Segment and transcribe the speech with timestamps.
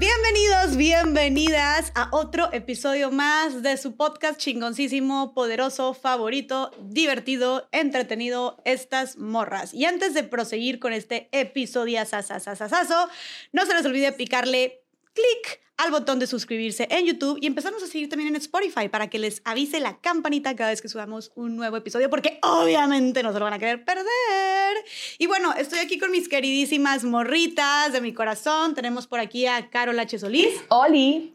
[0.00, 9.18] Bienvenidos, bienvenidas a otro episodio más de su podcast chingoncísimo, poderoso, favorito, divertido, entretenido, estas
[9.18, 9.74] morras.
[9.74, 13.10] Y antes de proseguir con este episodio sasasasasazo,
[13.52, 14.79] no se les olvide picarle
[15.14, 19.08] clic al botón de suscribirse en YouTube y empezarnos a seguir también en Spotify para
[19.08, 23.32] que les avise la campanita cada vez que subamos un nuevo episodio, porque obviamente no
[23.32, 24.76] se lo van a querer perder.
[25.18, 28.74] Y bueno, estoy aquí con mis queridísimas morritas de mi corazón.
[28.74, 30.18] Tenemos por aquí a Carol H.
[30.18, 31.34] Solís, Oli.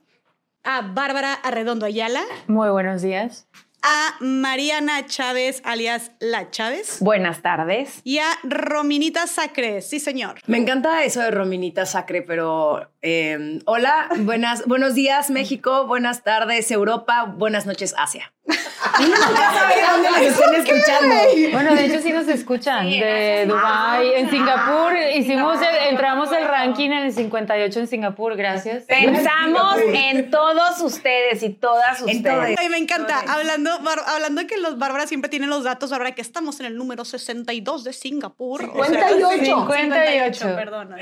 [0.64, 3.48] a Bárbara Arredondo Ayala, Muy buenos días.
[3.82, 8.00] a Mariana Chávez, alias La Chávez, Buenas tardes.
[8.04, 9.82] y a Rominita Sacre.
[9.82, 10.40] Sí, señor.
[10.48, 16.72] Me encanta eso de Rominita Sacre, pero eh, hola, buenas, buenos días México, buenas tardes
[16.72, 18.32] Europa, buenas noches Asia.
[18.96, 21.16] Sabe dónde nos estén escuchando.
[21.52, 24.94] Bueno, de hecho sí nos escuchan de Dubai, en Singapur.
[25.16, 28.84] Hicimos, el- entramos el ranking en el 58 en Singapur, gracias.
[28.84, 32.56] Pensamos en todos ustedes y todas ustedes.
[32.60, 33.20] Ay, me encanta.
[33.28, 36.68] Hablando, bar- hablando de que los Bárbara siempre tienen los datos, Bárbara, que estamos en
[36.68, 38.64] el número 62 de Singapur.
[38.76, 39.46] O sea, 58.
[39.46, 40.96] 58, perdón.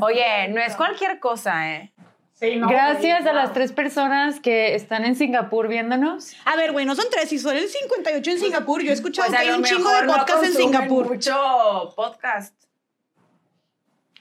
[0.00, 1.92] Oye, no es cualquier cosa, ¿eh?
[2.40, 6.34] Gracias a las tres personas que están en Singapur viéndonos.
[6.44, 8.82] A ver, güey, no son tres, si son el 58 en Singapur.
[8.82, 11.08] Yo he escuchado Pues que hay un chingo de no podcasts en Singapur.
[11.08, 12.65] Mucho podcast.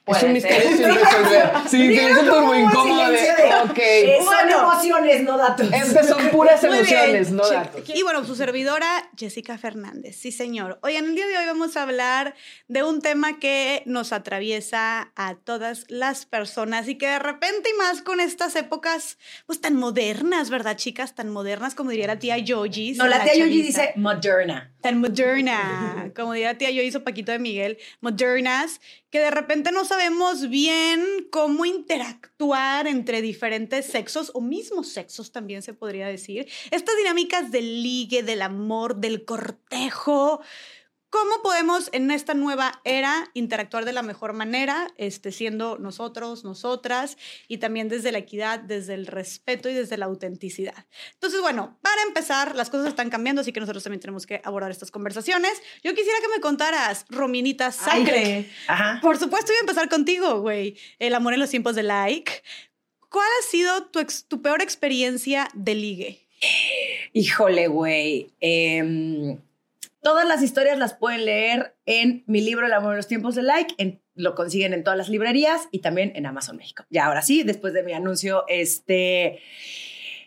[0.07, 0.51] Es Puede un ser.
[0.51, 1.51] misterio sin resolver.
[1.67, 3.19] Sí, silencio turbo incómodo de.
[3.63, 4.23] Ok.
[4.23, 5.67] Son emociones, no datos.
[5.73, 7.81] Estas son puras emociones, no datos.
[7.89, 10.15] Y bueno, su servidora, Jessica Fernández.
[10.15, 10.77] Sí, señor.
[10.83, 12.35] Oigan, el día de hoy vamos a hablar
[12.67, 17.77] de un tema que nos atraviesa a todas las personas y que de repente y
[17.77, 21.15] más con estas épocas, pues tan modernas, ¿verdad, chicas?
[21.15, 22.93] Tan modernas como diría la tía Yogi.
[22.93, 24.71] No, la tía Yogi dice Moderna.
[24.85, 29.83] Tan moderna, como diría tía yo hizo Paquito de Miguel, modernas, que de repente no
[29.83, 36.47] sabemos bien cómo interactuar entre diferentes sexos o mismos sexos también se podría decir.
[36.69, 40.41] Estas dinámicas del ligue, del amor, del cortejo.
[41.15, 47.17] ¿Cómo podemos en esta nueva era interactuar de la mejor manera, este, siendo nosotros, nosotras,
[47.47, 50.75] y también desde la equidad, desde el respeto y desde la autenticidad?
[51.13, 54.71] Entonces, bueno, para empezar, las cosas están cambiando, así que nosotros también tenemos que abordar
[54.71, 55.53] estas conversaciones.
[55.85, 58.49] Yo quisiera que me contaras, Rominita Sacre.
[58.67, 58.99] Ajá.
[59.01, 60.75] Por supuesto, voy a empezar contigo, güey.
[60.99, 62.43] El amor en los tiempos de like.
[63.07, 66.27] ¿Cuál ha sido tu, ex- tu peor experiencia de ligue?
[67.13, 68.31] Híjole, güey.
[68.41, 69.37] Em,
[70.05, 73.41] todas las historias las pueden leer en mi libro El amor en los tiempos de
[73.41, 73.99] like.
[74.13, 76.85] Lo consiguen en todas las librerías y también en Amazon México.
[76.91, 79.39] Ya ahora sí, después de mi anuncio, este...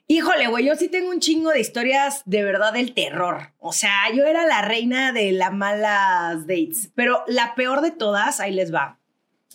[0.09, 3.53] Híjole, güey, yo sí tengo un chingo de historias de verdad del terror.
[3.61, 6.91] O sea, yo era la reina de las malas dates.
[6.97, 8.99] Pero la peor de todas, ahí les va.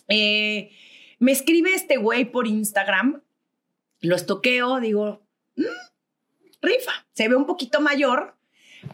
[0.08, 0.70] Eh,
[1.18, 3.20] me escribe este güey por Instagram,
[4.00, 5.22] lo estoqueo, digo,
[5.56, 5.64] "Mm,
[6.62, 6.92] rifa.
[7.12, 8.38] Se ve un poquito mayor,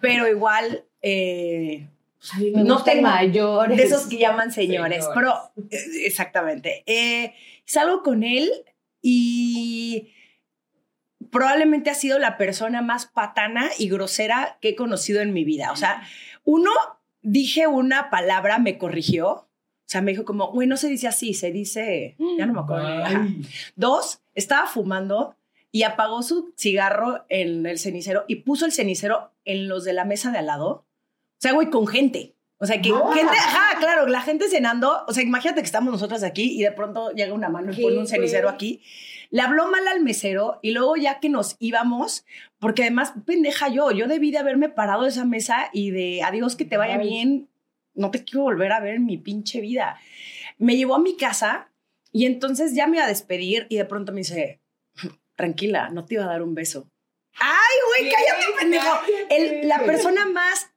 [0.01, 1.89] pero igual eh,
[2.65, 3.77] no tengo mayores.
[3.77, 5.09] de esos que llaman señores, Señores.
[5.15, 5.35] pero
[5.71, 6.83] eh, exactamente.
[6.87, 7.35] Eh,
[7.65, 8.51] salgo con él
[9.01, 10.13] y
[11.31, 15.73] probablemente ha sido la persona más patana y grosera que he conocido en mi vida.
[15.73, 16.03] O sea,
[16.45, 16.71] uno,
[17.23, 19.29] dije una palabra, me corrigió.
[19.31, 22.61] O sea, me dijo como, güey, no se dice así, se dice, ya no me
[22.61, 23.03] acuerdo.
[23.75, 25.37] Dos, estaba fumando
[25.73, 30.05] y apagó su cigarro en el cenicero y puso el cenicero en los de la
[30.05, 30.85] mesa de al lado.
[31.41, 32.35] O sea, güey, con gente.
[32.59, 35.05] O sea, que gente, ajá, claro, la gente cenando.
[35.09, 37.97] O sea, imagínate que estamos nosotras aquí y de pronto llega una mano y pone
[37.97, 38.83] un cenicero aquí.
[39.31, 42.27] Le habló mal al mesero y luego ya que nos íbamos,
[42.59, 46.55] porque además, pendeja yo, yo debí de haberme parado de esa mesa y de adiós,
[46.57, 47.49] que te vaya bien,
[47.95, 49.99] no te quiero volver a ver en mi pinche vida.
[50.59, 51.71] Me llevó a mi casa
[52.13, 54.61] y entonces ya me iba a despedir y de pronto me dice,
[55.37, 56.89] tranquila, no te iba a dar un beso.
[57.39, 58.99] Ay, güey, cállate, pendejo.
[59.31, 60.71] El- la persona más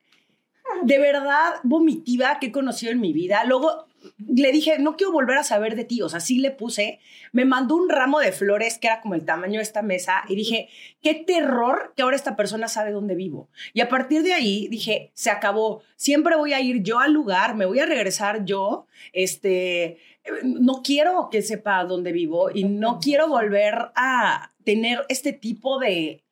[0.83, 3.43] de verdad vomitiva que he conocido en mi vida.
[3.45, 3.87] Luego
[4.17, 6.01] le dije, no quiero volver a saber de ti.
[6.01, 6.99] O sea, sí le puse.
[7.31, 10.35] Me mandó un ramo de flores que era como el tamaño de esta mesa y
[10.35, 10.69] dije,
[11.01, 13.49] qué terror que ahora esta persona sabe dónde vivo.
[13.73, 15.81] Y a partir de ahí dije, se acabó.
[15.95, 18.87] Siempre voy a ir yo al lugar, me voy a regresar yo.
[19.13, 19.97] Este,
[20.43, 26.23] no quiero que sepa dónde vivo y no quiero volver a tener este tipo de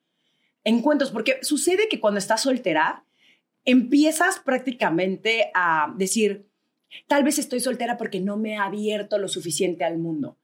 [0.64, 3.04] encuentros, porque sucede que cuando estás soltera,
[3.64, 6.46] empiezas prácticamente a decir,
[7.06, 10.36] tal vez estoy soltera porque no me he abierto lo suficiente al mundo.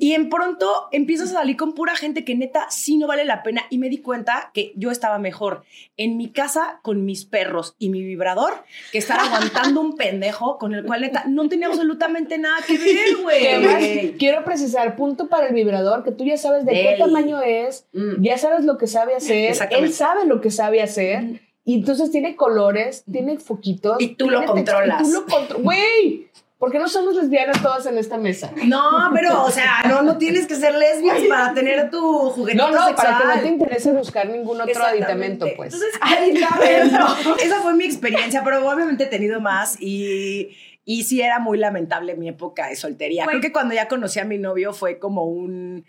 [0.00, 3.42] Y en pronto empiezas a salir con pura gente que neta sí no vale la
[3.42, 3.62] pena.
[3.68, 5.64] Y me di cuenta que yo estaba mejor
[5.96, 8.52] en mi casa con mis perros y mi vibrador
[8.92, 13.16] que estar aguantando un pendejo con el cual neta no tenía absolutamente nada que ver,
[13.24, 14.12] güey.
[14.18, 18.22] quiero precisar, punto para el vibrador, que tú ya sabes de qué tamaño es, Mm.
[18.22, 22.34] ya sabes lo que sabe hacer, él sabe lo que sabe hacer, y entonces tiene
[22.34, 24.00] colores, tiene foquitos.
[24.00, 25.02] Y tú lo controlas.
[25.02, 25.62] Y tú lo controlas.
[25.62, 28.50] Güey, ¿por qué no somos lesbianas todas en esta mesa?
[28.64, 32.00] No, pero, o sea, no, no tienes que ser lesbias para tener tu
[32.30, 33.18] juguetito No, no, sexual.
[33.18, 35.74] para que no te interese buscar ningún otro aditamento, pues.
[35.74, 37.36] Entonces, aditamento.
[37.38, 40.56] Esa fue mi experiencia, pero obviamente he tenido más y,
[40.86, 43.26] y sí era muy lamentable mi época de soltería.
[43.26, 45.84] Creo que cuando ya conocí a mi novio fue como un...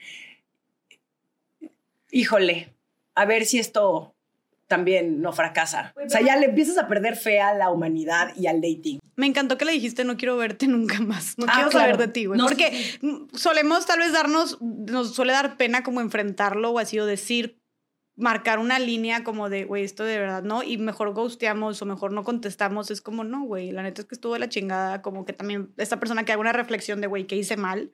[2.11, 2.73] Híjole,
[3.15, 4.13] a ver si esto
[4.69, 5.93] también no fracasa.
[6.05, 8.99] O sea, ya le empiezas a perder fe a la humanidad y al dating.
[9.17, 11.37] Me encantó que le dijiste no quiero verte nunca más.
[11.37, 11.85] No Ah, quiero claro.
[11.93, 12.37] saber de ti, güey.
[12.37, 12.71] No, Porque
[13.33, 17.59] solemos tal vez darnos, nos suele dar pena como enfrentarlo o así o decir,
[18.15, 22.11] marcar una línea como de, güey, esto de verdad no, y mejor ghosteamos o mejor
[22.13, 22.91] no contestamos.
[22.91, 25.01] Es como, no, güey, la neta es que estuvo de la chingada.
[25.01, 27.91] Como que también esta persona que haga una reflexión de, güey, ¿qué hice mal?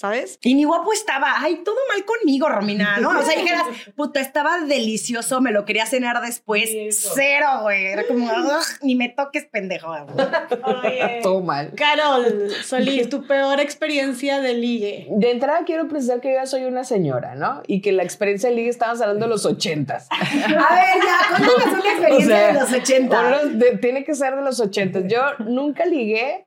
[0.00, 0.38] ¿Sabes?
[0.42, 1.26] Y ni guapo estaba.
[1.42, 3.18] Ay, todo mal conmigo, Romina, ¿no?
[3.18, 3.64] O sea, dijeras,
[3.96, 6.70] puta, estaba delicioso, me lo quería cenar después.
[6.92, 7.86] Cero, güey.
[7.86, 9.88] Era como, "Ugh, ni me toques, pendejo.
[9.88, 10.28] güey".
[11.24, 11.72] Todo mal.
[11.74, 15.08] Carol Solís, tu peor experiencia de ligue.
[15.10, 17.62] De entrada quiero precisar que yo ya soy una señora, ¿no?
[17.66, 20.06] Y que la experiencia de liga estamos hablando de los ochentas.
[20.12, 23.20] A ver, ya, cuéntanos una experiencia de los 80.
[23.20, 25.02] Unos de- tiene que ser de los ochentas.
[25.08, 26.46] Yo nunca ligué.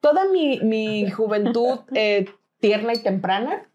[0.00, 2.26] Toda mi, mi juventud eh,
[2.62, 3.68] tierna y temprana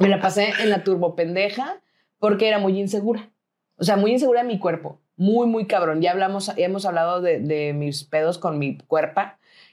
[0.00, 1.80] me la pasé en la turbo pendeja
[2.18, 3.30] porque era muy insegura.
[3.76, 4.98] O sea, muy insegura de mi cuerpo.
[5.16, 6.00] Muy, muy cabrón.
[6.00, 9.20] Ya hablamos, ya hemos hablado de, de mis pedos con mi cuerpo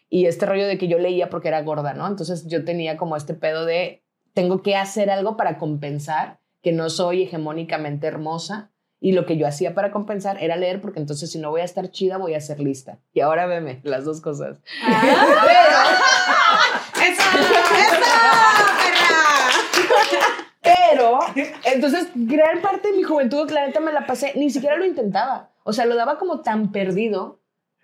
[0.09, 2.06] y este rollo de que yo leía porque era gorda, ¿no?
[2.06, 4.03] Entonces yo tenía como este pedo de
[4.33, 8.69] tengo que hacer algo para compensar que no soy hegemónicamente hermosa
[9.00, 11.65] y lo que yo hacía para compensar era leer porque entonces si no voy a
[11.65, 13.00] estar chida voy a ser lista.
[13.13, 14.57] Y ahora veme, las dos cosas.
[21.33, 24.86] Pero, entonces, gran parte de mi juventud, la neta, me la pasé, ni siquiera lo
[24.86, 25.51] intentaba.
[25.63, 27.39] O sea, lo daba como tan perdido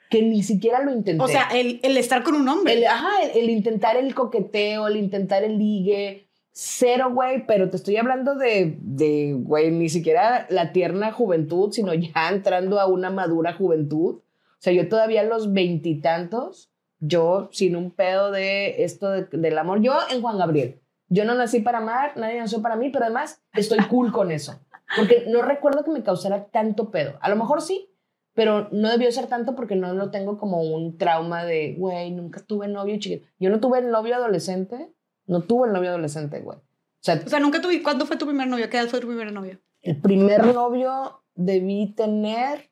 [0.10, 1.24] que ni siquiera lo intenté.
[1.24, 2.74] O sea, el, el estar con un hombre.
[2.74, 7.76] El, ajá, el, el intentar el coqueteo, el intentar el ligue, cero, güey, pero te
[7.78, 13.10] estoy hablando de, de, güey, ni siquiera la tierna juventud, sino ya entrando a una
[13.10, 14.16] madura juventud.
[14.16, 19.58] O sea, yo todavía a los veintitantos, yo sin un pedo de esto de- del
[19.58, 20.80] amor, yo en Juan Gabriel.
[21.10, 24.60] Yo no nací para amar, nadie nació para mí, pero además estoy cool con eso.
[24.96, 27.18] Porque no recuerdo que me causara tanto pedo.
[27.22, 27.90] A lo mejor sí,
[28.34, 32.42] pero no debió ser tanto porque no lo tengo como un trauma de, güey, nunca
[32.42, 33.28] tuve novio chiquito.
[33.40, 34.94] Yo no tuve el novio adolescente,
[35.26, 36.58] no tuve el novio adolescente, güey.
[36.58, 37.82] O sea, O sea, nunca tuve.
[37.82, 38.70] ¿Cuándo fue tu primer novio?
[38.70, 39.60] ¿Qué edad fue tu primer novio?
[39.82, 42.70] el primer novio debí tener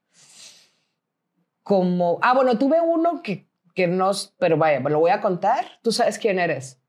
[1.64, 5.66] como, ah, bueno, tuve uno que, que no, pero vaya, lo voy a contar.
[5.82, 6.82] Tú sabes quién eres.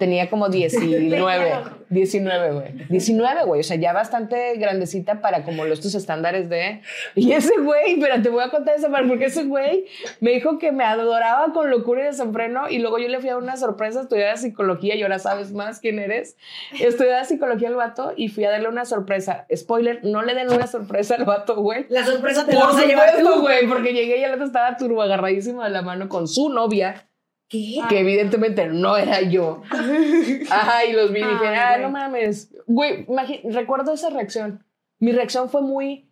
[0.00, 1.52] Tenía como 19,
[1.90, 2.86] 19, güey.
[2.88, 3.60] 19, güey.
[3.60, 6.80] O sea, ya bastante grandecita para como los tus estándares de...
[7.14, 9.84] Y ese güey, pero te voy a contar esa parte, porque ese güey
[10.20, 13.36] me dijo que me adoraba con locura y desenfreno y luego yo le fui a
[13.36, 16.36] una sorpresa, estudiaba psicología y ahora sabes más quién eres.
[16.80, 19.46] Estudiaba psicología al vato y fui a darle una sorpresa.
[19.54, 21.84] Spoiler, no le den una sorpresa al vato, güey.
[21.90, 23.40] La sorpresa te la Por vas a llevar supuesto, tú.
[23.42, 27.06] güey, porque llegué y el otro estaba turbo agarradísimo de la mano con su novia,
[27.50, 27.80] ¿Qué?
[27.88, 29.62] que evidentemente no era yo.
[30.50, 32.54] Ajá, y los vi y dije, ah, no mames.
[32.66, 33.06] Güey,
[33.50, 34.64] recuerdo esa reacción.
[35.00, 36.08] Mi reacción fue muy,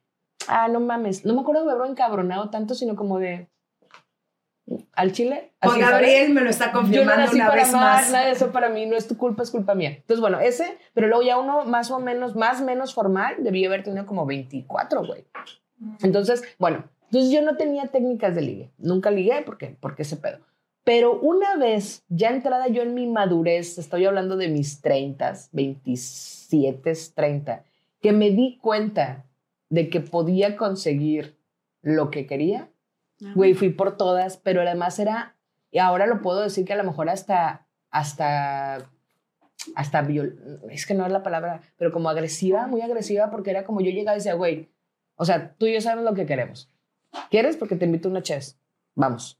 [0.49, 1.25] ah, no mames.
[1.25, 3.49] No me acuerdo de haberlo encabronado tanto, sino como de,
[4.95, 5.53] al chile.
[5.63, 5.81] Juan.
[5.81, 8.13] Gabriel me lo está Yo no confirmando una para vez amar, más.
[8.13, 9.91] nada de eso para mí, no es tu culpa, es culpa mía.
[9.91, 13.65] Entonces, bueno, ese, pero luego ya uno más o menos, más o menos formal, debí
[13.65, 15.25] haber tenido como 24, güey.
[16.03, 20.41] Entonces, bueno, entonces yo no tenía técnicas de ligue, nunca ligué porque, porque ese pedo.
[20.89, 26.93] Pero una vez, ya entrada yo en mi madurez, estoy hablando de mis 30, 27,
[27.15, 27.63] 30,
[28.01, 29.27] que me di cuenta
[29.69, 31.37] de que podía conseguir
[31.83, 32.71] lo que quería,
[33.35, 35.35] Güey, fui por todas, pero además era,
[35.73, 38.89] y ahora lo puedo decir que a lo mejor hasta, hasta,
[39.75, 43.65] hasta, viol- es que no es la palabra, pero como agresiva, muy agresiva, porque era
[43.65, 44.69] como yo llegaba y decía, güey,
[45.17, 46.71] o sea, tú y yo sabemos lo que queremos.
[47.29, 47.57] ¿Quieres?
[47.57, 48.57] Porque te invito a una chess.
[48.95, 49.38] Vamos.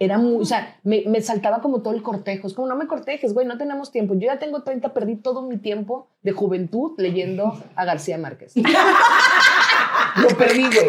[0.00, 2.46] Era muy, o sea, me, me saltaba como todo el cortejo.
[2.46, 4.14] Es como, no me cortejes, güey, no tenemos tiempo.
[4.14, 8.52] Yo ya tengo 30, perdí todo mi tiempo de juventud leyendo a García Márquez.
[10.16, 10.88] Lo perdí, güey.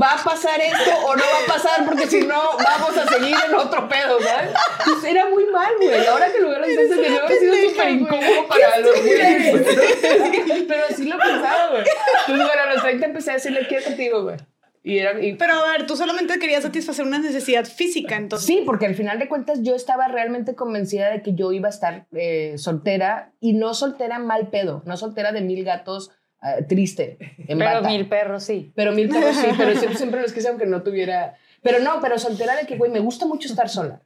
[0.00, 1.84] ¿Va a pasar esto o no va a pasar?
[1.84, 4.50] Porque si no, vamos a seguir en otro pedo, ¿sabes?
[4.84, 6.04] Pues era muy mal, güey.
[6.06, 9.62] Ahora que lo veo, dices que debe haber sido súper incómodo para los güeyes.
[10.68, 11.84] Pero así lo pensaba, güey.
[12.26, 14.36] Entonces, bueno, a los 30 empecé a decirle, quiero contigo, güey.
[14.86, 18.46] Y era, y Pero a ver, tú solamente querías satisfacer una necesidad física, entonces.
[18.46, 21.70] Sí, porque al final de cuentas yo estaba realmente convencida de que yo iba a
[21.70, 26.10] estar eh, soltera y no soltera mal pedo, no soltera de mil gatos
[26.42, 27.16] eh, triste,
[27.48, 27.88] en Pero bata.
[27.88, 28.72] mil perros sí.
[28.76, 31.38] Pero mil perros sí, pero siempre, siempre los quise aunque no tuviera...
[31.62, 34.02] Pero no, pero soltera de que, güey, me gusta mucho estar sola.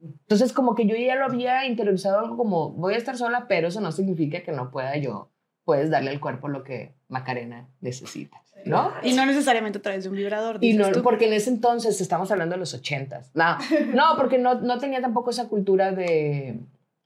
[0.00, 3.68] Entonces como que yo ya lo había interiorizado algo como, voy a estar sola, pero
[3.68, 5.30] eso no significa que no pueda yo,
[5.64, 8.92] puedes darle al cuerpo lo que Macarena necesita, ¿no?
[9.02, 10.58] Y no necesariamente a través de un vibrador.
[10.60, 11.02] Y no, tú.
[11.02, 13.30] porque en ese entonces estamos hablando de los ochentas.
[13.34, 13.56] No,
[13.94, 16.58] no, porque no, no tenía tampoco esa cultura de,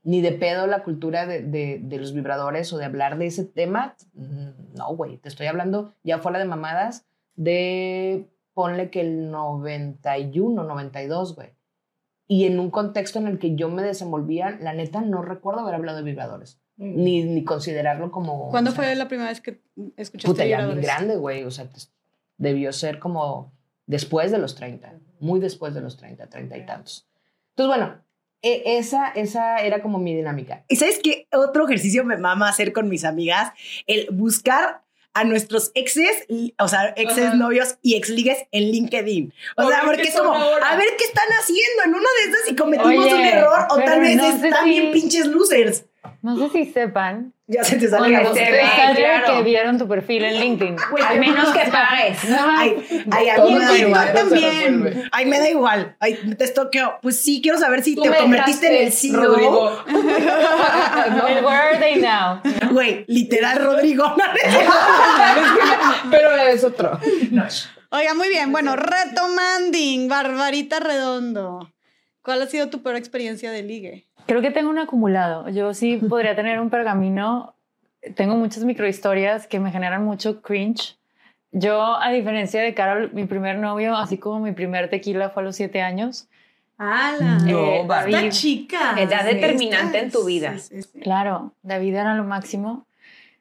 [0.03, 3.45] ni de pedo la cultura de, de, de los vibradores o de hablar de ese
[3.45, 3.95] tema.
[4.15, 10.65] Mm, No, güey, te estoy hablando ya fuera de mamadas de, ponle que el 91,
[10.65, 11.51] 92, güey.
[12.29, 15.75] Y en un contexto en el que yo me desenvolvía, la neta no recuerdo haber
[15.77, 18.51] hablado de vibradores, ni, ni considerarlo como...
[18.51, 19.61] ¿Cuándo o sea, fue la primera vez que
[19.97, 21.45] escuchaste Puta, ya bien grande, güey.
[21.45, 21.69] O sea,
[22.39, 23.53] debió ser como
[23.87, 27.09] después de los 30, muy después de los 30, 30 y tantos.
[27.51, 28.03] Entonces, bueno,
[28.43, 30.65] e- esa, esa era como mi dinámica.
[30.69, 33.53] ¿Y sabes qué otro ejercicio me mama hacer con mis amigas?
[33.87, 34.83] El buscar
[35.15, 36.27] a nuestros exes,
[36.59, 39.33] o sea, exes novios y exligues en LinkedIn.
[39.57, 40.73] O A sea, porque es como, ahora.
[40.73, 43.77] a ver qué están haciendo en una de esas si cometimos Oye, un error o
[43.79, 45.87] tal vez no están si- bien pinches losers.
[46.23, 47.33] No sé si sepan.
[47.49, 48.35] Ya se te sale la voz.
[48.35, 48.61] te ve,
[48.97, 49.37] claro.
[49.37, 50.77] que vieron tu perfil en LinkedIn.
[51.09, 52.19] Al menos que pagues.
[52.29, 54.07] Ay, ay, a mí me da igual.
[54.09, 55.09] se también.
[55.13, 55.97] Ay, me da igual.
[56.01, 56.99] Ay, te estoqueo.
[57.03, 59.23] Pues sí, quiero saber si Tú te convertiste en el CEO.
[59.23, 59.85] Rodrigo.
[59.87, 62.41] El Where are they now?
[62.73, 64.15] Güey, literal, Rodrigo.
[66.11, 66.99] Pero es otro.
[67.91, 68.51] Oiga, muy bien.
[68.51, 71.71] Bueno, retomanding, Barbarita Redondo.
[72.27, 74.05] ¿Cuál ha sido tu peor experiencia de ligue?
[74.27, 75.49] Creo que tengo un acumulado.
[75.49, 77.55] Yo sí podría tener un pergamino.
[78.17, 80.99] Tengo muchas microhistorias que me generan mucho cringe.
[81.53, 85.47] Yo, a diferencia de Carol, mi primer novio, así como mi primer tequila fue a
[85.47, 86.27] los siete años.
[86.79, 87.39] ¡Hala!
[87.39, 88.13] No, Eh, Barbie.
[88.13, 88.31] David.
[88.31, 89.01] chica.
[89.01, 90.59] Edad determinante en tu vida.
[90.59, 91.01] Sí, sí, sí.
[91.03, 92.87] Claro, David era lo máximo.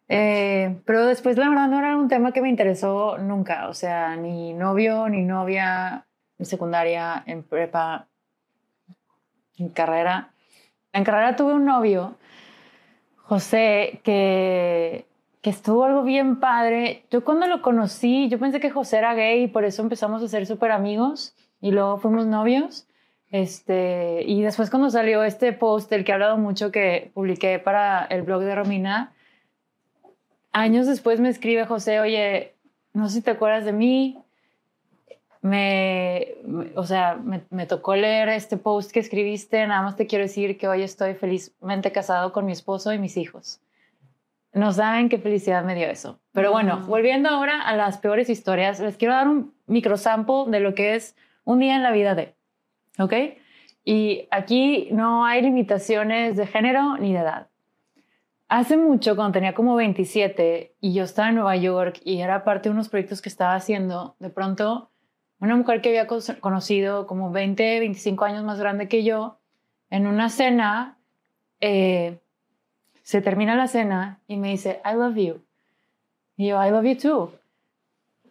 [0.09, 3.67] Eh, pero después, la verdad, no era un tema que me interesó nunca.
[3.67, 6.05] O sea, ni novio, ni novia,
[6.37, 8.07] en secundaria, en prepa,
[9.57, 10.31] en carrera.
[10.93, 12.15] En carrera tuve un novio,
[13.17, 15.05] José, que,
[15.41, 17.03] que estuvo algo bien padre.
[17.11, 20.27] Yo cuando lo conocí, yo pensé que José era gay y por eso empezamos a
[20.27, 22.87] ser súper amigos y luego fuimos novios.
[23.31, 28.05] Este, y después cuando salió este post del que he hablado mucho que publiqué para
[28.05, 29.13] el blog de Romina,
[30.51, 32.53] años después me escribe José, oye,
[32.93, 34.17] no sé si te acuerdas de mí,
[35.45, 40.07] me, me- o sea, me, me tocó leer este post que escribiste, nada más te
[40.07, 43.61] quiero decir que hoy estoy felizmente casado con mi esposo y mis hijos.
[44.53, 46.19] No saben qué felicidad me dio eso.
[46.31, 50.73] Pero bueno, volviendo ahora a las peores historias, les quiero dar un microsample de lo
[50.73, 52.33] que es un día en la vida de,
[52.97, 53.13] ¿ok?
[53.83, 57.47] Y aquí no hay limitaciones de género ni de edad.
[58.47, 62.69] Hace mucho, cuando tenía como 27 y yo estaba en Nueva York y era parte
[62.69, 64.89] de unos proyectos que estaba haciendo, de pronto
[65.45, 69.37] una mujer que había conocido como 20, 25 años más grande que yo,
[69.89, 70.97] en una cena,
[71.61, 72.19] eh,
[73.03, 75.41] se termina la cena y me dice, I love you.
[76.37, 77.31] Y yo, I love you too.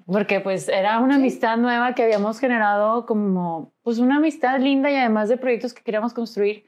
[0.07, 4.97] Porque pues era una amistad nueva que habíamos generado como, pues una amistad linda y
[4.97, 6.67] además de proyectos que queríamos construir.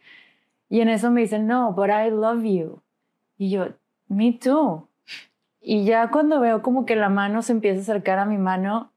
[0.69, 2.81] Y en eso me dicen, no, but I love you.
[3.37, 3.69] Y yo,
[4.09, 4.89] me too.
[5.61, 8.93] Y ya cuando veo como que la mano se empieza a acercar a mi mano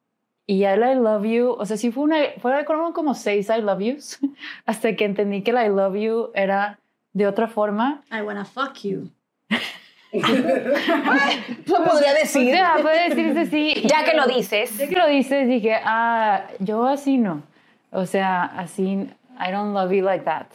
[0.49, 3.61] y ya el I love you, o sea, sí fue una, fue como, seis I
[3.61, 4.17] love yous,
[4.65, 6.79] hasta que entendí que el I love you era
[7.13, 8.01] de otra forma.
[8.11, 9.11] I wanna fuck you.
[10.11, 12.51] Lo podría decir.
[12.51, 13.75] Ya, puede decirse sí.
[13.87, 14.75] Ya que lo dices.
[14.75, 17.43] Ya que lo dices, dije, ah, yo así no.
[17.91, 19.07] O sea, así,
[19.39, 20.47] I don't love you like that.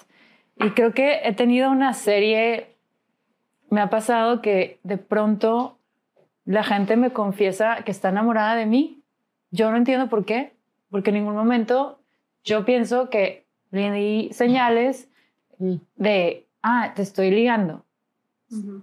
[0.56, 2.74] Y creo que he tenido una serie,
[3.70, 5.78] me ha pasado que de pronto
[6.46, 9.03] la gente me confiesa que está enamorada de mí.
[9.54, 10.52] Yo no entiendo por qué,
[10.90, 12.00] porque en ningún momento
[12.42, 15.08] yo pienso que le di señales
[15.94, 17.84] de, ah, te estoy ligando.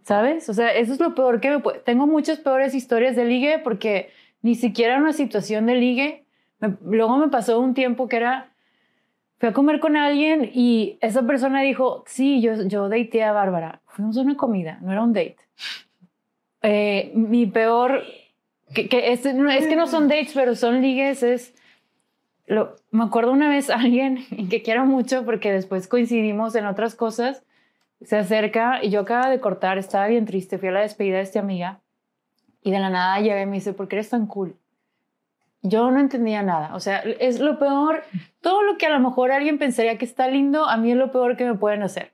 [0.03, 0.47] ¿Sabes?
[0.47, 1.79] O sea, eso es lo peor que me puede...
[1.79, 4.09] Tengo muchas peores historias de ligue porque
[4.41, 6.25] ni siquiera una situación de ligue.
[6.59, 8.53] Me- luego me pasó un tiempo que era...
[9.39, 13.81] Fui a comer con alguien y esa persona dijo, sí, yo, yo dateé a Bárbara.
[13.87, 15.37] Fuimos a una comida, no era un date.
[16.61, 18.03] Eh, mi peor...
[18.73, 21.53] Que, que es, no, es que no son dates, pero son ligues, es...
[22.47, 27.43] Lo, me acuerdo una vez alguien que quiero mucho porque después coincidimos en otras cosas
[28.03, 31.23] se acerca y yo acaba de cortar, estaba bien triste, fui a la despedida de
[31.23, 31.79] esta amiga
[32.63, 34.55] y de la nada llega y me dice, ¿por qué eres tan cool?
[35.61, 38.03] Yo no entendía nada, o sea, es lo peor,
[38.41, 41.11] todo lo que a lo mejor alguien pensaría que está lindo, a mí es lo
[41.11, 42.11] peor que me pueden hacer.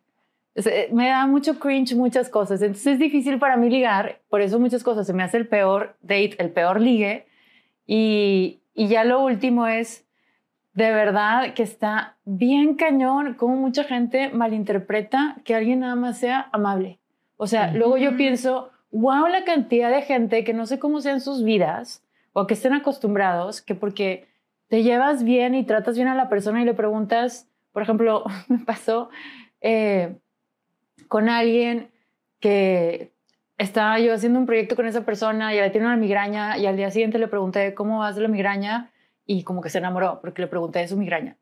[0.57, 4.41] O sea, me da mucho cringe muchas cosas, entonces es difícil para mí ligar, por
[4.41, 7.27] eso muchas cosas, se me hace el peor date, el peor ligue.
[7.85, 10.05] Y, y ya lo último es,
[10.73, 16.49] de verdad que está bien cañón como mucha gente malinterpreta que alguien nada más sea
[16.51, 16.99] amable.
[17.37, 21.21] O sea, luego yo pienso, wow, la cantidad de gente que no sé cómo sean
[21.21, 24.27] sus vidas o que estén acostumbrados, que porque
[24.67, 28.59] te llevas bien y tratas bien a la persona y le preguntas, por ejemplo, me
[28.59, 29.09] pasó
[29.61, 30.15] eh,
[31.07, 31.89] con alguien
[32.39, 33.11] que
[33.57, 36.77] estaba yo haciendo un proyecto con esa persona y ella tiene una migraña y al
[36.77, 38.91] día siguiente le pregunté, ¿cómo vas de la migraña?
[39.27, 41.37] y como que se enamoró porque le pregunté de su migraña.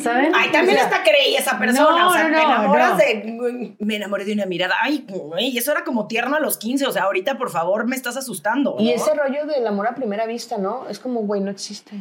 [0.00, 0.32] ¿Saben?
[0.34, 1.90] Ay, también O sea, está creí esa persona.
[1.90, 2.96] no, o sea, no, te no, enamoras no.
[2.96, 3.76] de.
[3.78, 4.74] Me enamoré de una mirada.
[4.82, 6.86] Ay, güey, eso era como tierno a los 15.
[6.86, 8.76] O sea, ahorita, por favor, me estás asustando.
[8.80, 10.88] Y ese rollo del amor a primera vista, ¿no?
[10.88, 11.94] Es como, güey, no existe.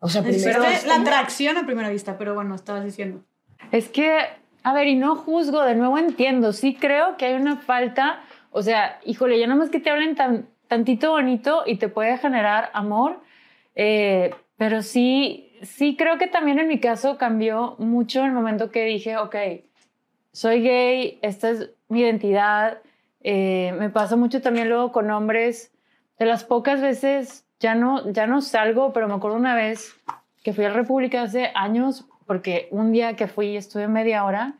[0.00, 0.62] O sea, primero...
[0.86, 3.22] La atracción a primera vista, pero bueno, estabas diciendo.
[3.70, 4.18] Es que,
[4.62, 8.62] a ver, y no juzgo, de nuevo entiendo, sí creo que hay una falta, o
[8.62, 13.20] sea, híjole, ya nomás que te hablen tan, tantito bonito y te puede generar amor,
[13.74, 18.84] eh, pero sí, sí creo que también en mi caso cambió mucho el momento que
[18.84, 19.36] dije, ok,
[20.32, 22.78] soy gay, esta es mi identidad,
[23.20, 25.72] eh, me pasa mucho también luego con hombres,
[26.18, 29.94] de las pocas veces ya no, ya no salgo, pero me acuerdo una vez
[30.42, 34.54] que fui a la República hace años, porque un día que fui estuve media hora,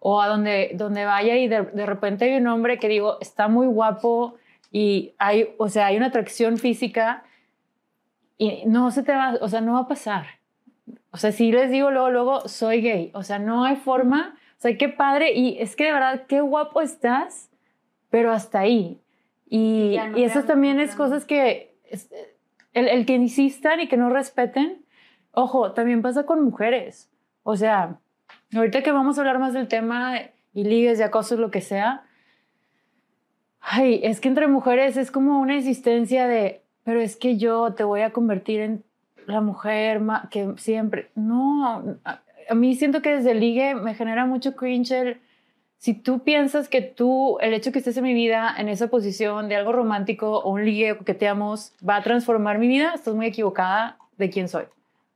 [0.00, 3.48] o a donde, donde vaya y de, de repente hay un hombre que digo, está
[3.48, 4.34] muy guapo
[4.70, 7.24] y hay, o sea, hay una atracción física
[8.38, 10.26] y no se te va, o sea, no va a pasar.
[11.10, 14.60] O sea, si les digo luego, luego, soy gay, o sea, no hay forma, o
[14.60, 17.50] sea, qué padre y es que de verdad, qué guapo estás,
[18.10, 19.00] pero hasta ahí.
[19.48, 22.10] Y, no y esas amas, también no es cosas que, es-
[22.74, 24.84] el, el que insistan y que no respeten,
[25.36, 27.10] ojo, también pasa con mujeres.
[27.42, 27.98] O sea,
[28.54, 30.18] ahorita que vamos a hablar más del tema
[30.54, 32.04] y ligues y acosos, lo que sea,
[33.60, 37.84] ay, es que entre mujeres es como una insistencia de, pero es que yo te
[37.84, 38.84] voy a convertir en
[39.26, 44.92] la mujer que siempre, no, a, mí siento que desde ligue me genera mucho cringe
[44.92, 45.20] el,
[45.76, 49.50] si tú piensas que tú, el hecho que estés en mi vida en esa posición
[49.50, 53.14] de algo romántico o un ligue que te amos va a transformar mi vida, estás
[53.14, 54.64] muy equivocada de quién soy.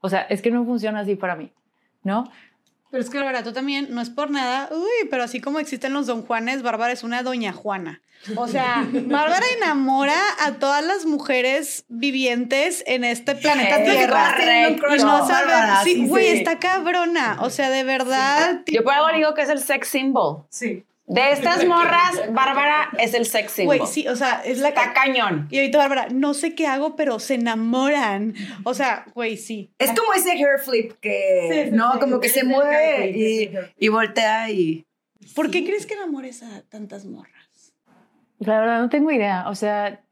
[0.01, 1.51] O sea, es que no funciona así para mí,
[2.03, 2.31] ¿no?
[2.91, 5.93] Pero es que Bárbara, tú también, no es por nada, uy, pero así como existen
[5.93, 8.01] los don Juanes, Bárbara es una doña Juana.
[8.37, 14.37] O sea, Bárbara enamora a todas las mujeres vivientes en este planeta Eh, Tierra.
[14.97, 16.37] Y no sabe, sí, sí, güey, sí.
[16.39, 17.39] está cabrona.
[17.41, 18.63] O sea, de verdad.
[18.67, 20.45] Yo por algo digo que es el sex symbol.
[20.51, 20.85] Sí.
[21.11, 23.79] De estas morras, Bárbara es el sex symbol.
[23.79, 25.49] Güey, sí, o sea, es la Está cañón.
[25.51, 28.33] Y ahorita Bárbara, no sé qué hago, pero se enamoran.
[28.63, 29.75] O sea, güey, sí.
[29.81, 31.95] Es como ese hair flip que, Sí, sí, ¿no?
[31.95, 34.87] sí, como que es se mueve y, y voltea y...
[35.35, 37.75] ¿Por qué crees que enamores a tantas morras?
[38.39, 40.05] La verdad no tengo idea, o sea...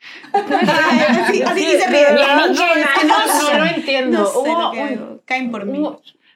[0.32, 2.14] Así, así que se ríe.
[2.14, 4.18] no, es que no, lo entiendo.
[4.18, 5.22] No sé Hubo lo que un-.
[5.24, 5.88] Caen por mí.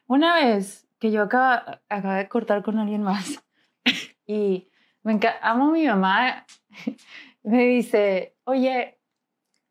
[0.06, 3.42] Una vez que yo acaba, acabé de cortar con alguien más
[4.26, 4.68] y
[5.02, 6.44] me amo a mi mamá,
[7.42, 8.98] me dice, oye,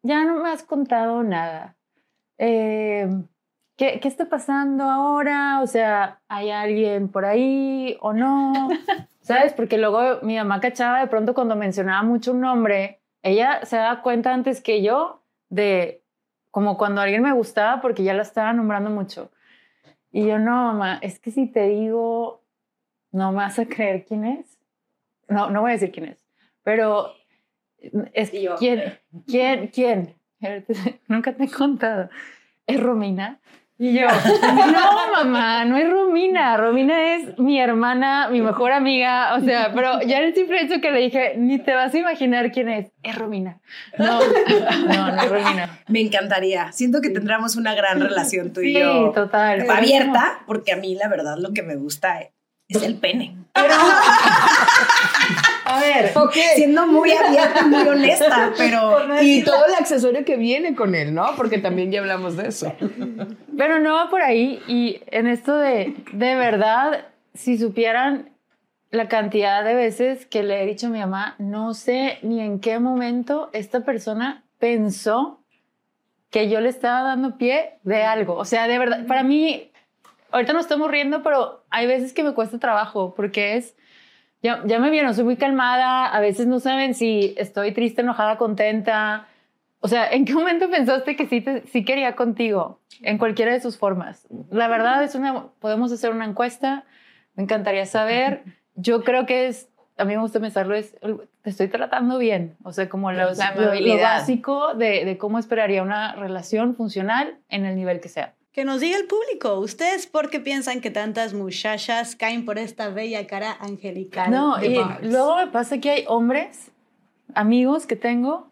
[0.04, 1.76] ya no me has contado nada.
[2.38, 3.08] Eh,
[3.76, 5.62] ¿qué, ¿Qué está pasando ahora?
[5.62, 8.70] O sea, ¿hay alguien por ahí o no?
[9.22, 9.54] ¿Sabes?
[9.54, 14.04] Porque luego mi mamá cachaba de pronto cuando mencionaba mucho un nombre, ella se daba
[14.04, 16.04] cuenta antes que yo de
[16.52, 19.32] como cuando alguien me gustaba porque ya la estaba nombrando mucho.
[20.12, 22.45] Y yo, no, mamá, es que si te digo,
[23.16, 24.58] no me vas a creer quién es.
[25.30, 26.18] No, no voy a decir quién es,
[26.64, 27.14] pero
[28.14, 28.56] es yo.
[28.58, 30.14] quién, quién, quién.
[31.08, 32.10] Nunca te he contado.
[32.68, 33.40] Es Romina.
[33.78, 36.56] Y yo, no, mamá, no es Romina.
[36.56, 40.92] Romina, es mi hermana, mi mejor amiga, o sea, pero ya el simple hecho que
[40.92, 43.60] le dije, ni te vas a imaginar quién es, es Romina.
[43.98, 44.20] No,
[44.88, 45.80] no, no es Romina.
[45.90, 46.72] Me encantaría.
[46.72, 49.12] Siento que tendramos una gran relación tú y Sí, yo.
[49.14, 49.70] total.
[49.70, 52.20] Abierta, porque a mí la verdad lo que me gusta
[52.68, 53.38] es el pene.
[55.66, 56.14] A ver.
[56.56, 61.36] Siendo muy abierta, muy honesta, pero Y todo el accesorio que viene con él, ¿no?
[61.36, 62.74] Porque también ya hablamos de eso.
[63.58, 68.30] Pero no va por ahí y en esto de, de verdad, si supieran
[68.92, 72.60] la cantidad de veces que le he dicho a mi mamá, no sé ni en
[72.60, 75.42] qué momento esta persona pensó
[76.30, 78.36] que yo le estaba dando pie de algo.
[78.36, 79.72] O sea, de verdad, para mí,
[80.36, 83.76] ahorita nos estamos riendo, pero hay veces que me cuesta trabajo porque es,
[84.44, 88.38] ya, ya me vieron, soy muy calmada, a veces no saben si estoy triste, enojada,
[88.38, 89.28] contenta.
[89.80, 92.80] O sea, ¿en qué momento pensaste que sí, te- sí quería contigo?
[93.02, 94.28] En cualquiera de sus formas.
[94.52, 96.84] La verdad es una, podemos hacer una encuesta,
[97.36, 98.44] me encantaría saber.
[98.76, 100.96] Yo creo que es, a mí me gusta pensarlo, es,
[101.42, 102.56] te estoy tratando bien.
[102.64, 107.66] O sea, como los- lo, lo básico de, de cómo esperaría una relación funcional en
[107.66, 108.35] el nivel que sea.
[108.56, 112.88] Que nos diga el público, ¿ustedes por qué piensan que tantas muchachas caen por esta
[112.88, 114.32] bella cara angelical?
[114.32, 116.72] No, y luego me pasa que hay hombres,
[117.34, 118.50] amigos que tengo,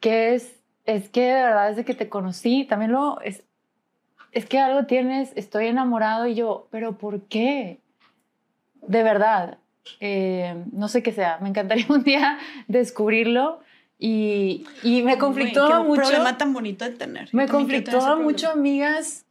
[0.00, 0.54] que es,
[0.86, 3.42] es que de verdad desde que te conocí, también lo es,
[4.32, 7.78] es que algo tienes, estoy enamorado y yo, pero ¿por qué?
[8.80, 9.58] De verdad,
[10.00, 13.60] eh, no sé qué sea, me encantaría un día descubrirlo
[13.98, 16.00] y, y me conflictó qué mucho.
[16.00, 17.28] problema tan bonito de tener.
[17.34, 19.25] Me conflictó mucho amigas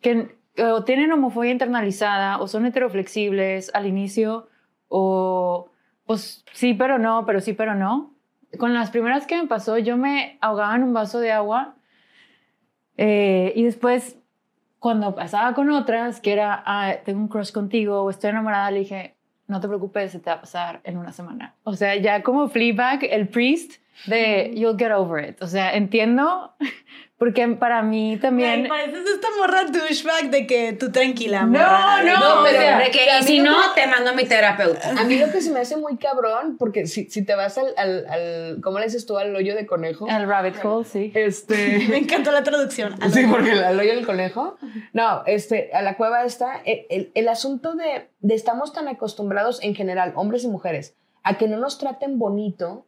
[0.00, 4.48] que o tienen homofobia internalizada o son heteroflexibles al inicio
[4.88, 5.70] o
[6.06, 8.14] pues sí pero no, pero sí pero no.
[8.58, 11.76] Con las primeras que me pasó yo me ahogaba en un vaso de agua
[12.96, 14.18] eh, y después
[14.78, 18.80] cuando pasaba con otras que era ah, tengo un crush contigo o estoy enamorada le
[18.80, 19.14] dije
[19.50, 21.56] no te preocupes, se te va a pasar en una semana.
[21.64, 25.42] O sea, ya como Fleabag, el priest de you'll get over it.
[25.42, 26.54] O sea, entiendo
[27.20, 32.02] porque para mí también Güey, pareces esta morra douchebag de que tú tranquila, No, morra.
[32.02, 34.92] no, No, o pero sea, de que, y si no, te mando a mi terapeuta.
[34.98, 37.74] A mí lo que se me hace muy cabrón, porque si, si te vas al,
[37.76, 39.18] al, al- ¿cómo le dices tú?
[39.18, 40.08] Al hoyo de conejo.
[40.08, 41.12] el rabbit hole, sí.
[41.14, 41.94] Me Este.
[41.98, 42.94] encantó la traducción.
[43.12, 44.56] Sí, porque el, al hoyo del conejo.
[44.94, 46.62] No, este, a la cueva está.
[46.64, 51.36] El, el- el asunto de, de estamos tan acostumbrados en general, hombres y mujeres, a
[51.36, 52.86] que no nos traten bonito,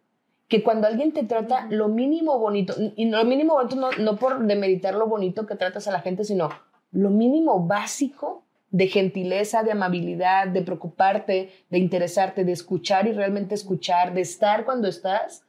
[0.53, 4.47] que cuando alguien te trata lo mínimo bonito, y lo mínimo bonito no, no por
[4.47, 6.51] demeritar lo bonito que tratas a la gente, sino
[6.91, 13.55] lo mínimo básico de gentileza, de amabilidad, de preocuparte, de interesarte, de escuchar y realmente
[13.55, 15.47] escuchar, de estar cuando estás.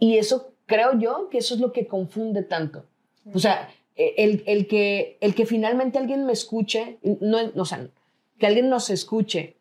[0.00, 2.86] Y eso creo yo que eso es lo que confunde tanto.
[3.32, 7.86] O sea, eh, el, el que, el que finalmente alguien me escuche, no, o sea,
[8.40, 9.54] que alguien nos escuche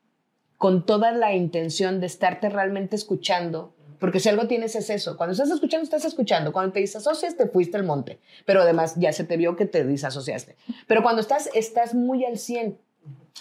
[0.58, 5.34] con toda la intención de estarte realmente escuchando, porque si algo tienes es eso, cuando
[5.34, 9.26] estás escuchando, estás escuchando, cuando te disasocias, te fuiste al monte, pero además ya se
[9.26, 10.56] te vio que te disasociaste,
[10.88, 12.80] pero cuando estás, estás muy al 100.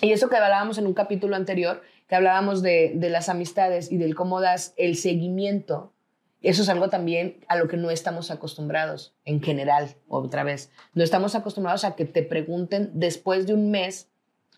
[0.03, 3.96] Y eso que hablábamos en un capítulo anterior, que hablábamos de, de las amistades y
[3.96, 5.94] del cómo das el seguimiento,
[6.42, 10.70] eso es algo también a lo que no estamos acostumbrados en general, otra vez.
[10.92, 14.11] No estamos acostumbrados a que te pregunten después de un mes,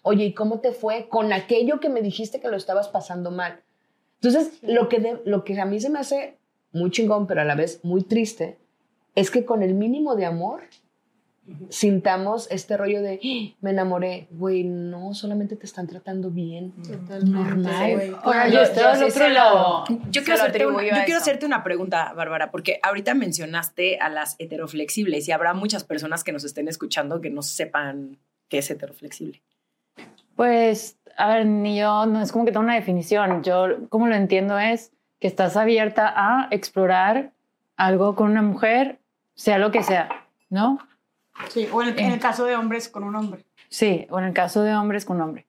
[0.03, 3.63] oye, ¿y cómo te fue con aquello que me dijiste que lo estabas pasando mal?
[4.23, 6.37] Entonces, lo que, de- lo que a mí se me hace
[6.73, 8.59] muy chingón, pero a la vez muy triste,
[9.15, 10.63] es que con el mínimo de amor
[11.71, 16.73] sintamos este rollo de "Ah, me enamoré, güey, no, solamente te están tratando bien.
[17.25, 18.17] Normal.
[18.23, 19.85] Ahora Yo- yo estoy al otro lado.
[20.11, 24.37] Yo quiero, hacerte una, yo quiero hacerte una pregunta, Bárbara, porque ahorita mencionaste a las
[24.39, 29.43] heteroflexibles y habrá muchas personas que nos estén escuchando que no sepan qué es heteroflexible.
[30.37, 33.43] Pues, a ver, ni yo, no es como que tengo una definición.
[33.43, 37.31] Yo, como lo entiendo, es que estás abierta a explorar
[37.77, 38.99] algo con una mujer,
[39.35, 40.09] sea lo que sea,
[40.51, 40.79] ¿no?
[41.49, 43.45] Sí, o en el, en el caso de hombres con un hombre.
[43.69, 45.47] Sí, o en el caso de hombres con hombre.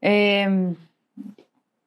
[0.00, 0.74] Eh,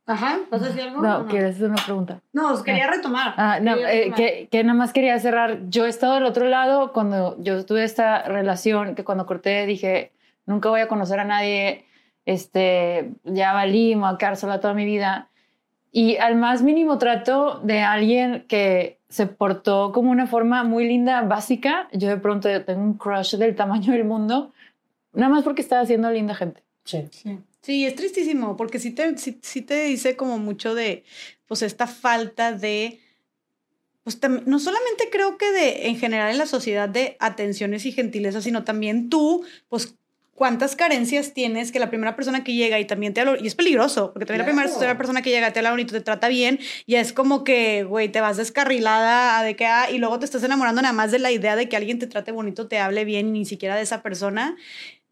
[0.08, 1.02] Ajá, ¿vas a decir algo?
[1.02, 1.28] no, no?
[1.28, 2.22] ¿quieres hacer una pregunta?
[2.32, 3.34] No, os quería retomar.
[3.38, 4.18] Ah, no, Quería eh, retomar.
[4.18, 5.68] que, que nada más quería cerrar.
[5.70, 10.12] Yo he estado del otro lado cuando yo tuve esta relación que cuando corté dije,
[10.46, 11.86] nunca voy a conocer a nadie,
[12.26, 15.30] este, ya valí, me voy a quedar sola toda mi vida.
[15.92, 21.22] Y al más mínimo trato de alguien que se portó como una forma muy linda,
[21.22, 24.52] básica, yo de pronto tengo un crush del tamaño del mundo,
[25.14, 26.64] nada más porque estaba haciendo linda gente.
[26.84, 27.06] Sí.
[27.12, 27.40] Sí.
[27.62, 31.04] Sí, es tristísimo, porque sí te, sí, sí te dice como mucho de,
[31.48, 33.00] pues, esta falta de,
[34.04, 37.92] pues, tam- no solamente creo que de, en general en la sociedad, de atenciones y
[37.92, 39.96] gentileza, sino también tú, pues,
[40.36, 43.56] cuántas carencias tienes que la primera persona que llega y también te habla, y es
[43.56, 46.96] peligroso, porque también la primera, persona que llega te habla bonito, te trata bien, y
[46.96, 50.82] es como que, güey, te vas descarrilada de que, ah, y luego te estás enamorando
[50.82, 53.46] nada más de la idea de que alguien te trate bonito, te hable bien, ni
[53.46, 54.58] siquiera de esa persona.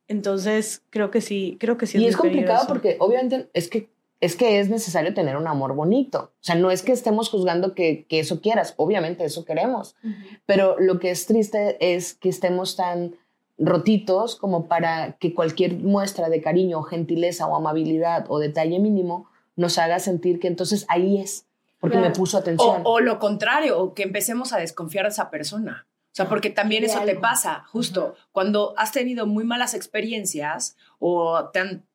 [0.09, 1.97] Entonces, creo que sí, creo que sí.
[1.97, 2.67] y es complicado peligroso.
[2.67, 6.31] porque obviamente es que es que es necesario tener un amor bonito.
[6.36, 9.97] O sea, no es que estemos juzgando que, que eso quieras, obviamente eso queremos,
[10.45, 13.17] pero lo que es triste es que estemos tan
[13.57, 19.77] rotitos como para que cualquier muestra de cariño, gentileza o amabilidad o detalle mínimo nos
[19.77, 21.45] haga sentir que entonces ahí es,
[21.79, 22.81] porque me puso atención.
[22.83, 25.85] o lo contrario, o que empecemos a desconfiar de esa persona.
[26.13, 28.15] O sea, porque también De eso te pasa, justo.
[28.31, 31.85] Cuando has tenido muy malas experiencias o te han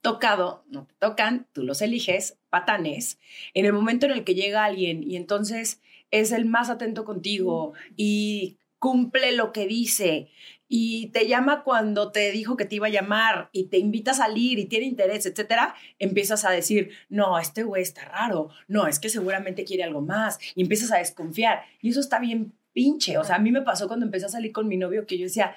[0.00, 3.18] tocado, no te tocan, tú los eliges, patanes,
[3.54, 7.74] en el momento en el que llega alguien y entonces es el más atento contigo
[7.96, 10.30] y cumple lo que dice
[10.72, 14.14] y te llama cuando te dijo que te iba a llamar y te invita a
[14.14, 19.00] salir y tiene interés, etcétera, empiezas a decir, no, este güey está raro, no, es
[19.00, 23.24] que seguramente quiere algo más y empiezas a desconfiar y eso está bien pinche, o
[23.24, 25.56] sea, a mí me pasó cuando empecé a salir con mi novio que yo decía,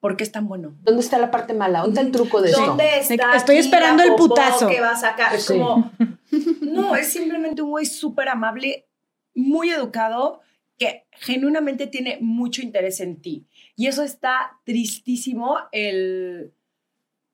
[0.00, 0.74] ¿por qué es tan bueno?
[0.82, 1.78] ¿Dónde está la parte mala?
[1.82, 2.66] ¿Dónde está el truco de esto?
[2.66, 4.66] ¿Dónde está Estoy esperando el putazo.
[4.66, 5.36] que va a sacar?
[5.36, 5.52] Es Sí.
[5.56, 5.92] como,
[6.62, 8.88] no, es simplemente un güey súper amable,
[9.36, 10.40] muy educado,
[10.78, 13.46] que genuinamente tiene mucho interés en ti.
[13.76, 16.52] Y eso está tristísimo, el,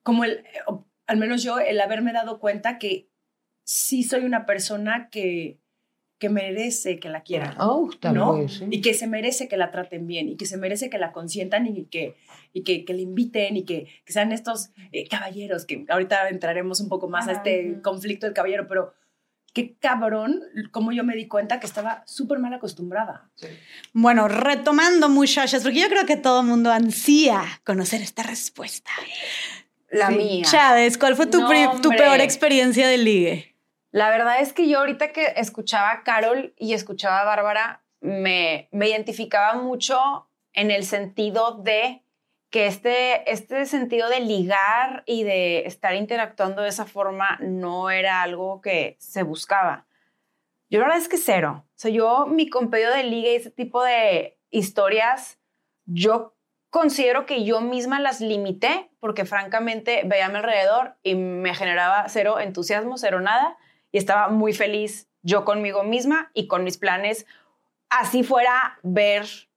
[0.03, 0.43] como el,
[1.07, 3.09] al menos yo, el haberme dado cuenta que
[3.63, 5.59] sí soy una persona que,
[6.19, 7.55] que merece que la quieran.
[7.59, 8.47] Oh, ¿no?
[8.47, 8.65] sí.
[8.69, 11.65] Y que se merece que la traten bien y que se merece que la consientan
[11.65, 12.15] y que,
[12.53, 16.81] y que, que le inviten y que, que sean estos eh, caballeros, que ahorita entraremos
[16.81, 18.93] un poco más a este conflicto del caballero, pero
[19.53, 23.29] qué cabrón, como yo me di cuenta que estaba súper mal acostumbrada.
[23.93, 28.91] Bueno, retomando, muchachas, porque yo creo que todo el mundo ansía conocer esta respuesta.
[29.89, 30.15] La Sí.
[30.15, 30.45] mía.
[30.45, 33.55] Chávez, ¿cuál fue tu, No, peor experiencia de ligue?
[33.91, 38.69] La verdad es que yo ahorita que escuchaba a Carol y escuchaba a Bárbara, me,
[38.71, 42.03] me identificaba mucho en el sentido de
[42.49, 48.21] que este, este sentido de ligar y de estar interactuando de esa forma no era
[48.21, 49.85] algo que se buscaba.
[50.69, 51.65] Yo la verdad es que cero.
[51.67, 55.39] O sea, yo mi compendio de liga y ese tipo de historias,
[55.85, 56.35] yo
[56.69, 62.07] considero que yo misma las limité porque francamente veía a mi alrededor y me generaba
[62.09, 63.57] cero entusiasmo, cero nada
[63.91, 67.25] y estaba muy feliz yo conmigo misma y con mis planes,
[67.89, 69.48] así fuera ver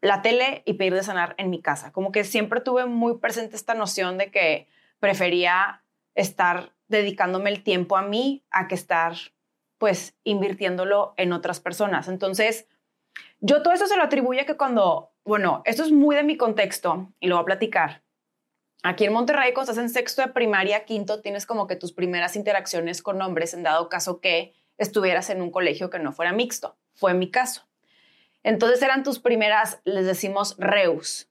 [0.00, 1.92] la tele y pedir de sanar en mi casa.
[1.92, 5.82] Como que siempre tuve muy presente esta noción de que prefería
[6.14, 9.14] estar dedicándome el tiempo a mí a que estar
[9.78, 12.08] pues invirtiéndolo en otras personas.
[12.08, 12.66] Entonces,
[13.40, 16.36] yo todo eso se lo atribuyo a que cuando, bueno, esto es muy de mi
[16.36, 18.02] contexto y lo voy a platicar.
[18.82, 22.36] Aquí en Monterrey, cuando estás en sexto de primaria, quinto, tienes como que tus primeras
[22.36, 26.78] interacciones con hombres en dado caso que estuvieras en un colegio que no fuera mixto.
[26.94, 27.69] Fue mi caso.
[28.42, 31.30] Entonces eran tus primeras, les decimos, reus.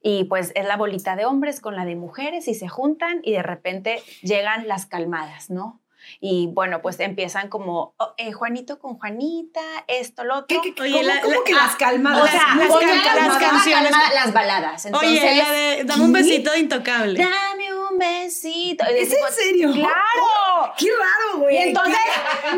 [0.00, 3.32] Y pues es la bolita de hombres con la de mujeres y se juntan y
[3.32, 5.81] de repente llegan las calmadas, ¿no?
[6.20, 10.46] Y bueno, pues empiezan como oh, eh, Juanito con Juanita, esto, lo otro.
[10.48, 12.22] ¿Qué, qué, qué- Oye, cómo, la- cómo la- que las calmadas?
[12.22, 13.26] o sea, Las las calmadas.
[13.28, 13.90] las canciones.
[13.92, 14.86] calma- las baladas.
[14.86, 17.18] Entonces, Oye, la de dame un besito de intocable.
[17.18, 18.84] dame un besito.
[18.94, 19.72] Y ¿Es tipo, en serio?
[19.72, 20.72] Claro.
[20.78, 21.54] Qué raro, güey.
[21.56, 21.96] Y entonces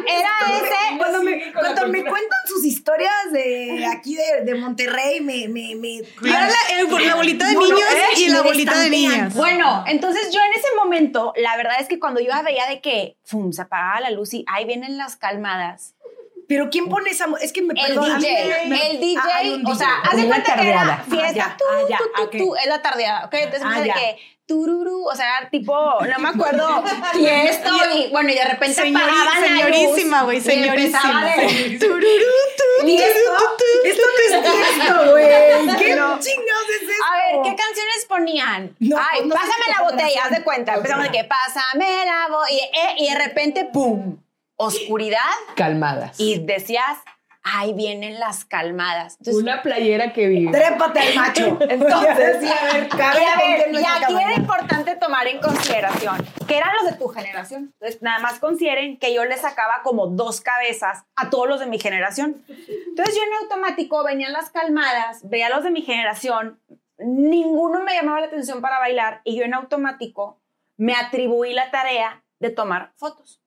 [0.07, 0.99] ¿Qué- era ese.
[0.99, 5.49] Cuando me, cuando me cuentan sus historias de aquí de, de Monterrey, me.
[5.49, 8.79] me, me Era la, el- la bolita de No, no, niños eh, y la bolita
[8.79, 9.35] de niñas.
[9.35, 13.17] Bueno, entonces yo en ese momento, la verdad es que cuando yo veía de que
[13.35, 15.95] fum, se apagaba la luz y ahí vienen las calmadas.
[16.47, 17.27] Pero ¿quién pone esa?
[17.41, 19.89] Es que me El perdón, a mí DJ, me- me- el DJ, Ah, o sea,
[20.05, 21.05] haz de cuenta que era tardeada.
[21.09, 23.35] fiesta, Ah, ya, tú, ah, ya, tú, tú, tú, es la tardeada, ¿ok?
[23.35, 23.95] Entonces Ah, ya.
[23.95, 26.85] que tururú, o sea, tipo, no me acuerdo,
[27.19, 31.27] y esto, y bueno, y de repente Señori- apagaban señorísima, güey, y señorísima.
[31.81, 32.35] Tururú,
[32.81, 34.03] tu, Y tu, esto, tu, tu, Esto
[34.43, 35.77] no es esto, güey.
[35.79, 37.05] ¿Qué chingados es esto?
[37.11, 38.77] A ver, ¿qué canciones ponían?
[38.81, 40.75] No, Ay, no pásame qué la botella, haz de cuenta.
[40.75, 42.65] Empezamos de que pásame la botella.
[42.99, 44.19] Y, de repente, ¡pum!
[44.57, 45.21] Oscuridad.
[45.57, 46.19] Calmadas.
[46.21, 46.99] Y decías,
[47.45, 49.17] ahí vienen las calmadas.
[49.21, 50.51] Entonces, una playera que vive.
[50.51, 51.59] Trépate al macho.
[51.69, 56.17] Entonces, sí, a ver, y, a ver, y aquí era importante tomar en consideración
[56.49, 57.73] que eran los de tu generación.
[57.75, 61.67] Entonces, nada más consideren que yo les sacaba como dos cabezas a todos los de
[61.67, 62.43] mi generación.
[62.49, 66.59] Entonces, yo en automático venían las calmadas, veía a los de mi generación,
[66.99, 70.41] ninguno me llamaba la atención para bailar y yo en automático
[70.77, 73.41] me atribuí la tarea de tomar fotos.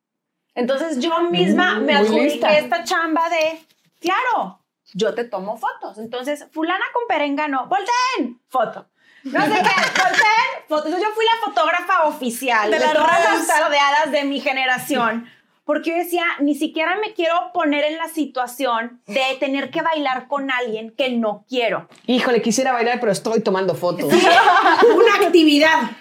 [0.55, 2.57] Entonces, yo misma Mm, me adjudiqué lista.
[2.57, 3.59] esta chamba de,
[3.99, 5.97] claro, yo te tomo fotos.
[5.97, 8.87] Entonces, fulana con perengano, volteen, foto.
[9.23, 10.91] No sé qué, no sé, fotos.
[10.91, 13.37] Yo fui la fotógrafa oficial De de, las todas redes.
[13.39, 15.29] las tardeadas de mi generación.
[15.67, 20.29] Porque yo decía, ni siquiera me quiero poner en la situación de tener que bailar
[20.29, 21.89] con alguien que no quiero.
[22.05, 24.05] Híjole, quisiera bailar, pero estoy tomando fotos.
[24.95, 25.91] Una actividad.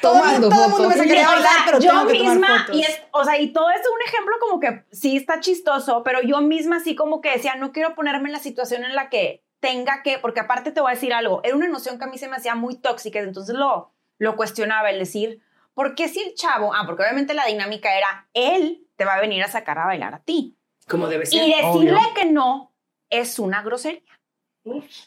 [0.00, 0.96] tomando todo el mundo fotos.
[0.96, 2.76] me quería O sea, bailar, pero yo tengo que tomar misma, fotos.
[2.76, 6.02] y es, o sea, y todo esto es un ejemplo como que sí está chistoso,
[6.02, 9.10] pero yo misma así como que decía, no quiero ponerme en la situación en la
[9.10, 12.08] que tenga que, porque aparte te voy a decir algo, era una noción que a
[12.08, 15.42] mí se me hacía muy tóxica, entonces lo, lo cuestionaba, el decir,
[15.74, 16.72] ¿por qué si el chavo?
[16.74, 20.14] Ah, porque obviamente la dinámica era, él te va a venir a sacar a bailar
[20.14, 20.58] a ti.
[20.88, 21.42] Como debe ser.
[21.42, 22.14] Y decirle obvio.
[22.14, 22.74] que no
[23.10, 24.02] es una grosería.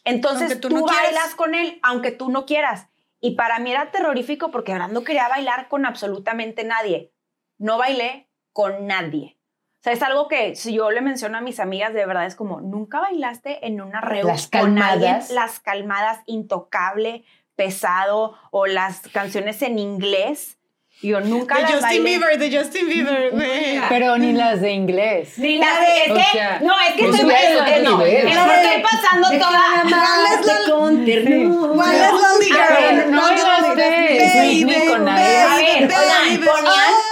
[0.06, 1.04] Entonces tú tú, no quieras.
[1.04, 2.88] bailas con él, aunque tú no quieras.
[3.20, 7.14] Y para mí era terrorífico porque ahora no quería bailar con absolutamente nadie.
[7.58, 9.38] No bailé con nadie.
[9.80, 12.36] O sea, es algo que si yo le menciono a mis amigas, de verdad es
[12.36, 15.32] como, nunca bailaste en una reunión Las con alguien, calmadas.
[15.32, 17.24] las calmadas, intocable,
[17.56, 20.59] pesado, o las canciones en inglés.
[21.02, 22.04] Yo nunca De las Justin bailé.
[22.20, 23.80] Bieber, de Justin Bieber, güey.
[23.88, 25.38] Pero ni las de inglés.
[25.38, 27.84] Ni la de, es O que, sea, no, es que pues estoy, es- es es-
[27.84, 29.82] no, es estoy pasando toda.
[29.82, 31.74] Amarte con ternura.
[31.74, 32.96] ¿Cuál es Lonely A Girl?
[32.98, 34.42] ver, no Lonely bailaste Girl.
[34.42, 35.38] Whitney con Baby, nadie.
[35.42, 36.38] A ver, baby, oigan, baby.
[36.38, 36.74] ponían Oh.
[36.76, 37.09] Heaven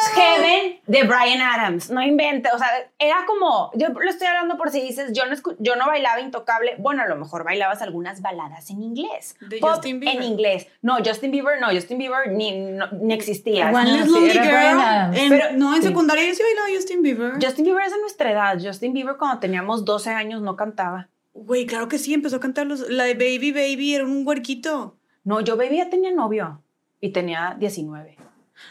[0.87, 4.81] de Brian Adams, no invente, o sea, era como, yo lo estoy hablando por si
[4.81, 8.69] dices, yo no, escu- yo no bailaba intocable, bueno, a lo mejor bailabas algunas baladas
[8.69, 9.35] en inglés.
[9.41, 10.17] De Pop Justin Bieber.
[10.17, 10.67] En inglés.
[10.81, 13.69] No, Justin Bieber, no, Justin Bieber ni, no- ni existía.
[13.69, 15.17] ¿Cuál No, es sí, Lonely Girl?
[15.17, 15.87] En- Pero- no, en sí.
[15.89, 17.33] secundaria yo sí bailaba Justin Bieber.
[17.43, 21.09] Justin Bieber es de nuestra edad, Justin Bieber cuando teníamos 12 años no cantaba.
[21.33, 24.97] Güey, claro que sí, empezó a cantar los, la de Baby Baby, era un huerquito.
[25.23, 26.63] No, yo baby ya tenía novio
[27.01, 28.15] y tenía 19.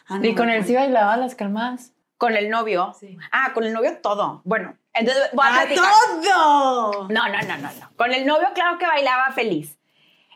[0.08, 1.92] Ah, Y con él sí bailaba las calmadas.
[2.18, 2.94] Con el novio.
[2.98, 3.16] Sí.
[3.30, 4.40] Ah, con el novio todo.
[4.44, 5.84] Bueno, entonces voy a ¡A platicar.
[6.22, 7.08] todo!
[7.08, 7.90] No, no, no, no, no.
[7.96, 9.78] Con el novio, claro que bailaba feliz.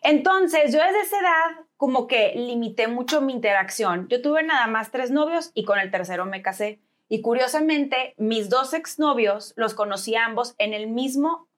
[0.03, 4.09] Entonces, yo desde esa edad, como que limité mucho mi interacción.
[4.09, 6.81] Yo tuve nada más tres novios y con el tercero me casé.
[7.09, 11.49] Y curiosamente, mis dos exnovios los conocí a ambos en el mismo.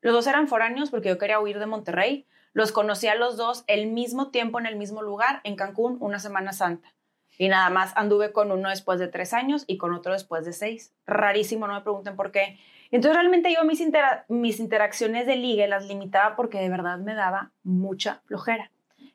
[0.00, 2.26] Los dos eran foráneos porque yo quería huir de Monterrey.
[2.54, 6.18] Los conocí a los dos el mismo tiempo en el mismo lugar, en Cancún, una
[6.18, 6.92] Semana Santa.
[7.38, 10.52] Y nada más anduve con uno después de tres años y con otro después de
[10.52, 10.92] seis.
[11.06, 12.58] Rarísimo, no me pregunten por qué.
[12.90, 17.14] Entonces realmente yo mis, intera- mis interacciones de ligue las limitaba porque de verdad me
[17.14, 18.70] daba mucha flojera.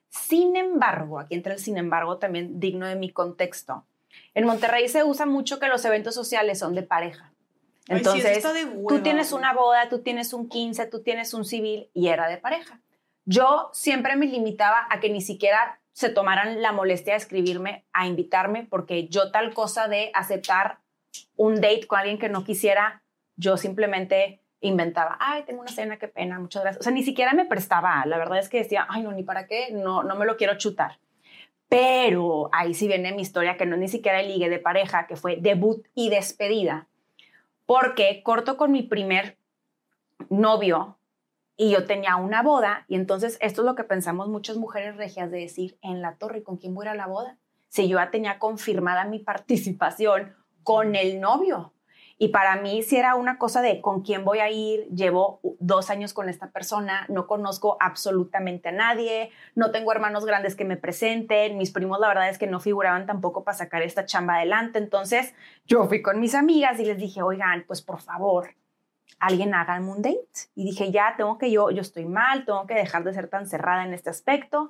[0.10, 3.86] Sin embargo, aquí entra el sin embargo también digno de mi contexto.
[4.34, 7.32] En Monterrey se usa mucho que los eventos sociales son de pareja.
[7.90, 8.44] Ay, sí, eso Entonces,
[8.88, 12.38] tú tienes una boda, tú tienes un 15, tú tienes un civil y era de
[12.38, 12.80] pareja.
[13.26, 18.06] Yo siempre me limitaba a que ni siquiera se tomaran la molestia de escribirme a
[18.06, 20.78] invitarme porque yo tal cosa de aceptar
[21.36, 23.02] un date con alguien que no quisiera,
[23.36, 26.82] yo simplemente inventaba, ay, tengo una cena, qué pena, muchas gracias.
[26.82, 29.48] O sea, ni siquiera me prestaba, la verdad es que decía, ay, no, ni para
[29.48, 31.00] qué, no, no me lo quiero chutar.
[31.68, 35.08] Pero ahí sí viene mi historia, que no es ni siquiera el ligue de pareja,
[35.08, 36.86] que fue debut y despedida,
[37.66, 39.36] porque corto con mi primer
[40.30, 40.97] novio
[41.58, 45.32] y yo tenía una boda y entonces esto es lo que pensamos muchas mujeres regias
[45.32, 47.38] de decir en la torre, ¿con quién voy a ir a la boda?
[47.68, 51.74] Si yo ya tenía confirmada mi participación con el novio.
[52.20, 55.90] Y para mí si era una cosa de con quién voy a ir, llevo dos
[55.90, 60.78] años con esta persona, no conozco absolutamente a nadie, no tengo hermanos grandes que me
[60.78, 64.80] presenten, mis primos la verdad es que no figuraban tampoco para sacar esta chamba adelante,
[64.80, 68.50] entonces yo fui con mis amigas y les dije, oigan, pues por favor,
[69.20, 70.50] alguien haga un date.
[70.56, 73.48] Y dije, ya, tengo que yo, yo estoy mal, tengo que dejar de ser tan
[73.48, 74.70] cerrada en este aspecto.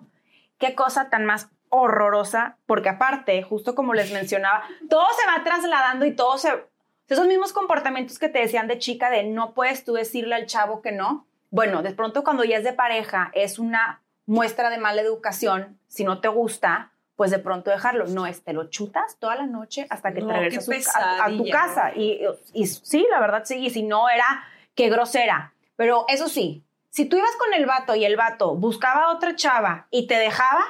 [0.58, 6.06] Qué cosa tan más horrorosa, porque aparte, justo como les mencionaba, todo se va trasladando
[6.06, 6.65] y todo se...
[7.10, 10.82] Esos mismos comportamientos que te decían de chica, de no puedes tú decirle al chavo
[10.82, 11.26] que no.
[11.50, 15.80] Bueno, de pronto cuando ya es de pareja, es una muestra de mala educación.
[15.88, 18.08] Si no te gusta, pues de pronto dejarlo.
[18.08, 21.27] No es, te lo chutas toda la noche hasta que No, te regresas qué a
[21.27, 21.91] tu casa.
[21.93, 22.21] Y,
[22.53, 25.53] y sí, la verdad sí, y si no era, qué grosera.
[25.75, 29.36] Pero eso sí, si tú ibas con el vato y el vato buscaba a otra
[29.36, 30.63] chava y te dejaba,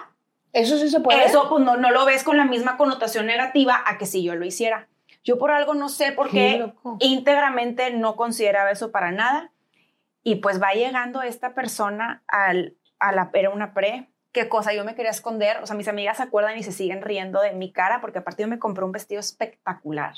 [0.53, 1.25] Eso sí se puede.
[1.25, 4.33] eso pues no, no lo ves con la misma connotación negativa a que si yo
[4.35, 4.87] lo hiciera.
[5.23, 9.51] Yo por algo no sé por Qué qué íntegramente no consideraba eso para nada.
[10.23, 14.85] Y pues va llegando esta persona al, a la, era una pre, qué cosa, yo
[14.85, 17.71] me quería esconder, o sea, mis amigas se acuerdan y se siguen riendo de mi
[17.71, 20.13] cara porque aparte yo me compré un vestido espectacular,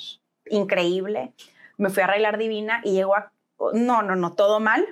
[0.50, 1.32] increíble,
[1.78, 3.32] me fui a arreglar divina y llegó a,
[3.74, 4.86] no, no, no, todo mal,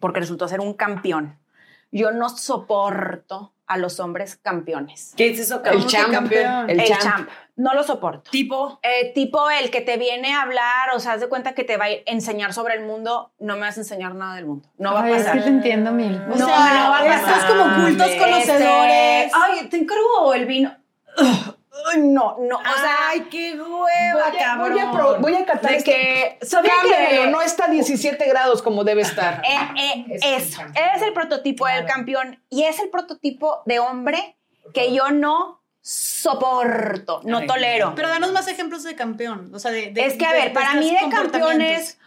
[0.00, 1.38] porque resultó ser un campeón.
[1.92, 5.14] Yo no soporto a los hombres campeones.
[5.16, 6.10] ¿Qué es eso, El champ.
[6.12, 6.68] campeón?
[6.68, 7.00] El El, champ.
[7.00, 7.28] champ.
[7.56, 8.30] No lo soporto.
[8.30, 11.62] Tipo, Eh, tipo el que te viene a hablar, o sea, haz de cuenta que
[11.62, 14.68] te va a enseñar sobre el mundo, no me vas a enseñar nada del mundo.
[14.78, 15.36] No va a Ay, es pasar.
[15.36, 16.16] que te entiendo mil.
[16.16, 17.48] O No, sea, no va a estos pasar.
[17.50, 18.18] como cultos Mames.
[18.22, 19.24] conocedores.
[19.26, 20.76] Este, ay, te encargo el vino.
[21.18, 21.49] Ugh,
[21.98, 24.72] no, no, o sea, ay, qué hueva, Voy a, cabrón.
[24.72, 25.90] voy a pro- voy a catar de esto.
[25.90, 29.42] que, ¿sabes Cámbiamelo, que no está a 17 grados como debe estar.
[29.44, 30.62] Eh, eh, eso,
[30.96, 34.36] es el prototipo del campeón y es el prototipo de hombre
[34.74, 37.94] que yo no soporto, no Ay, tolero.
[37.94, 39.50] Pero danos más ejemplos de campeón.
[39.54, 41.40] O sea, de, de- es que, a de- ver, de para mí de comportamientos.
[41.40, 41.98] campeones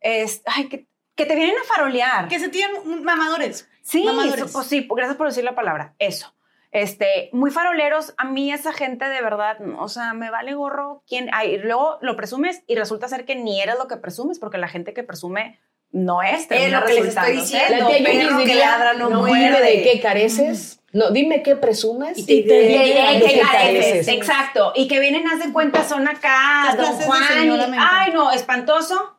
[0.00, 2.28] es, ay, que, que te vienen a farolear.
[2.28, 2.70] Que se tiran
[3.04, 3.68] mamadores.
[3.82, 4.44] Sí, Mamadores.
[4.44, 6.32] eso, pues sí, gracias por decir la palabra, eso.
[6.72, 11.28] Este, muy faroleros, a mí esa gente de verdad, o sea, me vale gorro quién,
[11.32, 14.68] ay, luego lo presumes y resulta ser que ni eres lo que presumes, porque la
[14.68, 15.58] gente que presume
[15.92, 17.88] no es, Es lo que les estoy diciendo.
[17.90, 19.60] La perro que ladra no dime muerde".
[19.60, 20.80] de qué careces.
[20.92, 22.18] No, dime qué presumes.
[22.18, 23.48] Y te que careces.
[23.50, 24.72] careces, exacto.
[24.74, 29.16] Y que vienen, haz de cuenta, son acá, Don Juan, y, ay no, espantoso.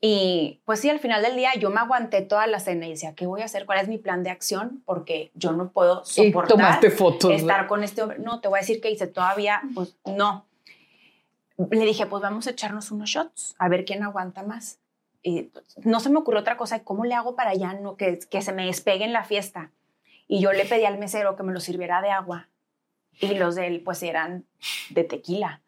[0.00, 3.14] Y pues sí, al final del día yo me aguanté toda la cena y decía,
[3.14, 3.64] ¿qué voy a hacer?
[3.64, 4.82] ¿Cuál es mi plan de acción?
[4.84, 7.30] Porque yo no puedo Y soportar tomaste fotos.
[7.30, 7.36] ¿no?
[7.36, 8.18] estar con este hombre.
[8.18, 10.44] No, te voy a decir que hice todavía, pues no.
[11.70, 14.78] Le dije, pues vamos a echarnos unos shots, a ver quién aguanta más.
[15.22, 18.18] Y pues, no se me ocurrió otra cosa, ¿cómo le hago para ya no, que,
[18.30, 19.70] que se me despegue en la fiesta?
[20.28, 22.48] Y yo le pedí al mesero que me lo sirviera de agua.
[23.18, 24.44] Y los de él, pues eran
[24.90, 25.62] de tequila.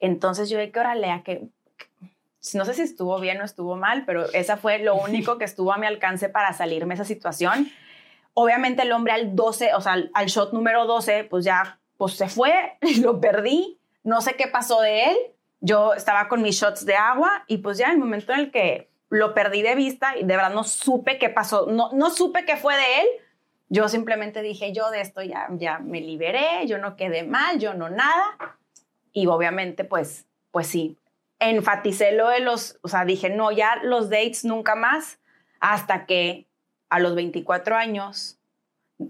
[0.00, 1.48] Entonces yo de que órale, a que
[2.52, 5.72] no sé si estuvo bien o estuvo mal, pero esa fue lo único que estuvo
[5.72, 7.70] a mi alcance para salirme de esa situación.
[8.34, 12.14] Obviamente el hombre al 12, o sea, al, al shot número 12, pues ya pues
[12.14, 15.16] se fue, lo perdí, no sé qué pasó de él.
[15.60, 18.90] Yo estaba con mis shots de agua y pues ya el momento en el que
[19.08, 22.56] lo perdí de vista y de verdad no supe qué pasó, no, no supe qué
[22.56, 23.06] fue de él,
[23.68, 27.74] yo simplemente dije, yo de esto ya, ya me liberé, yo no quedé mal, yo
[27.74, 28.36] no nada.
[29.12, 30.96] Y obviamente, pues, pues sí,
[31.50, 35.18] enfaticé lo de los, o sea, dije, no, ya los dates nunca más,
[35.60, 36.46] hasta que
[36.88, 38.38] a los 24 años,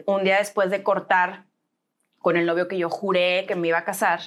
[0.06, 1.44] un día después de cortar
[2.18, 4.20] con el novio que yo juré que me iba a casar,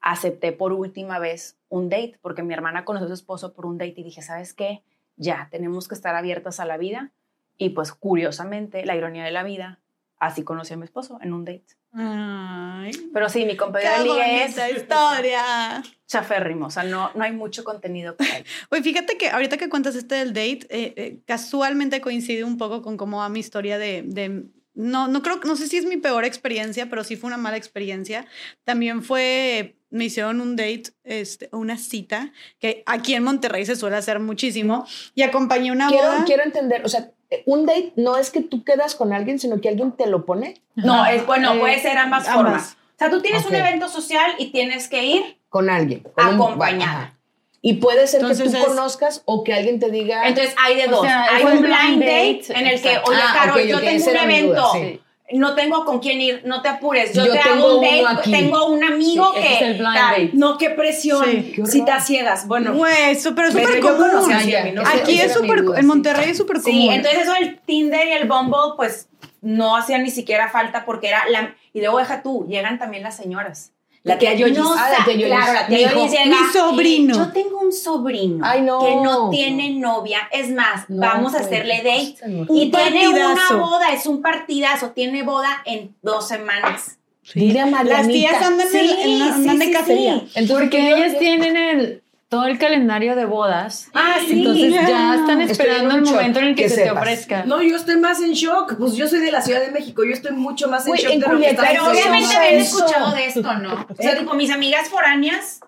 [0.00, 3.78] acepté por última vez un date, porque mi hermana conoció a su esposo por un
[3.78, 4.84] date y dije, ¿sabes qué?
[5.16, 7.10] Ya, tenemos que estar abiertas a la vida.
[7.58, 9.80] Y pues curiosamente, la ironía de la vida,
[10.18, 11.66] así conocí a mi esposo en un date.
[11.98, 15.82] Ay, Pero sí, mi qué compañera de ligue es historia.
[16.06, 18.44] chaférrimo, o sea, no, no hay mucho contenido para él.
[18.70, 22.82] Oye, fíjate que ahorita que cuentas este del date, eh, eh, casualmente coincide un poco
[22.82, 24.44] con cómo va mi historia de, de-
[24.74, 27.56] no, no creo, no sé si es mi peor experiencia, pero sí fue una mala
[27.56, 28.26] experiencia.
[28.64, 33.96] También fue, me hicieron un date, este, una cita, que aquí en Monterrey se suele
[33.96, 36.24] hacer muchísimo, y acompañé una Quiero, boda.
[36.26, 37.10] quiero entender, o sea,
[37.44, 40.60] un date no es que tú quedas con alguien, sino que alguien te lo pone
[40.74, 42.36] No, es bueno, Eh, puede ser ambas, ambas.
[42.42, 42.76] formas.
[42.94, 45.36] O sea, tú tienes un evento social y tienes que ir.
[45.48, 46.00] con alguien.
[46.14, 47.14] con Acompañada.
[47.62, 50.28] Y puede ser que tú es- conozcas o que alguien te diga.
[50.28, 51.00] Entonces hay de O dos.
[51.02, 53.80] sea, hay un blind blind date, date, en el que, oye, Ah, Caro, ok, yo
[53.80, 54.52] tengo un evento.
[54.52, 55.00] duda, sí.
[55.32, 57.12] No tengo con quién ir, no te apures.
[57.12, 58.30] Yo, Yo te tengo hago un date, aquí.
[58.30, 59.54] tengo un amigo Sí, que.
[59.54, 60.30] es el blind date.
[60.34, 61.24] No, qué presión.
[61.24, 61.52] Sí.
[61.56, 61.66] Qué.
[61.66, 62.46] Citas ciegas.
[62.46, 63.96] Bueno, Güey, eso- pero es Pero súper común.
[64.10, 64.82] conocí Ah, ya.
[64.94, 65.82] Aquí es súper, en sí.
[65.82, 66.80] Monterrey es súper común.
[66.80, 69.08] Sí, entonces eso del Tinder y el Bumble, pues
[69.40, 71.56] no hacía ni siquiera falta porque era la.
[71.72, 73.72] Y luego deja tú, llegan también las señoras.
[74.06, 74.56] La tía Yoyis.
[74.58, 75.26] No, Ah, la tía Yoyis.
[75.26, 76.24] Claro, la tía Dijo, Yoyis llega.
[76.26, 77.14] "Mi sobrino".
[77.16, 78.78] Yo tengo un sobrino Ay, no.
[78.80, 80.20] que no tiene novia.
[80.32, 82.16] Es más, No, vamos a pues, hacerle date.
[82.28, 82.46] no.
[82.54, 84.90] Y tiene una boda, es un partidazo.
[84.90, 86.98] Tiene boda en dos semanas.
[87.34, 87.66] Dile a.
[87.82, 90.14] Las tías andan, en- en, la- andan de cacería.
[90.36, 93.88] Entonces, Porque ellas tienen el, todo el calendario de bodas.
[93.94, 94.38] Ah, sí.
[94.38, 97.02] Entonces ya están esperando el momento en el que, se te sepas.
[97.02, 97.44] ofrezca.
[97.44, 98.76] No, yo estoy más en shock.
[98.76, 100.04] Pues yo soy de la Ciudad de México.
[100.04, 103.14] Yo estoy mucho más en shock en de lo que está Pero obviamente habían escuchado
[103.14, 103.86] de esto, ¿no?
[103.88, 105.60] O sea, tipo, mis amigas foráneas,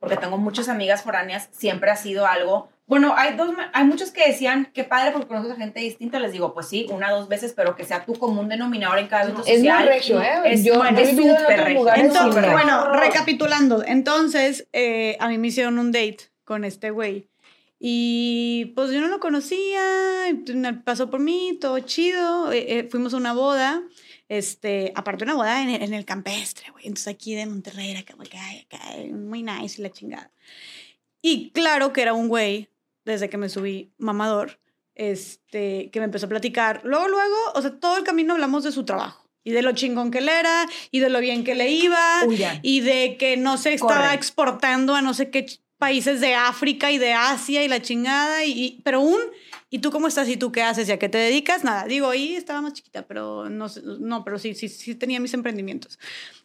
[0.00, 2.70] porque tengo muchas amigas foráneas, siempre ha sido algo.
[2.88, 6.18] Bueno, hay dos, hay muchos que decían que padre porque conoces a gente distinta.
[6.18, 9.24] Les digo, pues sí, una dos veces, pero que sea tu común denominador en cada
[9.24, 9.86] evento Es muy social.
[9.86, 10.40] regio, ¿eh?
[10.46, 11.94] Es, Yo- bueno, es súper regio.
[11.94, 17.28] Entonces, bueno, recapitulando, entonces eh, a mí me hicieron un date con este güey.
[17.80, 19.80] Y pues yo no lo conocía,
[20.84, 22.50] pasó por mí, todo chido.
[22.52, 23.82] eh, eh, fuimos a una boda,
[24.28, 26.86] este, aparte una boda en, el- en el campestre, güey.
[26.86, 28.78] Entonces aquí de Monterrey era como que, ay, acá,
[29.12, 30.30] muy nice y la chingada.
[31.22, 32.68] Y claro que era un güey,
[33.08, 34.60] desde que me subí mamador,
[34.94, 36.82] este, que me empezó a platicar.
[36.84, 39.24] Luego, luego, o sea, todo el camino hablamos de su trabajo.
[39.44, 42.20] Y de lo chingón que él era, y de lo bien que le iba,
[42.62, 44.14] y de que no se estaba Corre.
[44.14, 45.46] exportando a no sé qué
[45.78, 49.20] países de África y de Asia y la chingada, y, y- pero un,
[49.70, 50.28] ¿y tú cómo estás?
[50.28, 50.88] ¿Y tú qué haces?
[50.88, 51.64] ¿Y a qué te dedicas?
[51.64, 53.68] Nada, digo, ahí estaba más chiquita, pero no,
[54.00, 55.98] no pero sí, sí, sí tenía mis emprendimientos.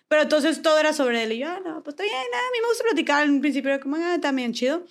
[0.07, 1.31] Pero entonces todo era sobre él.
[1.33, 3.23] Y yo, ah, no, pues está bien, ah, a mí me gusta platicar.
[3.27, 4.85] En principio como, ah, también chido.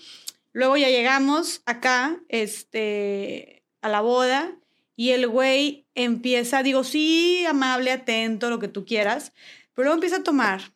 [0.52, 4.56] Luego ya llegamos acá, este, a la boda.
[4.94, 9.32] Y el güey empieza, digo, sí, amable, atento, lo que tú quieras.
[9.74, 10.74] Pero luego empieza a tomar.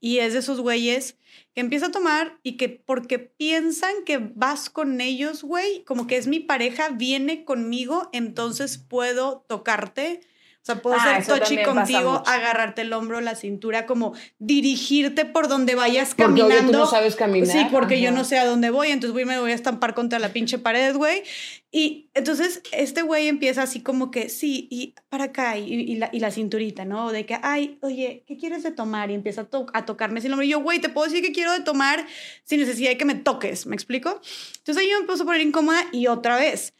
[0.00, 1.16] Y es de esos güeyes
[1.54, 6.16] que empieza a tomar y que porque piensan que vas con ellos, güey, como que
[6.16, 10.20] es mi pareja, viene conmigo, entonces puedo tocarte.
[10.64, 15.46] O sea, puedo Ah, ser tochi contigo, agarrarte el hombro, la cintura, como dirigirte por
[15.46, 16.72] donde vayas Porque obvio caminando.
[16.72, 17.48] tú no sabes caminar.
[17.54, 18.16] Sí, porque yo Ajá.
[18.18, 20.96] no sé a dónde voy, entonces voy, me voy a estampar contra la pinche pared,
[20.96, 21.22] güey.
[21.70, 26.08] Y entonces este güey empieza así como que, sí, y para acá, y, y la,
[26.14, 27.12] y la cinturita, ¿no?
[27.12, 29.10] De que, ay, oye, ¿qué quieres de tomar?
[29.10, 30.46] Y empieza a, to- a tocarme el hombro.
[30.46, 32.06] Y yo, güey, te puedo decir que quiero de tomar
[32.44, 34.18] sin necesidad de que me toques, ¿me explico?
[34.58, 36.72] Entonces ahí yo me empiezo a poner incómoda y otra vez,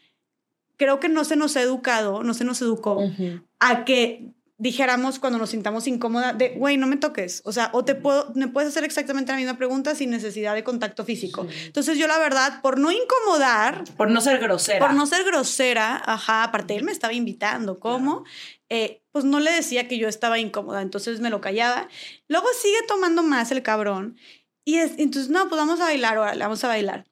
[0.76, 3.40] creo que no se nos ha educado, no se nos educó Ujú.
[3.70, 7.42] A que dijéramos cuando nos sintamos incómoda de, güey, no me toques.
[7.44, 10.62] O sea, o te puedo, me puedes hacer exactamente la misma pregunta sin necesidad de
[10.62, 11.46] contacto físico.
[11.66, 14.78] Entonces yo la verdad, por no incomodar, Por no ser grosera.
[14.78, 18.24] por no ser grosera, ajá, aparte él me estaba invitando, ¿cómo?
[18.70, 21.88] Eh, pues no le decía que yo estaba incómoda, entonces me lo callaba.
[22.28, 24.16] Luego sigue tomando más el cabrón.
[24.64, 27.04] Y es, entonces, no, pues vamos a bailar, órale, vamos a bailar.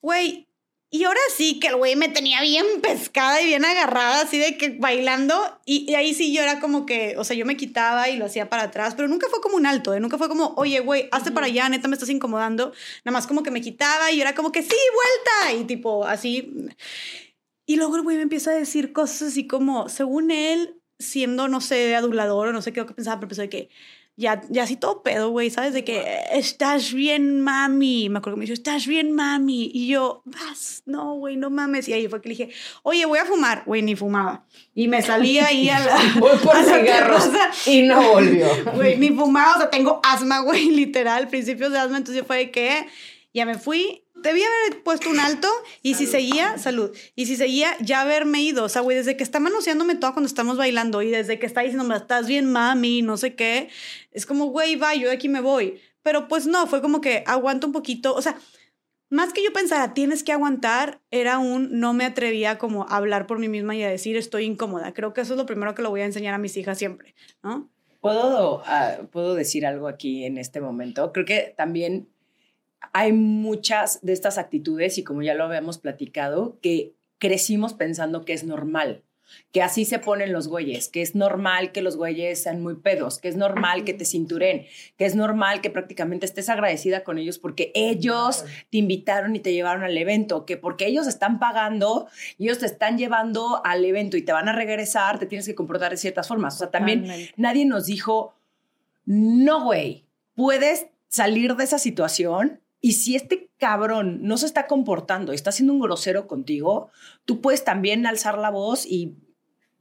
[0.00, 0.46] Güey,
[0.94, 4.58] y ahora sí que el güey me tenía bien pescada y bien agarrada, así de
[4.58, 5.34] que bailando.
[5.64, 8.26] Y, y ahí sí yo era como que, o sea, yo me quitaba y lo
[8.26, 10.00] hacía para atrás, pero nunca fue como un alto, ¿eh?
[10.00, 12.74] Nunca fue como, oye, güey, hazte para allá, neta, me estás incomodando.
[13.06, 15.62] Nada más como que me quitaba y yo era como que, sí, vuelta.
[15.62, 16.52] Y tipo, así.
[17.64, 21.62] Y luego el güey me empieza a decir cosas así como, según él, siendo, no
[21.62, 23.70] sé, adulador o no sé qué, qué pensaba, pero empezó de que
[24.16, 25.72] ya, ya así todo pedo, güey, ¿sabes?
[25.72, 28.08] De que estás bien, mami.
[28.10, 29.70] Me acuerdo que me dijo, estás bien, mami.
[29.72, 31.88] Y yo, vas, no, güey, no mames.
[31.88, 33.62] Y ahí fue que le dije, oye, voy a fumar.
[33.64, 34.46] Güey, ni fumaba.
[34.74, 37.30] Y me salía ahí a la, Voy por a cigarros
[37.66, 38.46] y no volvió.
[38.74, 42.50] Güey, ni fumaba, o sea, tengo asma, güey, literal, principios de asma, entonces fue de
[42.50, 42.86] que
[43.34, 45.48] ya me fui, debía haber puesto un alto
[45.82, 49.22] y si seguía, salud, y si seguía, ya haberme ido, o sea, güey, desde que
[49.22, 53.16] está manoseándome todo cuando estamos bailando y desde que está diciéndome, estás bien, mami, no
[53.16, 53.68] sé qué,
[54.10, 57.24] es como, güey, va, yo de aquí me voy, pero pues no, fue como que
[57.26, 58.36] aguanto un poquito, o sea,
[59.12, 63.26] más que yo pensara, tienes que aguantar, era un no me atrevía como a hablar
[63.26, 64.94] por mí misma y a decir estoy incómoda.
[64.94, 67.14] Creo que eso es lo primero que lo voy a enseñar a mis hijas siempre,
[67.42, 67.68] ¿no?
[68.00, 71.12] ¿Puedo, ah, ¿Puedo decir algo aquí en este momento?
[71.12, 72.08] Creo que también
[72.92, 78.32] hay muchas de estas actitudes y como ya lo habíamos platicado, que crecimos pensando que
[78.32, 79.02] es normal,
[79.50, 83.18] que así se ponen los güeyes, que es normal que los güeyes sean muy pedos,
[83.18, 84.66] que es normal que te cinturen,
[84.98, 89.52] que es normal que prácticamente estés agradecida con ellos porque ellos te invitaron y te
[89.52, 94.22] llevaron al evento, que porque ellos están pagando ellos te están llevando al evento y
[94.22, 96.56] te van a regresar, te tienes que comportar de ciertas formas.
[96.56, 97.34] O sea, también Totalmente.
[97.36, 98.34] nadie nos dijo,
[99.06, 105.32] no, güey, puedes salir de esa situación y si este cabrón no se está comportando,
[105.32, 106.90] está siendo un grosero contigo,
[107.24, 109.16] tú puedes también alzar la voz y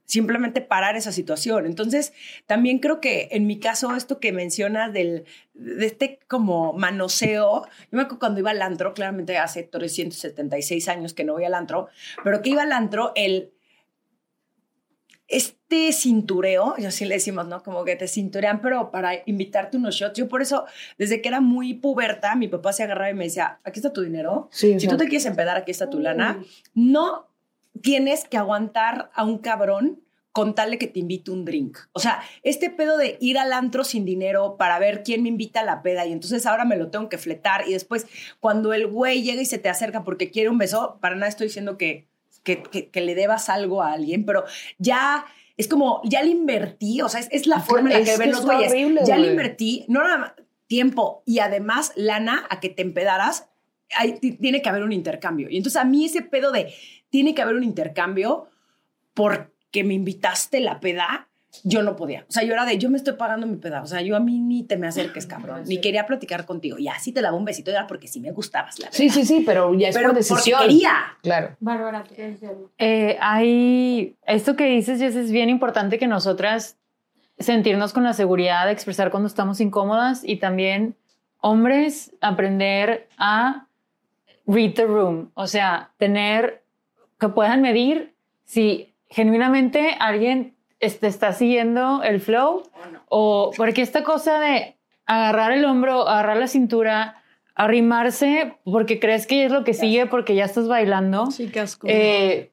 [0.05, 1.65] simplemente parar esa situación.
[1.65, 2.13] Entonces,
[2.45, 5.25] también creo que en mi caso, esto que mencionas del,
[5.55, 11.13] de este como manoseo, yo me acuerdo cuando iba al antro, claramente hace 376 años
[11.15, 11.87] que no voy al antro,
[12.23, 13.51] pero que iba al antro, el
[15.31, 17.63] este cintureo, yo sí le decimos, ¿no?
[17.63, 20.17] Como que te cinturean, pero para invitarte unos shots.
[20.17, 20.65] Yo por eso,
[20.97, 24.01] desde que era muy puberta, mi papá se agarraba y me decía, aquí está tu
[24.01, 24.49] dinero.
[24.51, 26.43] Sí, si tú te quieres empedar, aquí está tu lana.
[26.73, 27.27] No
[27.81, 30.01] tienes que aguantar a un cabrón
[30.31, 31.77] con tal de que te invite un drink.
[31.91, 35.61] O sea, este pedo de ir al antro sin dinero para ver quién me invita
[35.61, 38.07] a la peda y entonces ahora me lo tengo que fletar y después
[38.39, 41.47] cuando el güey llega y se te acerca porque quiere un beso, para nada estoy
[41.47, 42.07] diciendo que,
[42.43, 44.45] que, que- que le debas algo a alguien, pero
[44.77, 45.25] ya
[45.57, 48.17] es como, ya le invertí, o sea, es, es la forma en la que que
[48.17, 48.71] ven los güeyes.
[49.05, 50.31] ya le invertí, no nada más
[50.67, 53.49] tiempo y además lana a que te empedaras,
[53.95, 55.49] hay- ti- tiene que haber un intercambio.
[55.49, 56.73] Y entonces a mí ese pedo de
[57.09, 58.47] tiene que haber un intercambio
[59.13, 61.29] porque me invitaste la peda,
[61.63, 62.25] yo no podía.
[62.27, 63.81] O sea, yo era de, yo me estoy pagando mi peda.
[63.81, 65.63] O sea, yo a mí ni te me acerques, cabrón.
[65.67, 66.77] Ni quería platicar contigo.
[66.79, 68.97] Y así te daba un besito, era porque sí me gustabas, la verdad.
[68.97, 70.61] Sí, sí, sí, pero ya es Pero por porque decisión.
[70.61, 70.93] quería.
[71.21, 71.55] Claro.
[71.59, 72.71] Bárbara, ¿tú quieres decir algo?
[72.77, 76.77] Eh, hay esto que dices, Jess, es bien importante que nosotras
[77.37, 80.95] sentirnos con la seguridad de expresar cuando estamos incómodas y también
[81.39, 83.67] hombres aprender a
[84.45, 86.63] read the room, o sea, tener
[87.19, 88.13] que puedan medir
[88.45, 92.63] si genuinamente alguien te está siguiendo el flow
[93.07, 94.75] o porque esta cosa de
[95.05, 97.21] agarrar el hombro, agarrar la cintura,
[97.55, 101.29] arrimarse porque crees que es lo que sigue porque ya estás bailando.
[101.31, 101.87] Sí, qué asco.
[101.89, 102.51] Eh,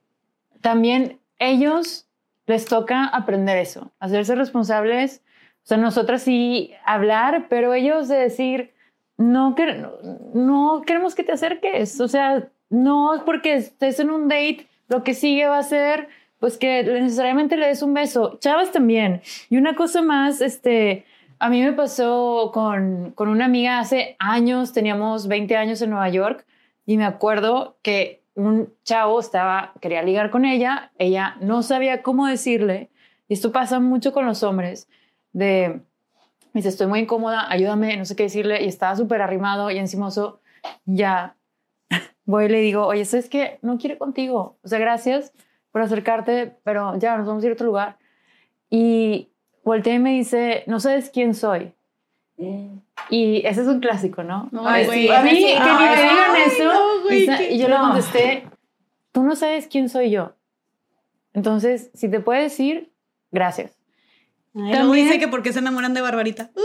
[0.60, 2.06] también ellos
[2.46, 5.22] les toca aprender eso, hacerse responsables.
[5.64, 8.72] O sea, nosotras sí hablar, pero ellos de decir,
[9.18, 9.84] no, que,
[10.34, 12.00] no queremos que te acerques.
[12.00, 16.08] O sea, no porque estés en un date, lo que sigue va a ser,
[16.38, 18.38] pues que necesariamente le des un beso.
[18.40, 19.22] Chavas también.
[19.50, 21.04] Y una cosa más, este,
[21.38, 26.08] a mí me pasó con, con una amiga hace años, teníamos 20 años en Nueva
[26.08, 26.46] York,
[26.86, 32.26] y me acuerdo que un chavo estaba, quería ligar con ella, ella no sabía cómo
[32.26, 32.88] decirle,
[33.28, 34.88] y esto pasa mucho con los hombres,
[35.32, 35.80] de,
[36.54, 40.40] dice, estoy muy incómoda, ayúdame, no sé qué decirle, y estaba súper arrimado y encimoso,
[40.86, 41.36] ya,
[42.24, 43.58] voy y le digo, oye, ¿sabes qué?
[43.60, 45.32] No quiero contigo, o sea, gracias
[45.72, 47.96] por acercarte, pero ya, nos vamos a ir a otro lugar.
[48.70, 49.28] Y
[49.64, 51.72] volteé y me dice, no sabes quién soy.
[53.10, 54.48] Y ese es un clásico, ¿no?
[54.52, 56.64] No, Ay, güey, sí, a mí, que ni me digan ay, eso.
[56.64, 57.80] no, güey, y sa- que- y yo le no.
[57.82, 58.46] contesté,
[59.12, 60.34] tú no sabes quién soy yo.
[61.34, 62.92] Entonces, si te puede decir,
[63.32, 63.76] gracias.
[64.54, 66.50] Ay, También- dice que por qué se enamoran de Barbarita.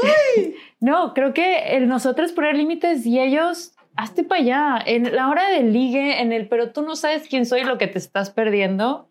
[0.80, 4.84] No, creo que el nosotros poner límites y ellos, hazte para allá.
[4.86, 7.88] En la hora del ligue, en el, pero tú no sabes quién soy lo que
[7.88, 9.08] te estás perdiendo.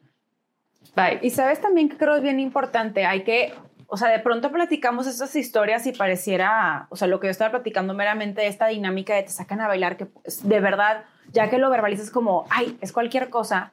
[0.95, 1.21] Bye.
[1.23, 3.55] Y sabes también que creo es bien importante, hay que,
[3.87, 7.51] o sea, de pronto platicamos estas historias y pareciera, o sea, lo que yo estaba
[7.51, 11.57] platicando meramente, esta dinámica de te sacan a bailar, que pues, de verdad, ya que
[11.57, 13.73] lo verbalizas como, ay, es cualquier cosa,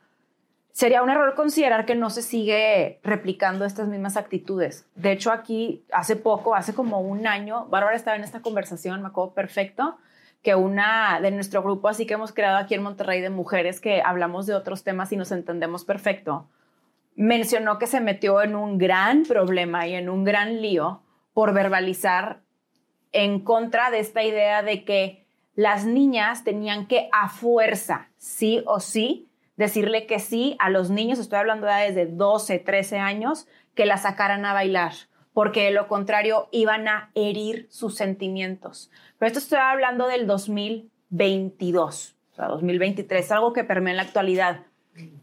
[0.71, 4.85] sería un error considerar que no se sigue replicando estas mismas actitudes.
[4.95, 9.09] De hecho, aquí, hace poco, hace como un año, Bárbara estaba en esta conversación, me
[9.09, 9.97] acuerdo perfecto,
[10.41, 14.01] que una de nuestro grupo, así que hemos creado aquí en Monterrey de mujeres que
[14.01, 16.47] hablamos de otros temas y nos entendemos perfecto,
[17.15, 22.41] mencionó que se metió en un gran problema y en un gran lío por verbalizar
[23.11, 25.25] en contra de esta idea de que
[25.55, 31.19] las niñas tenían que a fuerza, sí o sí, decirle que sí a los niños,
[31.19, 34.93] estoy hablando de edades de 12, 13 años, que la sacaran a bailar,
[35.39, 38.91] porque de lo contrario iban a herir sus sentimientos.
[39.17, 44.65] Pero esto estoy hablando del 2022, o sea, 2023, algo que permea en la actualidad.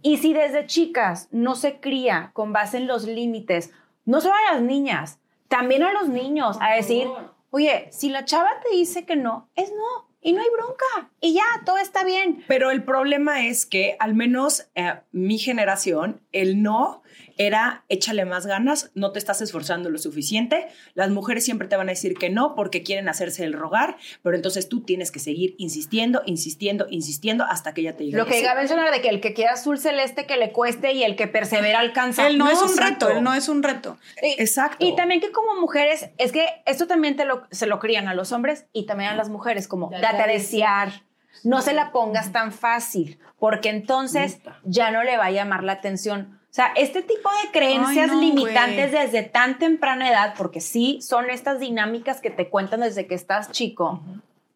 [0.01, 3.75] Y si desde chicas no se cría con base en los límites,
[4.07, 7.09] no solo a las niñas, también a los niños, a decir,
[7.51, 11.35] oye, si la chava te dice que no, es no, y no hay bronca, y
[11.35, 12.43] ya, todo está bien.
[12.49, 17.03] Pero el problema es que al menos eh, mi generación, el no
[17.37, 20.69] era échale más ganas, no te estás esforzando lo suficiente.
[20.95, 24.37] Las mujeres siempre te van a decir que no porque quieren hacerse el rogar, pero
[24.37, 28.41] entonces tú tienes que seguir insistiendo, insistiendo, insistiendo hasta que ella te diga Lo que
[28.41, 31.17] iba a mencionar de que el que quiera azul celeste que le cueste y el
[31.17, 32.27] que persevera alcanza.
[32.27, 33.07] Él no, es un exacto.
[33.07, 33.99] reto, él no es un reto.
[34.23, 34.85] Y- Exacto.
[34.85, 38.15] Y también que como mujeres, es que esto también te lo, se lo crían a
[38.15, 41.03] los hombres y también a las mujeres, como Date date a desear,
[41.45, 45.73] no se la pongas tan fácil, porque entonces ya no le va a llamar la
[45.73, 46.41] atención.
[46.57, 50.99] O sea, este tipo de creencias Ay, no, limitantes desde tan temprana edad, porque sí
[51.03, 54.01] son estas dinámicas que te cuentan desde que estás chico,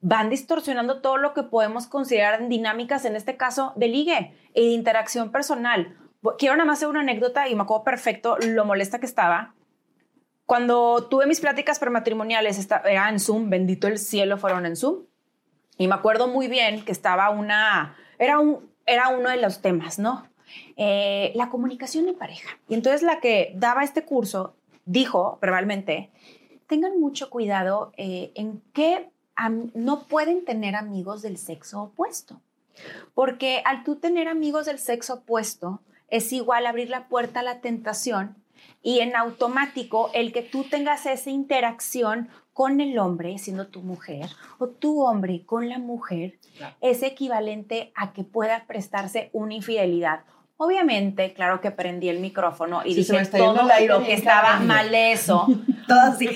[0.00, 4.72] van distorsionando todo lo que podemos considerar dinámicas, en este caso, de ligue y de
[4.72, 5.94] interacción personal.
[6.38, 9.52] Quiero nada más hacer una anécdota y me acuerdo perfecto lo molesta que estaba.
[10.46, 15.04] Cuando tuve mis pláticas prematrimoniales, esta- era en Zoom, bendito el cielo, fueron en Zoom.
[15.76, 19.98] Y me acuerdo muy bien que estaba una, era, un, era uno de los temas,
[19.98, 20.29] ¿no?
[20.76, 22.58] Eh, la comunicación en pareja.
[22.68, 26.10] Y entonces la que daba este curso dijo verbalmente,
[26.66, 29.08] tengan mucho cuidado eh, en que
[29.74, 32.40] no pueden tener amigos del sexo opuesto.
[33.14, 37.60] Porque al tú tener amigos del sexo opuesto, es igual abrir la puerta a la
[37.60, 38.36] tentación
[38.82, 44.28] y en automático el que tú tengas esa interacción con el hombre, siendo tu mujer,
[44.58, 46.38] o tu hombre con la mujer,
[46.80, 50.24] es equivalente a que pueda prestarse una infidelidad.
[50.62, 54.66] Obviamente, claro que prendí el micrófono y Sí, dije todo lo que estaba cabrón.
[54.66, 55.46] mal eso.
[55.88, 56.28] Todo así.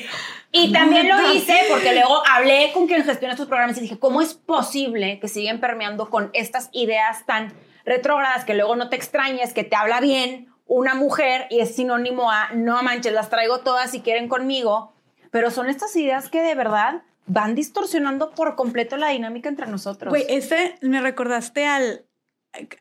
[0.51, 4.23] Y también lo hice porque luego hablé con quien gestiona estos programas y dije, ¿cómo
[4.23, 7.53] es posible que siguen permeando con estas ideas tan
[7.85, 12.31] retrógradas que luego no te extrañes, que te habla bien una mujer y es sinónimo
[12.31, 14.95] a, no manches, las traigo todas si quieren conmigo?
[15.31, 20.09] Pero son estas ideas que de verdad van distorsionando por completo la dinámica entre nosotros.
[20.09, 22.07] Güey, ese me recordaste al,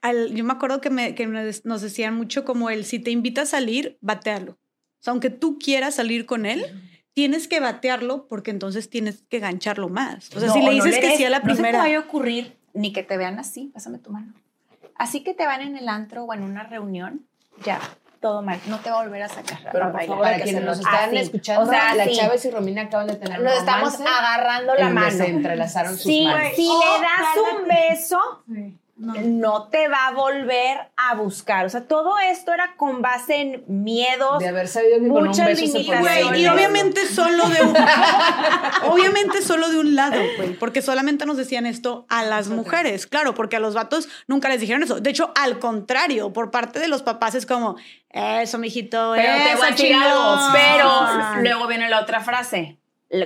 [0.01, 3.41] al yo me acuerdo que, me, que nos decían mucho como el, si te invita
[3.41, 4.51] a salir, batealo.
[4.53, 4.57] O
[5.03, 6.63] sea, aunque tú quieras salir con él,
[7.13, 10.29] tienes que batearlo porque entonces tienes que gancharlo más.
[10.35, 11.49] O sea, No, si le o no dices que des- sí a la No se
[11.49, 11.79] te primera.
[11.79, 14.33] vaya a ocurrir ni que te vean así, pásame tu mano.
[14.95, 17.25] Así que te van en el antro o en una reunión,
[17.65, 17.79] ya,
[18.21, 18.59] todo mal.
[18.69, 19.59] No te va a volver a sacar.
[19.71, 21.17] Pero a por favor, para quienes nos están Así.
[21.17, 22.15] escuchando, O sea, la sí.
[22.15, 25.11] Chávez y Romina acaban de tener Nos estamos agarrando la mano.
[25.17, 26.53] se entrelazaron sus Sí, manos.
[26.55, 28.19] si le das un beso,
[29.03, 29.67] no.
[29.67, 31.65] te va a volver a buscar.
[31.65, 34.39] O sea, todo esto era con base en miedos.
[34.39, 36.27] De haber sabido que con un muchas beso se podía limitaciones.
[36.29, 37.75] Güey, y obviamente solo de un
[38.91, 43.33] obviamente solo de un lado, güey, porque solamente nos decían esto a las mujeres, claro,
[43.33, 44.99] porque a los vatos nunca les dijeron eso.
[44.99, 47.75] De hecho, al contrario, por parte de los papás es como,
[48.09, 50.35] eso, mijito, Pero te eso, voy a decir algo.
[50.35, 50.53] chingón".
[50.53, 52.77] Pero luego viene la otra frase.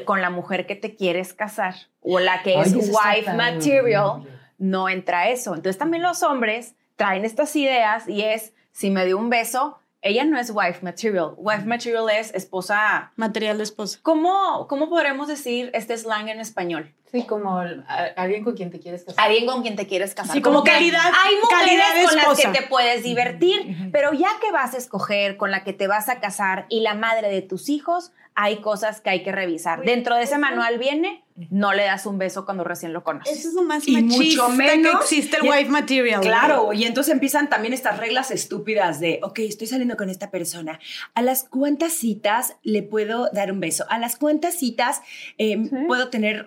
[0.03, 4.23] Con la mujer que te quieres casar o la que es Ay, está wife material.
[4.57, 5.55] No entra eso.
[5.55, 10.23] Entonces también los hombres traen estas ideas y es, si me dio un beso, ella
[10.23, 11.33] no es wife material.
[11.37, 13.11] Wife material es esposa.
[13.15, 13.99] material de esposa.
[14.03, 16.93] ¿Cómo, cómo podremos decir este slang en español?
[17.11, 19.23] Sí, como el- a- alguien con quien te quieres casar.
[19.25, 20.35] Alguien con quien te quieres casar.
[20.35, 24.51] Sí, como calidad- Hay mujeres calidad con las que te puedes divertir, pero ya que
[24.51, 27.69] vas a escoger con la que te vas a casar y la madre de tus
[27.69, 29.81] hijos, hay cosas que hay que revisar.
[29.83, 33.37] Dentro de ese manual viene, no le das un beso cuando recién lo conoces.
[33.39, 36.21] Eso es lo más Y machista mucho menos- que existe el y- wife material.
[36.21, 40.79] Claro, y entonces empiezan también estas reglas estúpidas de, ok, estoy saliendo con esta persona.
[41.15, 43.85] ¿A las cuántas citas le puedo dar un beso?
[43.89, 45.01] ¿A las cuántas citas
[45.37, 46.45] eh, puedo tener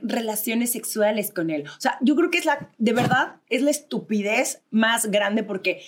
[0.50, 1.64] relaciones sexuales con él?
[1.66, 5.82] O sea, yo creo que es la, de verdad, es la estupidez más grande porque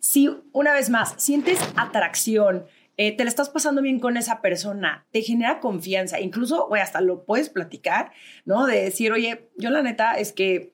[0.00, 2.64] si, una vez más, sientes atracción,
[2.96, 7.00] eh, te la estás pasando bien con esa persona, te genera confianza, incluso, güey, hasta
[7.00, 8.10] lo puedes platicar,
[8.44, 8.66] ¿no?
[8.66, 10.72] De decir, oye, yo la neta es que,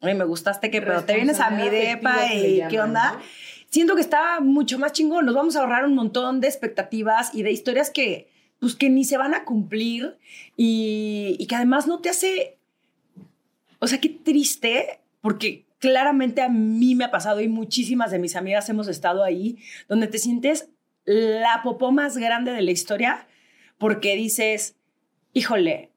[0.00, 3.14] oye, me gustaste que, pero te vienes a mi depa y qué onda.
[3.14, 3.20] ¿no?
[3.68, 7.42] Siento que está mucho más chingón, nos vamos a ahorrar un montón de expectativas y
[7.42, 8.30] de historias que,
[8.60, 10.18] pues, que ni se van a cumplir
[10.56, 12.55] y, y que además no te hace,
[13.78, 18.36] o sea, qué triste, porque claramente a mí me ha pasado y muchísimas de mis
[18.36, 19.58] amigas hemos estado ahí,
[19.88, 20.68] donde te sientes
[21.04, 23.26] la popó más grande de la historia,
[23.78, 24.76] porque dices,
[25.32, 25.90] híjole,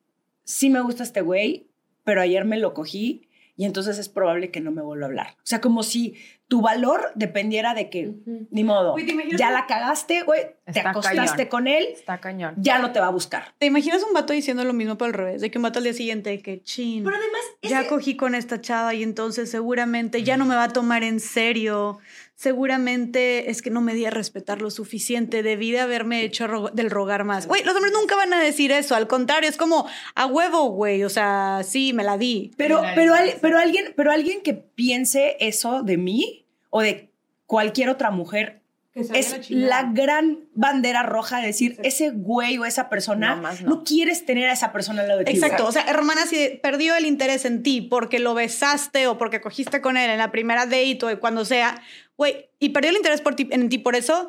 [0.43, 1.67] sí me gusta este güey,
[2.03, 3.28] pero ayer me lo cogí
[3.59, 5.27] y entonces es probable que no me vuelva a hablar.
[5.39, 6.15] O sea, como si
[6.47, 8.13] tu valor dependiera de que,
[8.51, 11.47] ni modo, Güey, ¿te imaginas ya la cagaste, güey, te acostaste cañón.
[11.49, 12.55] con él, Está cañón.
[12.57, 13.53] ya no te va a buscar.
[13.57, 15.41] ¿Te imaginas un vato diciendo lo mismo pero al revés?
[15.41, 17.03] De que un vato al día siguiente, que chin.
[17.03, 20.63] Pero además, ya ese- cogí con esta chava y entonces seguramente ya no me va
[20.63, 21.99] a tomar en serio.
[22.39, 25.43] Seguramente es que no me di a respetar lo suficiente.
[25.43, 27.47] Debí de haberme hecho ro- del rogar más.
[27.47, 28.95] Güey, los hombres nunca van a decir eso.
[28.95, 31.03] Al contrario, es como a huevo, güey.
[31.03, 32.51] O sea, sí, me la di.
[32.57, 37.09] Pero, pero, al- pero, alguien, pero alguien que piense eso de mí o de
[37.45, 38.61] cualquier otra mujer
[38.93, 43.83] es la gran bandera roja de decir, ese güey o esa persona, No no.
[43.83, 45.31] quieres tener a esa persona al lado de ti.
[45.31, 45.65] Exacto.
[45.65, 49.79] O sea, hermana, si perdió el interés en ti porque lo besaste o porque cogiste
[49.81, 51.81] con él en la primera date o cuando sea,
[52.19, 54.27] güey, y perdió el interés por ti, en ti por eso.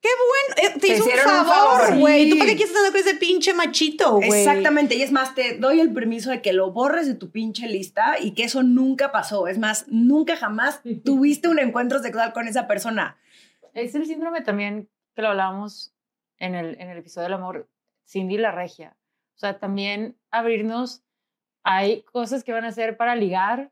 [0.00, 2.24] Qué bueno, eh, te, Te hizo un favor, güey.
[2.24, 2.30] Sí.
[2.30, 4.40] ¿Tú para qué quieres andar con ese pinche machito, güey?
[4.40, 7.68] Exactamente, y es más, te doy el permiso de que lo borres de tu pinche
[7.68, 9.46] lista y que eso nunca pasó.
[9.46, 13.16] Es más, nunca jamás tuviste un encuentro sexual con esa persona.
[13.72, 15.94] Es el síndrome también que lo hablábamos
[16.38, 17.68] en el, en el episodio del amor,
[18.04, 18.96] Cindy la regia.
[19.36, 21.04] O sea, también abrirnos,
[21.62, 23.70] hay cosas que van a ser para ligar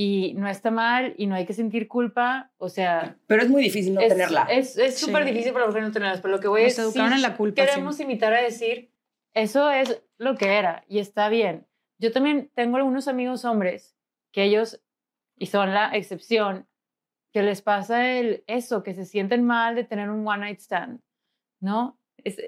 [0.00, 2.52] y no está mal y no hay que sentir culpa.
[2.58, 4.44] O sea, Pero es muy difícil no es, tenerla.
[4.48, 5.06] Es es Sí.
[5.06, 7.22] súper difícil para mujer no tenerlas, pero lo que voy a Nos decir, educaron en
[7.22, 8.92] la culpa, queremos invitar a decir,
[9.34, 11.66] eso es lo que era y está bien.
[11.98, 13.96] Yo también tengo algunos amigos hombres
[14.30, 14.80] que ellos,
[15.36, 16.68] y son la excepción,
[17.32, 21.00] que les pasa el, eso, que se sienten mal de tener un one night stand,
[21.60, 21.98] ¿no?
[22.22, 22.40] Es-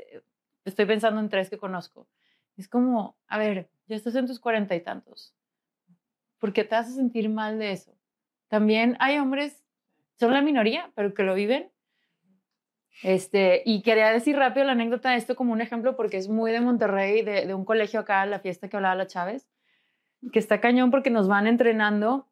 [0.64, 2.08] estoy pensando en tres que conozco.
[2.56, 5.34] Es como, a ver, ya estás en tus cuarenta y tantos.
[6.40, 7.92] ¿Por qué te a sentir mal de eso?
[8.48, 9.62] También hay hombres,
[10.18, 11.70] son la minoría, pero que lo viven.
[13.02, 16.50] Este, y quería decir rápido la anécdota de esto como un ejemplo porque es muy
[16.50, 19.48] de Monterrey, de, de un colegio acá, la fiesta que hablaba la Chávez,
[20.32, 22.26] que está cañón porque nos van entrenando.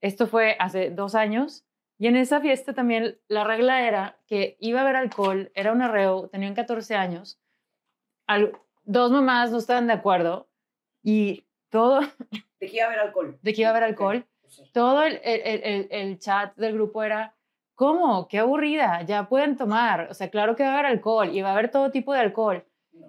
[0.00, 1.64] Esto fue hace dos años.
[1.98, 5.82] Y en esa fiesta también la regla era que iba a haber alcohol, era un
[5.82, 7.38] arreo, tenían 14 años.
[8.84, 10.48] Dos mamás no estaban de acuerdo
[11.02, 12.00] y todo,
[12.60, 13.38] De que iba a haber alcohol.
[13.42, 14.26] de que iba a haber alcohol,
[14.72, 17.34] todo el, el- el- el- chat del grupo era,
[17.74, 18.28] ¿cómo?
[18.28, 20.08] Qué aburrida, ya pueden tomar.
[20.10, 22.20] O sea, claro que va a haber alcohol y va a haber todo tipo de
[22.20, 22.64] alcohol.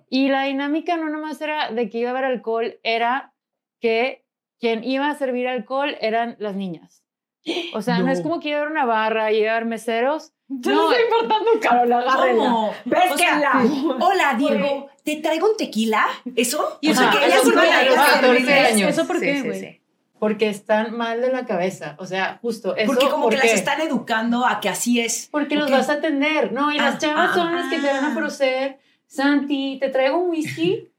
[0.09, 3.33] Y la dinámica no nomás era de que iba a haber alcohol, era
[3.79, 4.23] que
[4.59, 7.03] quien iba a servir alcohol eran las niñas.
[7.73, 9.65] O sea, no, es como que iba a haber una barra y iba a haber
[9.65, 10.31] meseros.
[10.47, 12.43] No, está importando, Carol, agárrenla.
[12.43, 12.69] ¿Cómo?
[12.69, 13.39] O sea,
[13.99, 16.05] hola, Diego, ¿te traigo un tequila?
[16.35, 16.77] ¿Eso?
[16.81, 18.89] Y o sea, Ajá, que ella eso sí porque me a los la 14 años.
[18.89, 19.59] ¿Eso por qué, sí, güey?
[19.59, 19.81] sí.
[20.19, 21.95] porque están mal de la cabeza.
[21.99, 22.87] O sea, justo eso.
[22.87, 25.27] Porque como ¿por que las están educando a que así es.
[25.31, 26.71] Porque los vas a atender, ¿no?
[26.71, 28.15] Y las Ah, chavas ah, son las que te van a ah.
[28.15, 28.79] ofrecer.
[29.07, 30.87] Santi, ¿te traigo un whisky?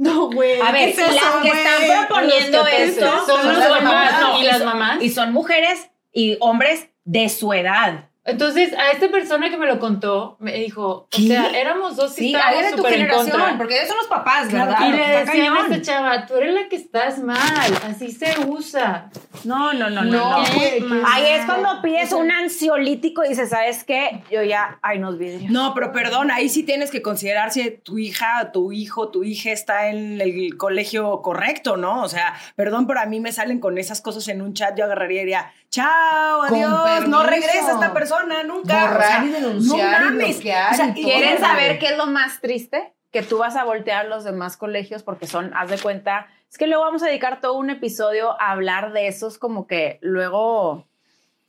[0.00, 0.60] No, güey.
[0.60, 4.20] A ver, ¿qué es y las eso, que están proponiendo que esto son las mamás
[4.20, 5.02] no, y las mamás.
[5.02, 8.07] Y son mujeres y hombres de su edad.
[8.28, 12.20] Entonces, a esta persona que me lo contó, me dijo, o sea, éramos dos que
[12.20, 13.58] Sí, estábamos alguien de tu súper en generación, contra.
[13.58, 14.88] porque ellos son los papás, Claro, ¿verdad?
[14.88, 19.10] Y le decían a esta chava, tú eres la que estás mal, así se usa.
[19.44, 20.10] No, no, no, no.
[20.10, 20.54] No, no.
[20.54, 24.22] güey, qué Ahí es cuando pides un ansiolítico y dices, ¿sabes qué?
[24.30, 25.50] Yo ya, hay unos vidrios.
[25.50, 29.52] No, pero perdón, ahí sí tienes que considerar si tu hija, tu hijo, tu hija
[29.52, 32.02] está en el colegio correcto, ¿no?
[32.02, 34.84] O sea, perdón, pero a mí me salen con esas cosas en un chat, yo
[34.84, 37.08] agarraría y diría, chao, adiós, permiso.
[37.08, 38.80] no regresa esta persona nunca.
[38.86, 40.28] Borrar O sea, y denunciar no y mames.
[40.36, 41.02] bloquear O sea, y todo.
[41.12, 42.92] ¿Quieren saber qué es lo más triste?
[43.10, 46.66] Que tú vas a voltear los demás colegios porque son, haz de cuenta, es que
[46.66, 50.86] luego vamos a dedicar todo un episodio a hablar de esos como que luego,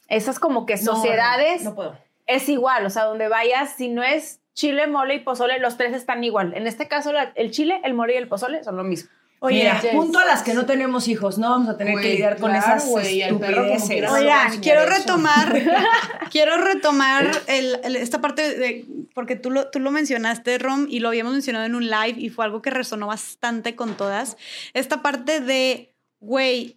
[0.07, 1.97] esas como que No, sociedades No, puedo.
[2.27, 5.93] es igual, o sea, donde vayas, si no es chile, mole y pozole, los tres
[5.93, 6.53] están igual.
[6.53, 9.09] En este caso, la- el chile, el mole y el pozole son lo mismo.
[9.41, 9.93] Oye, Mira, Jess.
[9.93, 12.51] punto a las que no tenemos hijos, no vamos a tener que Güey, lidiar con
[12.51, 14.11] claro, esas güey, y al perro como estupideces.
[14.11, 15.53] Oigan, quiero retomar,
[16.31, 18.85] quiero retomar el- el- esta parte de,
[19.15, 22.29] porque tú lo, tú lo mencionaste, Rom, y lo habíamos mencionado en un live y
[22.29, 24.35] fue algo que resonó bastante con todas.
[24.73, 26.75] Esta parte de, güey,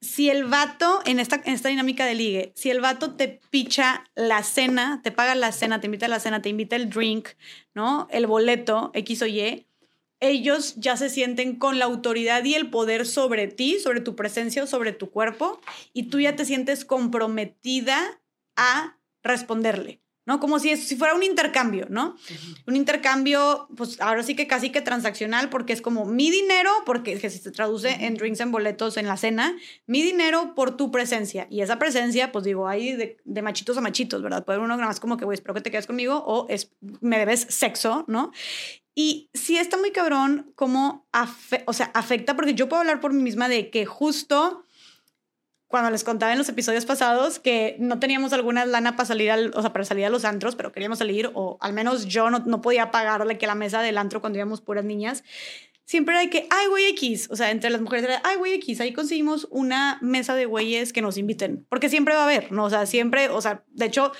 [0.00, 4.04] si el vato, en esta, en esta dinámica de ligue, si el vato te picha
[4.14, 7.30] la cena, te paga la cena, te invita a la cena, te invita el drink,
[7.74, 8.06] ¿no?
[8.10, 9.66] El boleto, X o Y,
[10.28, 14.64] ellos ya se sienten con la autoridad y el poder sobre ti, sobre tu presencia
[14.64, 15.60] o sobre tu cuerpo,
[15.92, 18.20] y tú ya te sientes comprometida
[18.56, 20.40] a responderle, ¿no?
[20.40, 22.16] Como si, es- si fuera un intercambio, ¿no?
[22.66, 27.18] Un intercambio, pues ahora sí que casi que transaccional, porque es como mi dinero, porque
[27.18, 29.56] que se traduce en drinks, en boletos, en la cena,
[29.86, 31.46] mi dinero por tu presencia.
[31.50, 34.44] Y esa presencia, pues digo, hay de, de machitos a machitos, ¿verdad?
[34.44, 36.70] Puede uno nada más como que, güey, espero que te quedes conmigo, o es,
[37.00, 38.32] me debes sexo, ¿no?
[38.94, 43.12] Y sí está muy cabrón cómo afe- o sea, afecta, porque yo puedo hablar por
[43.12, 44.64] mí misma de que justo
[45.68, 49.52] cuando les contaba en los episodios pasados que no teníamos alguna lana para salir, al,
[49.54, 52.40] o sea, para salir a los antros, pero queríamos salir, o al menos yo no,
[52.40, 55.24] no podía pagarle que la mesa del antro cuando íbamos puras niñas.
[55.84, 58.80] Siempre era que, ay, güey X, o sea, entre las mujeres era, ay, güey X,
[58.80, 62.64] ahí conseguimos una mesa de güeyes que nos inviten, porque siempre va a haber, ¿no?
[62.64, 64.12] O sea, siempre, o sea, de hecho,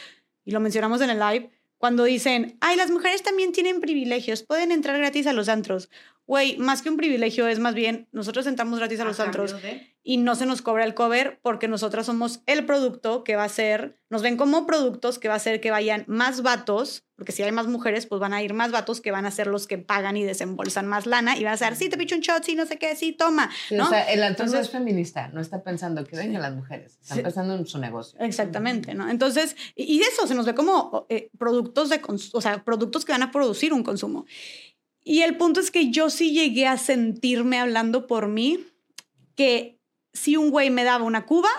[0.44, 4.72] y lo mencionamos en el live, cuando dicen, ay, las mujeres también tienen privilegios, pueden
[4.72, 5.90] entrar gratis a los antros.
[6.26, 9.54] Güey, más que un privilegio es más bien, nosotros entramos gratis a los antros
[10.02, 13.48] y no se nos cobra el cover porque nosotras somos el producto que va a
[13.50, 17.42] ser, nos ven como productos que va a hacer que vayan más vatos, porque si
[17.42, 19.76] hay más mujeres, pues van a ir más vatos que van a ser los que
[19.76, 22.54] pagan y desembolsan más lana y van a ser, sí, te picho un shot, sí,
[22.54, 23.50] no sé qué, sí, toma.
[23.68, 23.84] Sí, ¿no?
[23.84, 26.98] O sea, el antro no Entonces- es feminista, no está pensando que vengan las mujeres,
[27.02, 27.22] están Sí.
[27.22, 28.18] pensando en su negocio.
[28.20, 29.10] Exactamente, ¿no?
[29.10, 32.00] Entonces, y y eso se nos ve como eh, productos de,
[32.32, 34.24] o sea, productos que van a producir un consumo.
[35.04, 38.66] Y el punto es que yo sí llegué a sentirme hablando por mí
[39.36, 39.78] que
[40.12, 41.50] si un güey me daba una cuba,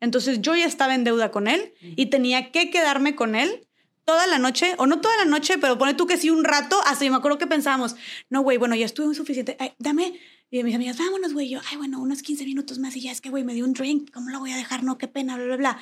[0.00, 3.66] entonces yo ya estaba en deuda con él y tenía que quedarme con él
[4.04, 6.80] toda la noche, o no toda la noche, pero pone tú que sí un rato,
[6.84, 7.94] hasta yo me acuerdo que pensábamos,
[8.28, 10.18] no, güey, bueno, ya estuve suficiente, ay, dame,
[10.50, 13.20] y mis amigas, vámonos, güey, yo, ay, bueno, unos 15 minutos más y ya es
[13.20, 14.82] que, güey, me dio un drink, ¿cómo lo voy a dejar?
[14.82, 15.80] No, qué pena, bla, bla, bla.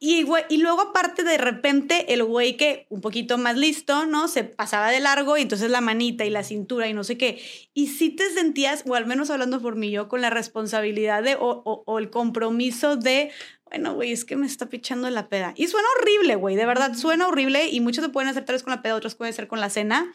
[0.00, 4.28] Y, güey, y luego aparte de repente el güey que un poquito más listo, ¿no?
[4.28, 7.42] Se pasaba de largo y entonces la manita y la cintura y no sé qué.
[7.74, 11.34] Y sí te sentías, o al menos hablando por mí yo, con la responsabilidad de,
[11.34, 13.32] o, o- o el compromiso de,
[13.64, 15.52] bueno, güey, es que me está pichando la peda.
[15.56, 18.62] Y suena horrible, güey, de verdad, suena horrible y muchos se pueden hacer tal vez
[18.62, 20.12] con la peda, otros pueden ser con la cena.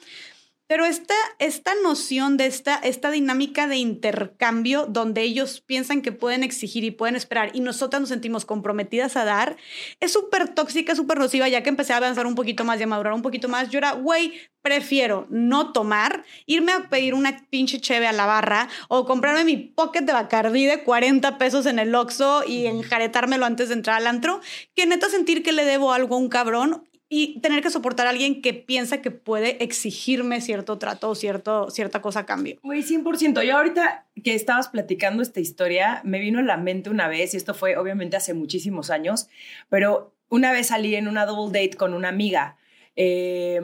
[0.74, 6.41] Pero esta, esta noción de esta, esta dinámica de intercambio donde ellos piensan que pueden
[6.41, 9.55] exigir y pueden esperar y nosotras nos sentimos comprometidas a dar,
[9.99, 12.88] es súper tóxica, súper nociva, ya que empecé a avanzar un poquito más y a
[12.88, 13.69] madurar un poquito más.
[13.69, 18.67] Yo era, güey, prefiero no tomar, irme a pedir una pinche cheve a la barra
[18.88, 23.67] o comprarme mi pocket de Bacardí de 40 pesos en el Oxxo y enjaretármelo antes
[23.67, 24.41] de entrar al antro,
[24.74, 28.09] que neta sentir que le debo algo a un cabrón y tener que soportar a
[28.09, 32.57] alguien que piensa que puede exigirme cierto trato o cierto, cierta cosa a cambio.
[32.64, 33.43] Güey, 100%.
[33.43, 37.38] Yo ahorita que estabas platicando esta historia, me vino a la mente una vez, y
[37.38, 39.28] esto fue obviamente hace muchísimos años,
[39.70, 42.57] pero una vez salí en una double date con una amiga
[42.95, 43.61] eh,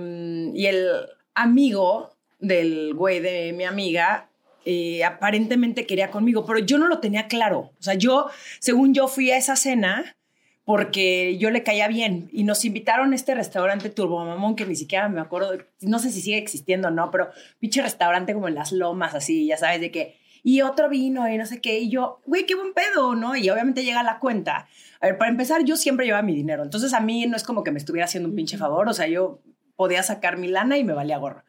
[0.53, 0.87] y el
[1.33, 4.29] amigo del güey de mi amiga
[4.63, 7.71] eh, aparentemente quería conmigo, pero yo no lo tenía claro.
[7.79, 8.27] O sea, yo,
[8.59, 10.15] según yo, fui a esa cena
[10.69, 15.09] porque yo le caía bien y nos invitaron a este restaurante Turbomamón que ni siquiera
[15.09, 18.71] me acuerdo, no sé si sigue existiendo o no, pero pinche restaurante como en las
[18.71, 22.21] lomas, así, ya sabes, de que, y otro vino y no sé qué, y yo,
[22.27, 23.35] güey, qué buen pedo, ¿no?
[23.35, 24.67] Y obviamente llega la cuenta.
[25.01, 27.63] A ver, para empezar, yo siempre llevaba mi dinero, entonces a mí no es como
[27.63, 29.41] que me estuviera haciendo un pinche favor, o sea, yo
[29.75, 31.45] podía sacar mi lana y me valía gorro.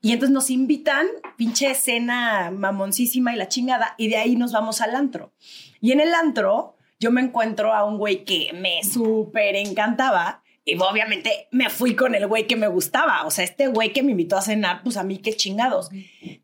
[0.00, 4.80] Y entonces nos invitan, pinche cena mamoncísima y la chingada, y de ahí nos vamos
[4.80, 5.34] al antro.
[5.82, 10.76] Y en el antro yo me encuentro a un güey que me súper encantaba y
[10.76, 13.24] obviamente me fui con el güey que me gustaba.
[13.24, 15.90] O sea, este güey que me invitó a cenar, pues a mí qué chingados.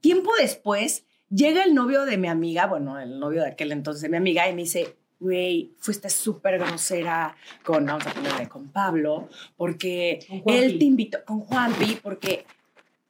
[0.01, 4.09] Tiempo después, llega el novio de mi amiga, bueno, el novio de aquel entonces de
[4.09, 9.29] mi amiga, y me dice, güey, fuiste súper grosera con, vamos a ponerle con Pablo,
[9.57, 12.45] porque él te invitó, con Juanpi, porque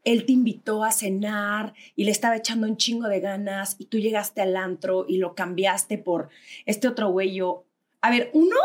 [0.04, 3.98] él te invitó a cenar y le estaba echando un chingo de ganas y tú
[3.98, 6.28] llegaste al antro y lo cambiaste por
[6.66, 7.34] este otro güey.
[7.34, 7.64] Yo,
[8.00, 8.56] a ver, uno,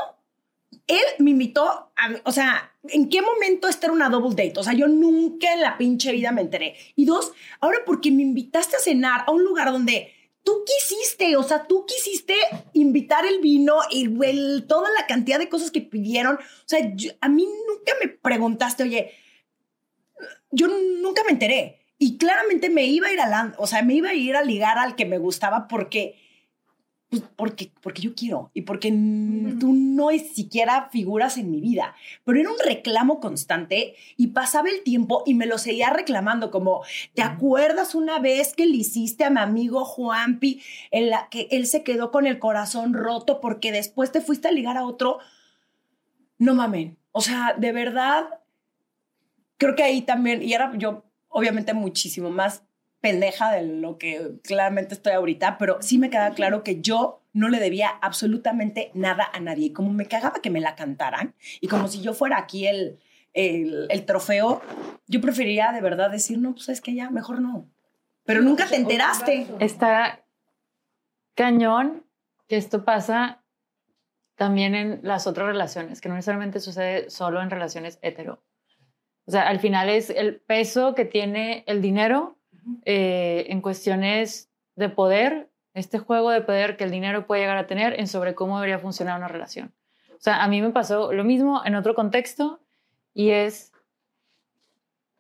[0.88, 1.92] él me invitó, a,
[2.24, 4.60] o sea, ¿en qué momento esta era una double date?
[4.60, 6.76] O sea, yo nunca en la pinche vida me enteré.
[6.96, 10.14] Y dos, ahora porque me invitaste a cenar a un lugar donde
[10.44, 12.34] tú quisiste, o sea, tú quisiste
[12.74, 16.36] invitar el vino y el- toda la cantidad de cosas que pidieron.
[16.38, 19.12] O sea, yo- a mí nunca me preguntaste, oye,
[20.52, 21.80] yo nunca me enteré.
[22.00, 24.78] Y claramente me iba a ir a o sea, me iba a ir a ligar
[24.78, 26.16] al que me gustaba porque,
[27.10, 28.90] pues, porque, porque yo quiero y porque
[29.60, 31.96] tú no es siquiera figuras en mi vida.
[32.24, 36.84] Pero era un reclamo constante y pasaba el tiempo y me lo seguía reclamando como,
[37.16, 41.66] ¿te acuerdas una vez que le hiciste a mi amigo Juanpi en la que él
[41.66, 45.18] se quedó con el corazón roto porque después te fuiste a ligar a otro?
[46.38, 46.96] No mamen.
[47.12, 48.28] O sea, de verdad,
[49.58, 52.64] creo que ahí también, y era yo obviamente muchísimo más
[53.00, 57.50] pendeja de lo que claramente estoy ahorita, pero sí me queda claro que yo no
[57.50, 59.68] le debía absolutamente nada a nadie.
[59.68, 63.00] Y como me cagaba que me la cantaran, y como si yo fuera aquí el,
[63.34, 64.62] el, el trofeo,
[65.06, 67.70] yo preferiría de verdad decir, no, pues es que ya, mejor no.
[68.26, 69.48] Pero nunca te enteraste.
[69.60, 70.26] Está
[71.36, 72.04] cañón
[72.48, 73.44] que esto pasa
[74.36, 78.44] también en las otras relaciones, que no necesariamente sucede solo en relaciones hetero.
[79.28, 82.38] O sea, al final es el peso que tiene el dinero
[82.86, 87.68] eh, en cuestiones de poder, este juego de poder que el dinero puede llegar a
[87.68, 89.74] tener en sobre cómo debería funcionar una relación.
[90.12, 92.62] O sea, a mí me pasó lo mismo en otro contexto
[93.14, 93.74] y es,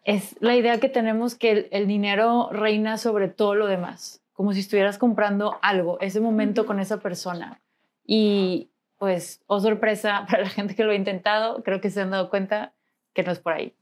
[0.05, 4.53] es la idea que tenemos que el, el dinero reina sobre todo lo demás, como
[4.53, 7.59] si estuvieras comprando algo, ese momento con esa persona.
[8.05, 12.11] Y pues, oh sorpresa para la gente que lo ha intentado, creo que se han
[12.11, 12.73] dado cuenta
[13.13, 13.73] que no es por ahí.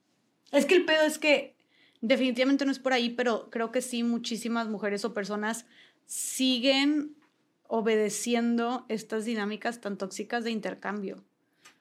[0.51, 1.55] Es que el pedo es que
[2.01, 5.65] definitivamente no es por ahí, pero creo que sí muchísimas mujeres o personas
[6.05, 7.15] siguen
[7.67, 11.23] obedeciendo estas dinámicas tan tóxicas de intercambio.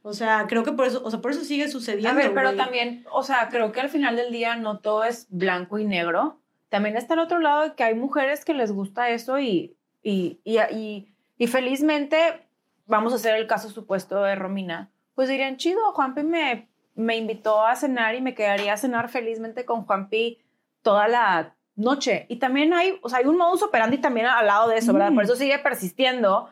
[0.02, 2.10] O sea, creo que por eso, o sea, por eso sigue sucediendo.
[2.10, 2.58] A ver, pero güey.
[2.58, 6.40] también, o sea, creo que al final del día no todo es blanco y negro.
[6.68, 10.40] También está el otro lado de que hay mujeres que les gusta eso y, y,
[10.44, 12.46] y, y, y felizmente,
[12.86, 17.66] vamos a hacer el caso supuesto de Romina, pues dirían, chido, Juanpi me, me invitó
[17.66, 20.38] a cenar y me quedaría a cenar felizmente con Juanpi
[20.82, 22.26] toda la noche.
[22.28, 25.12] Y también hay, o sea, hay un modus operandi también al lado de eso, ¿verdad?
[25.12, 26.49] Por eso sigue persistiendo.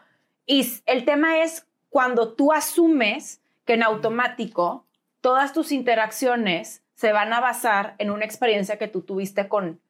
[0.47, 4.85] Y el tema es cuando tú asumes que en automático
[5.21, 9.81] todas tus interacciones se van a basar en una experiencia que tú tuviste con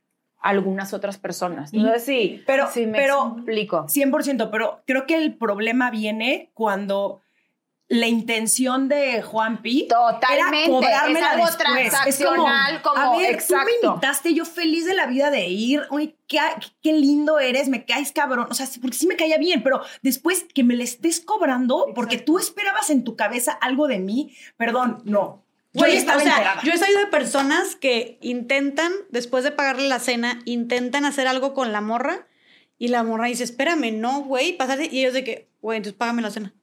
[0.41, 1.73] algunas otras personas.
[1.73, 3.87] No sé si, Pero- si me pero- explico.
[3.89, 7.21] 100%, pero creo que el problema viene cuando
[7.93, 11.57] la intención de Juanpi Totalmente, era cobrármela es algo después.
[11.69, 13.67] transaccional, es como, como- a ver, tú exacto.
[13.67, 16.39] me invitaste, yo feliz de la vida de ir, uy, qué,
[16.81, 20.47] qué lindo eres, me caes cabrón, o sea, porque sí me caía bien, pero después
[20.55, 25.03] que me le estés cobrando porque tú esperabas en tu cabeza algo de mí, perdón,
[25.05, 25.45] no.
[25.75, 26.61] Yo o sea, enterada.
[26.65, 31.53] yo he sabido de personas que intentan, después de pagarle la cena, intentan hacer algo
[31.53, 32.27] con la morra
[32.79, 34.89] y la morra dice, espérame, no, güey, pásate.
[34.91, 36.55] Y ellos de que, güey, entonces págame la cena.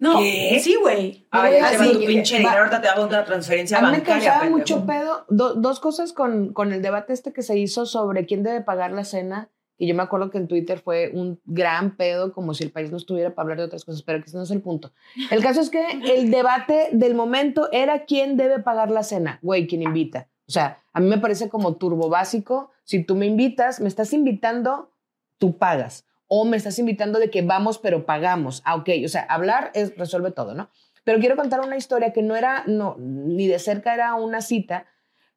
[0.00, 0.60] No, ¿Qué?
[0.62, 1.26] sí, güey.
[1.30, 4.02] Ay, te va tu que- pinche dinero, ahorita te hago una transferencia A mí me
[4.02, 5.24] causaba mucho pedo.
[5.28, 8.92] do- dos cosas con, con el debate este que se hizo sobre quién debe pagar
[8.92, 9.50] la cena.
[9.80, 12.90] Y yo me acuerdo que en Twitter fue un gran pedo, como si el país
[12.90, 14.92] no estuviera para hablar de otras cosas, pero que ese no es el punto.
[15.30, 15.84] El caso es que
[16.16, 19.38] el debate del momento era quién debe pagar la cena.
[19.40, 20.28] Güey, quién invita.
[20.48, 22.70] O sea, a mí me parece como turbo básico.
[22.82, 24.90] Si tú me invitas, me estás invitando,
[25.38, 26.06] tú pagas.
[26.28, 28.62] O me estás invitando de que vamos, pero pagamos.
[28.64, 28.90] Ah, ok.
[29.04, 30.70] O sea, hablar es, resuelve todo, ¿no?
[31.04, 34.86] Pero quiero contar una historia que no era, no, ni de cerca era una cita,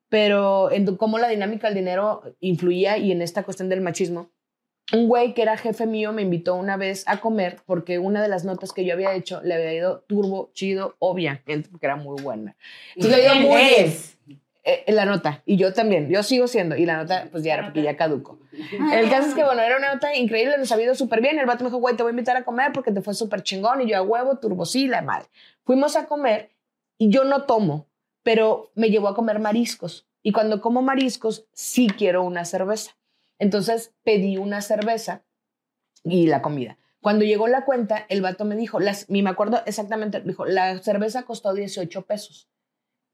[0.09, 4.29] pero en cómo la dinámica del dinero influía y en esta cuestión del machismo.
[4.91, 8.27] Un güey que era jefe mío me invitó una vez a comer porque una de
[8.27, 12.21] las notas que yo había hecho le había ido turbo, chido, obviamente, porque era muy
[12.21, 12.57] buena.
[12.95, 14.41] Entonces le dio muy bien.
[14.63, 17.63] Eh, la nota, y yo también, yo sigo siendo, y la nota pues ya era
[17.63, 18.39] porque ya caduco.
[18.93, 21.39] El caso es que, bueno, era una nota increíble, nos ha ido súper bien.
[21.39, 23.41] El vato me dijo, güey, te voy a invitar a comer porque te fue súper
[23.41, 23.81] chingón.
[23.81, 25.27] Y yo a huevo, turbo, sí, la madre.
[25.63, 26.51] Fuimos a comer
[26.97, 27.87] y yo no tomo,
[28.21, 30.07] pero me llevó a comer mariscos.
[30.21, 32.91] Y cuando como mariscos, sí quiero una cerveza.
[33.39, 35.23] Entonces pedí una cerveza
[36.03, 36.77] y la comida.
[37.01, 41.23] Cuando llegó la cuenta, el vato me dijo, las, me acuerdo exactamente, dijo, la cerveza
[41.23, 42.47] costó 18 pesos.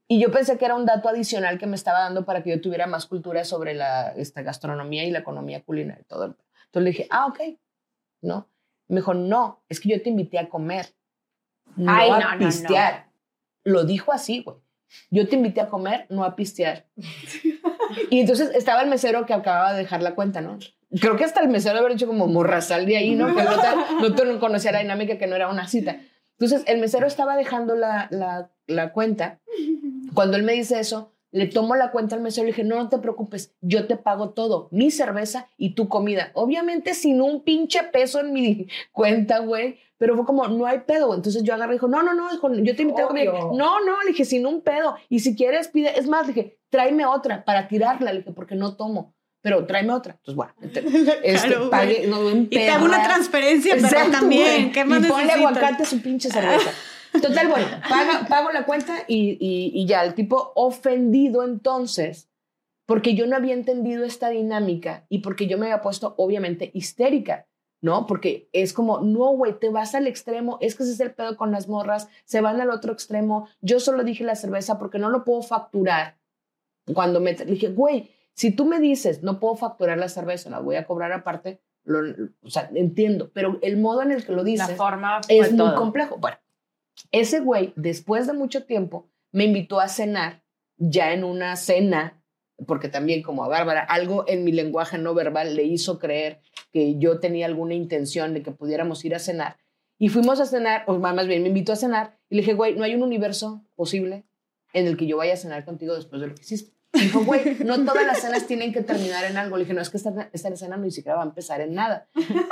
[0.08, 2.62] Y yo pensé que era un dato adicional que me estaba dando para que yo
[2.62, 6.26] tuviera más cultura sobre la esta, gastronomía y la economía culinaria y todo.
[6.26, 6.36] el-
[6.66, 7.40] Entonces le dije, ah, ok,
[8.22, 8.48] ¿no?
[8.88, 10.94] Me dijo, no, es que yo te invité a comer,
[11.76, 12.38] no Ay, a no, no, no.
[12.40, 13.08] pistear.
[13.66, 14.58] Lo dijo así, güey.
[15.12, 16.86] Yo te invité a comer, no a pistear.
[18.10, 20.58] y entonces estaba el mesero que acababa de dejar la cuenta, ¿no?
[21.02, 23.28] Creo que hasta el mesero haber hecho como morrasal de ahí, ¿no?
[23.36, 25.98] Que no, te- no te conocía la dinámica, que no era una cita.
[26.40, 29.40] Entonces, el mesero estaba dejando la, la, la cuenta.
[30.14, 32.78] Cuando él me dice eso, le tomo la cuenta al mesero y le dije, no,
[32.78, 36.32] no te preocupes, yo te pago todo, mi cerveza y tu comida.
[36.34, 39.80] Obviamente sin un pinche peso en mi cuenta, güey.
[40.00, 41.16] Pero fue como, no hay pedo.
[41.16, 43.30] Entonces yo agarré y dijo, no, no, no, dijo, yo te invité a comer.
[43.34, 44.96] No, no, le dije, sin un pedo.
[45.10, 45.98] Y si quieres, pide.
[45.98, 48.14] Es más, le dije, tráeme otra para tirarla.
[48.14, 49.16] Le dije, porque no tomo.
[49.42, 50.14] Pero tráeme otra.
[50.14, 50.80] Entonces, bueno, este,
[51.24, 52.10] este, Claro, pague, güey.
[52.10, 54.72] no, Y te hago una transferencia, pero también.
[54.72, 56.72] ¿Qué más y ponle aguacate a su pinche cerveza.
[57.22, 62.30] Total, bueno, paga- pago la cuenta y, y- y ya, el tipo ofendido entonces,
[62.86, 67.48] porque yo no había entendido esta dinámica y porque yo me había puesto, obviamente, histérica,
[67.82, 68.06] ¿no?
[68.08, 71.38] Porque es como, no, güey, te vas al extremo, es que ese es el pedo
[71.38, 75.10] con las morras, se van al otro extremo, yo solo dije la cerveza porque no
[75.10, 76.18] lo puedo facturar.
[76.94, 80.76] Cuando me dije, güey, si tú me dices, no puedo facturar la cerveza, la voy
[80.76, 82.02] a cobrar aparte, lo-
[82.42, 85.58] o sea, entiendo, pero el modo en el que lo dices La forma es muy
[85.58, 85.76] todo.
[85.76, 86.18] complejo.
[86.18, 86.38] Bueno,
[87.12, 90.44] ese güey, después de mucho tiempo, me invitó a cenar,
[90.78, 92.22] ya en una cena,
[92.68, 96.40] porque también como a Bárbara, algo en mi lenguaje no verbal le hizo creer
[96.72, 99.58] que yo tenía alguna intención de que pudiéramos ir a cenar.
[100.00, 102.76] Y fuimos a cenar, o más bien me invitó a cenar, y le dije, güey,
[102.76, 104.26] no hay un universo posible
[104.74, 106.77] en el que yo vaya a cenar contigo después de lo que hiciste.
[107.00, 109.58] Dijo, güey, no todas las cenas tienen que terminar en algo.
[109.58, 112.10] Le dije, no, es que esta, esta cena ni siquiera va a empezar en nada.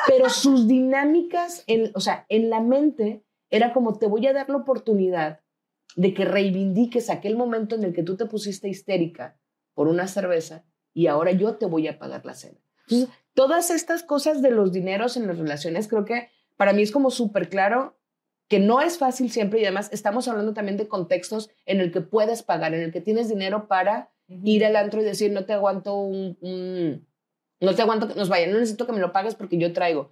[0.07, 4.49] Pero sus dinámicas, en, o sea, en la mente, era como te voy a dar
[4.49, 5.41] la oportunidad
[5.95, 9.37] de que reivindiques aquel momento en el que tú te pusiste histérica
[9.73, 12.59] por una cerveza y ahora yo te voy a pagar la cena.
[12.87, 16.91] Entonces, todas estas cosas de los dineros en las relaciones, creo que para mí es
[16.91, 17.97] como súper claro
[18.47, 22.01] que no es fácil siempre y además estamos hablando también de contextos en el que
[22.01, 25.53] puedes pagar, en el que tienes dinero para ir al antro y decir, no te
[25.53, 27.05] aguanto un, un-
[27.61, 30.11] no te aguanto que nos vayan, no necesito que me lo pagues porque yo traigo.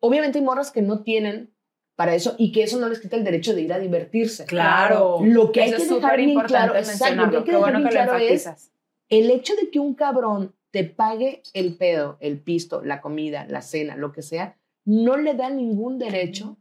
[0.00, 1.52] Obviamente hay morras que no tienen
[1.96, 4.44] para eso y que eso no les quita el derecho de ir a divertirse.
[4.46, 5.18] Claro.
[5.24, 7.38] Lo que hay que es dejar bien claro, exacto, lo que hay mencionarlo.
[7.38, 8.70] que Qué dejar bueno bien que lo claro es
[9.10, 13.62] el hecho de que un cabrón te pague el pedo, el pisto, la comida, la
[13.62, 16.56] cena, lo que sea, no le da ningún derecho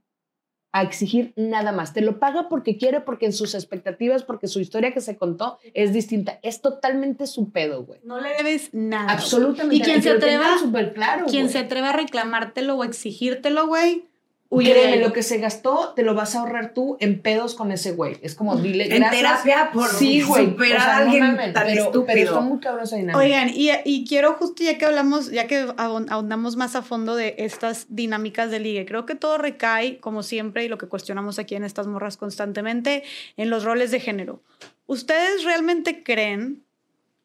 [0.71, 1.93] a exigir nada más.
[1.93, 5.57] Te lo paga porque quiere, porque en sus expectativas, porque su historia que se contó
[5.73, 6.39] es distinta.
[6.43, 7.99] Es totalmente su pedo, güey.
[8.03, 9.11] No le debes nada.
[9.11, 9.75] Absolutamente.
[9.75, 14.06] Y quien se atreva, súper claro, quien se atreva a reclamártelo o exigírtelo, güey,
[14.49, 14.99] huye de Créeme, ahí.
[15.03, 18.17] lo que se gastó te lo vas a ahorrar tú en pedos con ese güey.
[18.21, 19.11] Es como dile En gracias.
[19.43, 20.45] terapia por sí, güey.
[20.45, 22.05] superar O sea, a no alguien mamen, tan pero, estúpido.
[22.13, 23.17] Pero está muy cabrón esa dinámica.
[23.19, 27.15] Oigan, y, y quiero justo ya que hablamos, ya que ahon- ahondamos más a fondo
[27.15, 31.39] de estas dinámicas de ligue, creo que todo recae, como siempre, y lo que cuestionamos
[31.39, 33.03] aquí en estas morras constantemente,
[33.35, 34.41] en los roles de género.
[34.85, 36.63] ¿Ustedes realmente creen,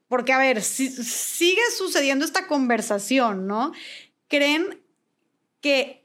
[0.08, 3.72] porque a ver, si- sigue sucediendo esta conversación, ¿no?
[4.28, 4.80] ¿Creen
[5.60, 6.01] que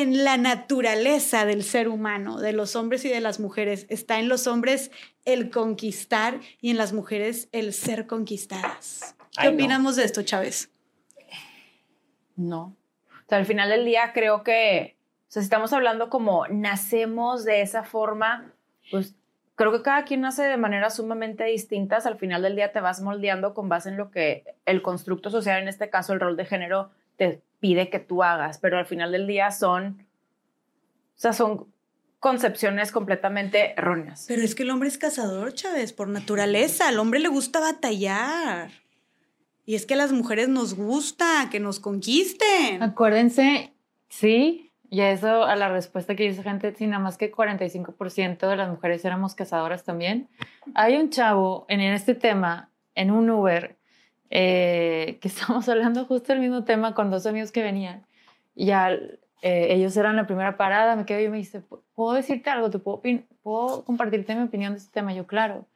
[0.00, 4.28] en la naturaleza del ser humano, de los hombres y de las mujeres, está en
[4.28, 4.90] los hombres
[5.24, 9.14] el conquistar y en las mujeres el ser conquistadas.
[9.38, 9.54] ¿Qué Ay, no.
[9.54, 10.72] opinamos de esto, Chávez?
[12.34, 12.76] No.
[13.24, 14.96] O sea, al final del día creo que,
[15.28, 18.52] o sea, si estamos hablando como nacemos de esa forma,
[18.90, 19.14] pues
[19.54, 22.04] creo que cada quien nace de maneras sumamente distintas.
[22.04, 25.62] Al final del día te vas moldeando con base en lo que el constructo social,
[25.62, 28.58] en este caso el rol de género, te pide que tú hagas.
[28.58, 30.06] Pero al final del día son,
[31.16, 31.72] o sea, son
[32.20, 34.26] concepciones completamente erróneas.
[34.28, 36.88] Pero es que el hombre es cazador, Chávez, por naturaleza.
[36.88, 38.68] Al hombre le gusta batallar.
[39.64, 42.82] Y es que a las mujeres nos gusta que nos conquisten.
[42.82, 43.72] Acuérdense,
[44.10, 48.46] sí, y a eso, a la respuesta que dice gente, sí, nada más que 45%
[48.46, 50.28] de las mujeres éramos cazadoras también.
[50.74, 53.78] Hay un chavo en este tema, en un Uber,
[54.36, 58.04] eh, que estamos hablando justo del mismo tema con dos amigos que venían.
[58.54, 61.62] Y ya eh, ellos eran la primera parada, me quedo y me dice,
[61.94, 62.68] ¿puedo decirte algo?
[62.68, 63.00] ¿Te puedo,
[63.42, 65.14] ¿Puedo compartirte mi opinión de este tema?
[65.14, 65.66] Yo, claro.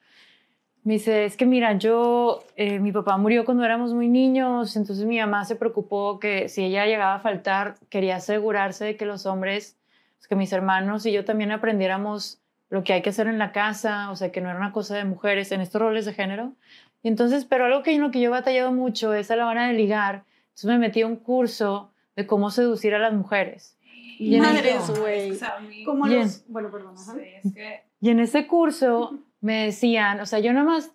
[0.82, 5.05] Me dice, es que mira, yo, eh, mi papá murió cuando éramos muy niños, entonces
[5.05, 9.26] mi mamá se preocupó que si ella llegaba a faltar, quería asegurarse de que los
[9.26, 9.76] hombres,
[10.16, 12.40] pues, que mis hermanos y yo también aprendiéramos
[12.70, 14.97] lo que hay que hacer en la casa, o sea, que no era una cosa
[14.97, 16.55] de mujeres en estos roles de género.
[17.03, 19.47] Y entonces, pero algo que en lo que yo he batallado mucho es a la
[19.47, 23.77] hora de ligar, entonces me metí a un curso de cómo seducir a las mujeres.
[24.19, 25.31] Y en- Madres, güey.
[25.31, 26.23] O sea, a mí- Como Bien.
[26.23, 26.45] los...
[26.49, 26.95] Bueno, perdón.
[26.97, 27.15] ajá.
[27.15, 30.91] Sí, es que Y en ese curso me decían, o sea, yo nomás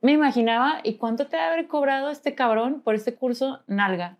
[0.00, 4.18] me imaginaba, ¿y cuánto te va a haber cobrado este cabrón por este curso nalga?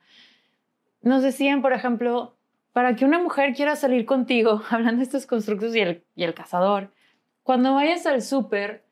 [1.02, 2.34] Nos decían, por ejemplo,
[2.72, 6.34] para que una mujer quiera salir contigo, hablando de estos constructos y el, y el
[6.34, 6.90] cazador,
[7.44, 8.82] cuando vayas al súper,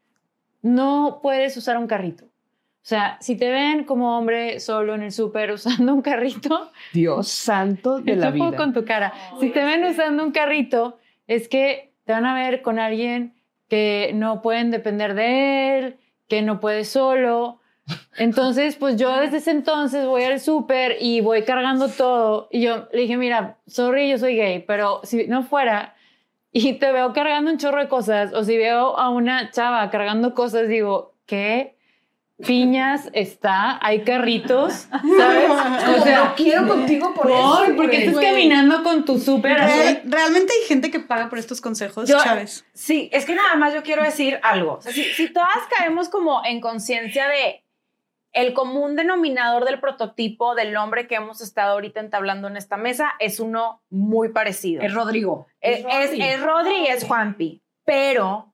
[0.64, 2.24] no puedes usar un carrito.
[2.24, 7.28] O sea, si te ven como hombre solo en el súper usando un carrito, Dios
[7.28, 8.56] santo de la vida.
[8.56, 9.12] con tu cara.
[9.40, 13.34] si te ven usando un carrito, es que te van a ver con alguien
[13.68, 15.96] que no pueden depender de él,
[16.28, 17.60] que no puede solo.
[18.16, 22.48] Entonces, pues yo desde ese entonces voy al súper y voy cargando todo.
[22.50, 25.94] Y yo le dije, mira, sorry, yo soy gay, pero si no fuera
[26.54, 30.34] y te veo cargando un chorro de cosas, o si veo a una chava cargando
[30.34, 31.74] cosas, digo, ¿qué?
[32.46, 35.48] Piñas está, hay carritos, ¿sabes?
[36.00, 38.08] O sea, no quiero contigo por, por, eso, porque güey.
[38.08, 39.56] estás caminando con tu súper.
[39.56, 42.64] Real- realmente hay gente que paga por estos consejos, Yo- Chávez.
[42.72, 44.74] Sí, es que nada más yo quiero decir algo.
[44.74, 47.63] O sea, si, si todas caemos como en conciencia de
[48.34, 53.12] el común denominador del prototipo del hombre que hemos estado ahorita entablando en esta mesa
[53.20, 54.82] es uno muy parecido.
[54.82, 55.46] Es Rodrigo.
[55.60, 58.52] Es, es, es Rodri y es Juanpi, pero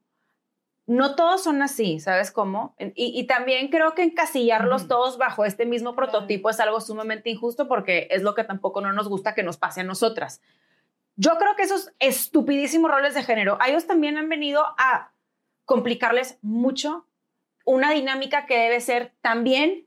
[0.86, 2.74] no todos son así, ¿sabes cómo?
[2.78, 7.66] Y, y también creo que encasillarlos todos bajo este mismo prototipo es algo sumamente injusto
[7.66, 10.42] porque es lo que tampoco no nos gusta que nos pase a nosotras.
[11.16, 15.12] Yo creo que esos estupidísimos roles de género, a ellos también han venido a
[15.64, 17.06] complicarles mucho
[17.70, 19.86] una dinámica que debe ser también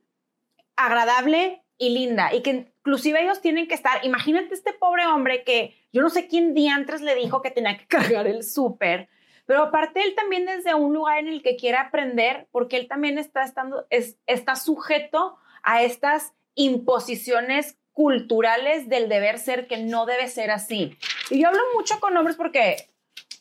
[0.75, 5.75] agradable y linda y que inclusive ellos tienen que estar, imagínate este pobre hombre que
[5.91, 9.09] yo no sé quién diantres le dijo que tenía que cargar el súper,
[9.45, 13.17] pero aparte él también desde un lugar en el que quiere aprender, porque él también
[13.17, 20.27] está, estando, es, está sujeto a estas imposiciones culturales del deber ser que no debe
[20.29, 20.97] ser así.
[21.29, 22.89] Y yo hablo mucho con hombres porque,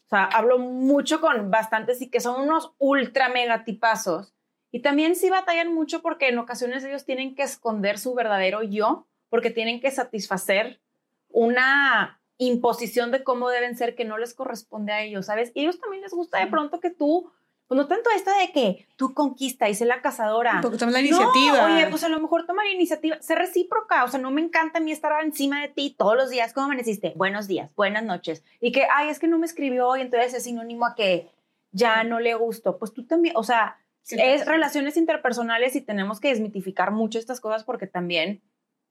[0.06, 4.31] o sea, hablo mucho con bastantes y que son unos ultra mega tipazos.
[4.72, 9.06] Y también sí batallan mucho porque en ocasiones ellos tienen que esconder su verdadero yo,
[9.28, 10.80] porque tienen que satisfacer
[11.28, 15.52] una imposición de cómo deben ser que no les corresponde a ellos, ¿sabes?
[15.54, 17.30] Y a ellos también les gusta de pronto que tú,
[17.68, 20.58] pues no tanto esta de que tú conquista y sé la cazadora.
[20.62, 21.66] Porque toma la No, iniciativa.
[21.66, 24.78] oye, pues a lo mejor toma la iniciativa, ser recíproca, o sea, no me encanta
[24.78, 27.12] a mí estar encima de ti todos los días, ¿cómo amaneciste?
[27.14, 28.42] Buenos días, buenas noches.
[28.60, 31.30] Y que, ay, es que no me escribió y entonces es sinónimo a que
[31.70, 32.78] ya no le gustó.
[32.78, 33.78] Pues tú también, o sea,
[34.10, 38.42] es relaciones interpersonales y tenemos que desmitificar mucho estas cosas porque también,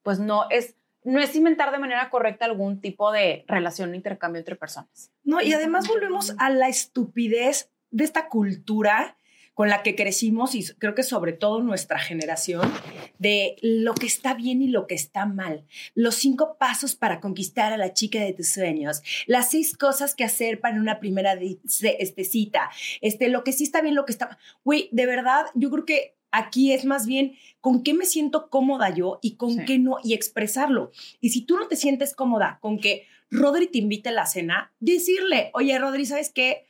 [0.04, 4.40] pues no es, no es inventar de manera correcta algún tipo de relación o intercambio
[4.40, 5.12] entre personas.
[5.24, 9.18] No, y además volvemos a la estupidez de esta cultura
[9.54, 12.72] con la que crecimos y creo que sobre todo nuestra generación,
[13.20, 15.66] de lo que está bien y lo que está mal.
[15.94, 19.02] Los cinco pasos para conquistar a la chica de tus sueños.
[19.28, 22.72] Las seis cosas que hacer para una primera este, cita.
[23.02, 24.38] Este, lo que sí está bien, lo que está mal.
[24.64, 28.90] Güey, de verdad, yo creo que aquí es más bien con qué me siento cómoda
[28.90, 29.66] yo y con Sí.
[29.66, 30.92] qué no, y expresarlo.
[31.20, 34.74] Y si tú no te sientes cómoda con que Rodri te invite a la cena,
[34.80, 36.66] decirle, oye, Rodri, ¿sabes qué?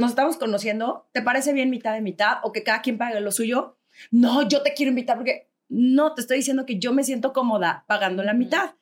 [0.00, 3.32] Nos estamos conociendo, ¿te parece bien mitad de mitad o que cada quien pague lo
[3.32, 3.76] suyo?
[4.10, 7.84] No, yo te quiero invitar porque no, te estoy diciendo que yo me siento cómoda
[7.86, 8.74] pagando la mitad.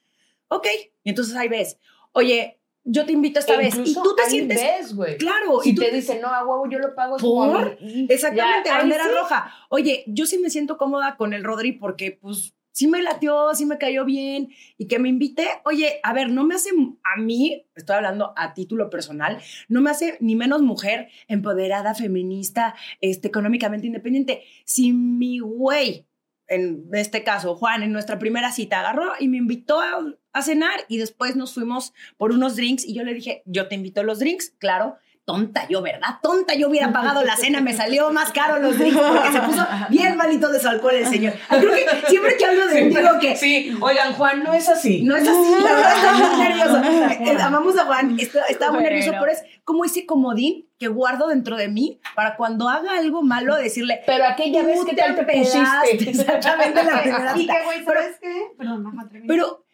[0.49, 0.67] Ok,
[1.05, 1.79] y entonces ahí ves,
[2.13, 4.97] oye, yo te invito esta E vez y tú te ahí sientes...
[4.97, 5.17] ves.
[5.19, 7.19] Claro, Si y tú te dicen, no, a huevo, yo lo pago.
[7.19, 7.77] ¿Por?
[8.09, 9.11] Exactamente, ya, bandera sí.
[9.13, 9.53] roja.
[9.69, 13.67] Oye, yo sí me siento cómoda con el Rodri porque, pues, sí me latió, sí
[13.67, 15.47] me cayó bien y que me invite.
[15.65, 19.39] Oye, a ver, no me hace a mí, estoy hablando a título personal,
[19.69, 24.45] no me hace ni menos mujer empoderada, feminista, este, económicamente independiente.
[24.65, 26.07] Si mi güey,
[26.47, 29.99] en este caso, Juan, en nuestra primera cita agarró y me invitó a,
[30.33, 33.75] a cenar y después nos fuimos por unos drinks y yo le dije, yo te
[33.75, 34.97] invito a los drinks, claro.
[35.29, 36.17] Tonta yo, ¿verdad?
[36.23, 39.67] Tonta yo hubiera pagado la cena, me salió más caro los drinks porque se puso
[39.91, 41.35] bien malito de su alcohol el señor.
[41.51, 45.03] Creo que siempre que hablo de él digo que Sí, oigan, Juan, no es así.
[45.03, 46.83] no es así, la verdad está muy nervioso.
[47.25, 51.29] Eh, Amamos a Juan, está, está muy nervioso, pero es como ese comodín que guardo
[51.29, 55.05] dentro de mí para cuando haga algo malo decirle, Pero aquella vez "Tú que te
[55.05, 55.95] empedaste".
[55.97, 56.11] pusiste.
[56.11, 58.47] Exactamente la primera Y que, güey, ¿sabes qué?
[58.57, 59.27] Perdón, ajá, termina.
[59.35, 59.67] Pero,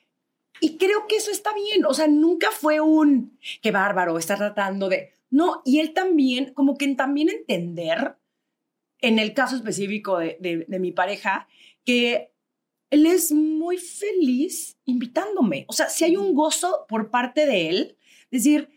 [0.60, 1.84] y creo que eso está bien.
[1.86, 5.13] O sea, nunca fue un qué bárbaro, está tratando de.
[5.38, 8.16] No, y él también, como que también entender,
[9.00, 11.48] en el caso específico de, de- de mi pareja,
[11.84, 12.32] que
[12.90, 15.64] él es muy feliz invitándome.
[15.68, 17.96] O sea, si hay un gozo por parte de él,
[18.30, 18.68] decir,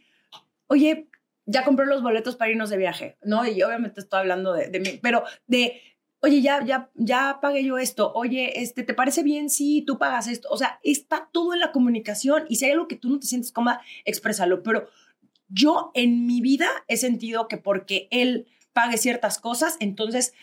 [0.68, 1.08] oye,
[1.46, 3.46] ya compré los boletos para irnos de viaje, ¿no?
[3.48, 5.82] Y obviamente estoy hablando de, de mí, pero de
[6.20, 10.28] oye, ya, ya, ya pagué yo esto, oye, este, ¿te parece bien si tú pagas
[10.28, 10.48] esto?
[10.50, 13.28] O sea, está todo en la comunicación y si hay algo que tú no te
[13.28, 14.64] sientes cómoda, exprésalo.
[14.64, 14.90] Pero
[15.50, 20.34] yo en mi vida he sentido que porque él pague ciertas cosas, entonces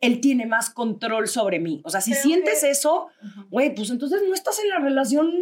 [0.00, 1.80] él tiene más control sobre mí.
[1.84, 3.06] O sea, si Creo sientes que- eso,
[3.50, 5.32] güey, pues entonces no estás en la relación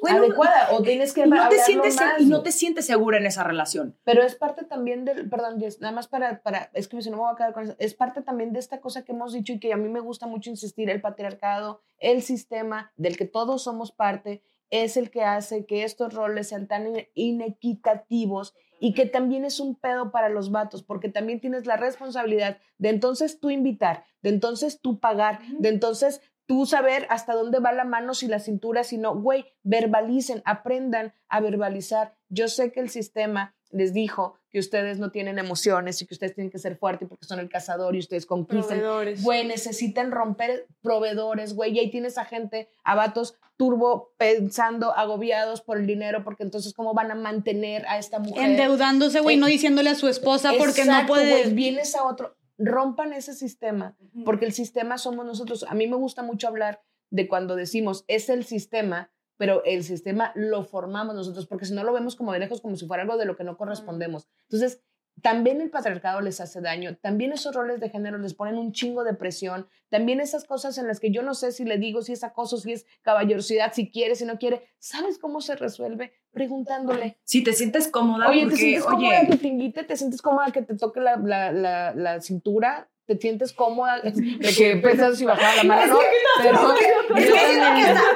[0.00, 3.26] bueno, adecuada o tienes que no te sientes más, y no te sientes segura en
[3.26, 3.96] esa relación.
[4.04, 7.22] Pero es parte también del, perdón, nada más para, para, es que si no me
[7.22, 9.60] voy a quedar con eso, es parte también de esta cosa que hemos dicho y
[9.60, 13.92] que a mí me gusta mucho insistir, el patriarcado, el sistema del que todos somos
[13.92, 19.44] parte, es el que hace que estos roles sean tan in- inequitativos y que también
[19.44, 24.04] es un pedo para los vatos, porque también tienes la responsabilidad de entonces tú invitar,
[24.22, 28.38] de entonces tú pagar, de entonces tú saber hasta dónde va la mano, si la
[28.40, 32.16] cintura, si no, güey, verbalicen, aprendan a verbalizar.
[32.30, 36.34] Yo sé que el sistema les dijo que ustedes no tienen emociones y que ustedes
[36.34, 38.78] tienen que ser fuertes porque son el cazador y ustedes conquistan.
[39.22, 45.60] Güey, necesitan romper proveedores, güey, y ahí tienes a gente, a vatos turbo pensando, agobiados
[45.60, 48.50] por el dinero, porque entonces cómo van a mantener a esta mujer.
[48.50, 51.42] Endeudándose, güey, Eh, no diciéndole a su esposa porque no puede.
[51.42, 55.64] güey, vienes a otro, rompan ese sistema, porque el sistema somos nosotros.
[55.68, 59.10] A mí me gusta mucho hablar de cuando decimos es el sistema,
[59.40, 62.76] pero el sistema lo formamos nosotros, porque si no lo vemos como de lejos, como
[62.76, 64.28] si fuera algo de lo que no correspondemos.
[64.42, 64.82] Entonces,
[65.22, 69.02] también el patriarcado les hace daño, también esos roles de género les ponen un chingo
[69.02, 72.12] de presión, también esas cosas en las que yo no sé si le digo si
[72.12, 76.12] es acoso, si es caballerosidad, si quiere, si no quiere, ¿sabes cómo se resuelve?
[76.32, 77.16] Preguntándole.
[77.24, 79.84] Si te sientes cómoda, Oye, ¿te porque, sientes cómoda oye, que te invite?
[79.84, 82.90] ¿Te sientes cómoda que te toque la, la, la, la cintura?
[83.10, 84.12] ¿Te sientes cómoda de
[84.56, 85.94] que pensas si bajar la mano?
[85.94, 85.98] No,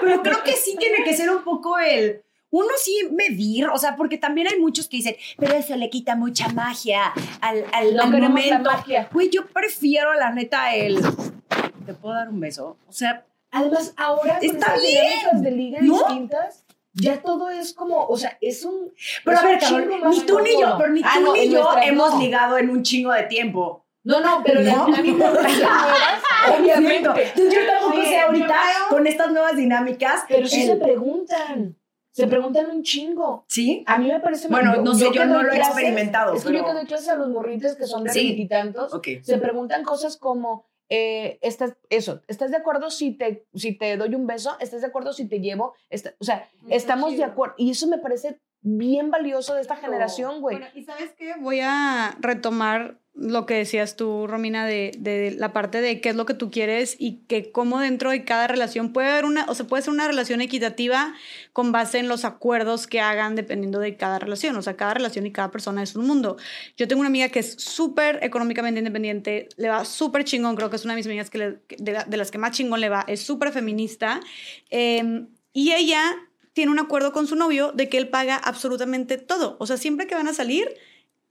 [0.01, 2.23] pero, creo que sí tiene que ser un poco el.
[2.51, 6.15] Uno sí medir, o sea, porque también hay muchos que dicen, pero eso le quita
[6.15, 8.71] mucha magia al, al, No al la momento.
[8.71, 9.09] magia.
[9.13, 11.01] Güey, yo prefiero, la neta, el.
[11.85, 12.77] ¿Te puedo dar un beso?
[12.89, 15.43] O sea, Además, ahora con Está estas bien.
[15.43, 15.95] de liga ¿No?
[15.95, 18.93] distintas, ya todo es como, o sea, es un...
[19.25, 21.49] pero es a ver, más ni tú ni yo, pero ni tú Ah, no, ni
[21.51, 22.21] yo hemos no.
[22.21, 23.84] ligado en un chingo de tiempo.
[24.05, 24.87] No, no, pero las ¿No?
[24.87, 25.53] dinámicas nuevas,
[26.59, 26.95] obviamente.
[27.25, 30.25] Entonces, yo tampoco Sí, sé ahorita yo con estas nuevas dinámicas.
[30.29, 31.77] Pero sí el- se preguntan.
[32.13, 33.45] Se preguntan un chingo.
[33.49, 33.83] ¿Sí?
[33.89, 34.47] A mí me parece...
[34.47, 36.73] Bueno, no sé, yo que no lo he clases- experimentado, Es que yo pero- que
[36.75, 38.21] doy clases a los morritos que son de Sí.
[38.29, 39.09] veintitantos, Ok.
[39.23, 44.15] se preguntan cosas como, eh, estás, eso, ¿estás de acuerdo si te, si te doy
[44.15, 44.57] un beso?
[44.61, 45.75] ¿Estás de acuerdo si te llevo?
[45.91, 47.57] Está- o sea, estamos de acuerdo.
[47.59, 50.59] Y eso me parece bien valioso de esta generación, güey.
[50.59, 51.35] Bueno, ¿y sabes qué?
[51.41, 56.17] Voy a retomar lo que decías tú, Romina, de, de la parte de qué es
[56.17, 59.55] lo que tú quieres y que cómo dentro de cada relación puede haber una, o
[59.55, 61.15] sea, puede ser una relación equitativa
[61.53, 64.57] con base en los acuerdos que hagan dependiendo de cada relación.
[64.57, 66.37] O sea, cada relación y cada persona es un mundo.
[66.77, 70.77] Yo tengo una amiga que es súper económicamente independiente, le va súper chingón, creo que
[70.77, 73.05] es una de mis amigas que le- de, de las que más chingón le va,
[73.07, 74.21] es súper feminista.
[74.71, 76.03] eh, y ella
[76.53, 79.57] tiene un acuerdo con su novio de que él paga absolutamente todo.
[79.61, 80.69] O sea, siempre que van a salir,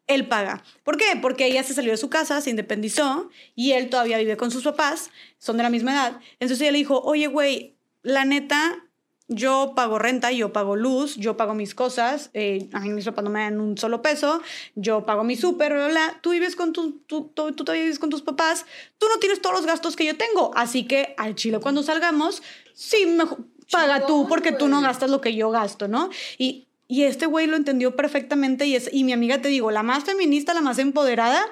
[0.08, 0.64] él paga.
[0.84, 1.06] ¿Por qué?
[1.22, 4.64] Porque ella se salió de su casa, se independizó y él todavía vive con sus
[4.64, 6.20] papás, son de la misma edad.
[6.34, 8.84] Entonces ella le dijo, oye, güey, la neta,
[9.30, 13.24] yo pago renta, yo pago luz, yo pago mis cosas, eh, a mí mis papás
[13.24, 14.42] no me dan un solo peso,
[14.76, 18.10] yo pago mi súper, bla, tú vives con tu, tú, tú, tú todavía vives con
[18.10, 18.66] tus papás,
[18.98, 22.44] tú no tienes todos los gastos que yo tengo, así que al chile cuando salgamos,
[22.74, 23.40] sí, mejor,
[23.72, 26.10] paga tú porque tú no gastas lo que yo gasto, ¿no?
[26.38, 29.84] Y, y este güey lo entendió perfectamente y, es, y mi amiga te digo, la
[29.84, 31.44] más feminista, la más empoderada,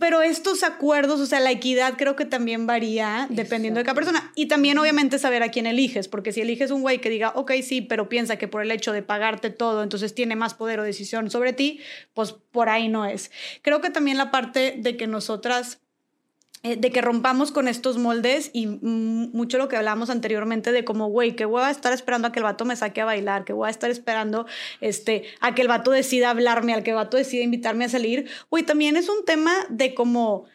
[0.00, 4.32] pero estos acuerdos, o sea, la equidad creo que también varía dependiendo de cada persona.
[4.34, 7.52] Y también obviamente saber a quién eliges, porque si eliges un güey que diga, ok,
[7.62, 10.82] sí, pero piensa que por el hecho de pagarte todo, entonces tiene más poder o
[10.82, 11.80] decisión sobre ti,
[12.14, 13.30] pues por ahí no es.
[13.62, 15.78] Creo que también la parte de que nosotras
[16.74, 21.08] de que rompamos con estos moldes y mm, mucho lo que hablábamos anteriormente de como,
[21.08, 23.52] güey, que voy a estar esperando a que el vato me saque a bailar, que
[23.52, 24.46] voy a estar esperando
[24.80, 28.28] este, a que el vato decida hablarme, al que el vato decida invitarme a salir.
[28.50, 30.46] Güey, también es un tema de como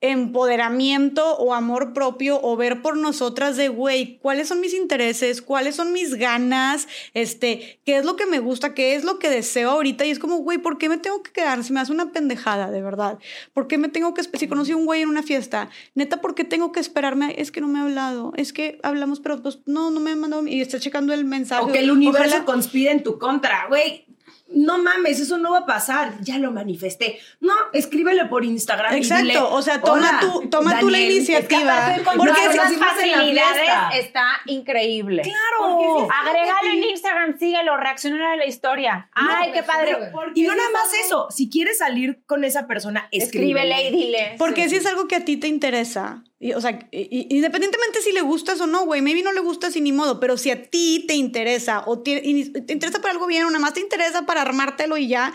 [0.00, 5.76] empoderamiento o amor propio o ver por nosotras de, güey, cuáles son mis intereses, cuáles
[5.76, 9.70] son mis ganas, este, qué es lo que me gusta, qué es lo que deseo
[9.70, 11.62] ahorita y es como, güey, ¿por qué me tengo que quedar?
[11.64, 13.18] Se me hace una pendejada, de verdad.
[13.52, 16.34] ¿Por qué me tengo que, si conocí a un güey en una fiesta, neta, ¿por
[16.34, 17.34] qué tengo que esperarme?
[17.38, 20.16] Es que no me ha hablado, es que hablamos, pero pues no, no me ha
[20.16, 21.62] mandado y está checando el mensaje.
[21.64, 24.06] O que el universo Ojalá- conspira en tu contra, güey.
[24.52, 27.18] No mames, eso no va a pasar, ya lo manifesté.
[27.40, 28.94] No, escríbele por Instagram.
[28.94, 31.96] Exacto, y dile, o sea, toma "Hola, tú, toma tú la Daniel, iniciativa.
[32.16, 33.90] Porque esas facilidades fiesta.
[33.94, 35.22] está increíble.
[35.22, 36.08] Claro.
[36.10, 39.08] Agrégalo en Instagram, síguelo, reacciona a la historia.
[39.12, 39.96] Ay, qué padre.
[40.34, 44.34] Y no nada más eso, si quieres salir con esa persona, Escríbele y dile.
[44.38, 44.70] Porque Sí.
[44.70, 46.22] si es algo que a ti te interesa,
[46.54, 49.92] o sea, independientemente si le gustas o no, güey, maybe no le gustas y ni
[49.92, 53.58] modo, pero si a ti te interesa o te interesa para algo bien o nada
[53.58, 55.34] más te interesa para armártelo y ya,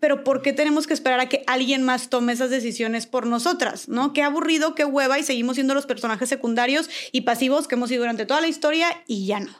[0.00, 3.88] pero ¿por qué tenemos que esperar a que alguien más tome esas decisiones por nosotras?
[3.88, 4.12] ¿No?
[4.12, 8.02] Qué aburrido, qué hueva y seguimos siendo los personajes secundarios y pasivos que hemos sido
[8.02, 9.52] durante toda la historia y ya no.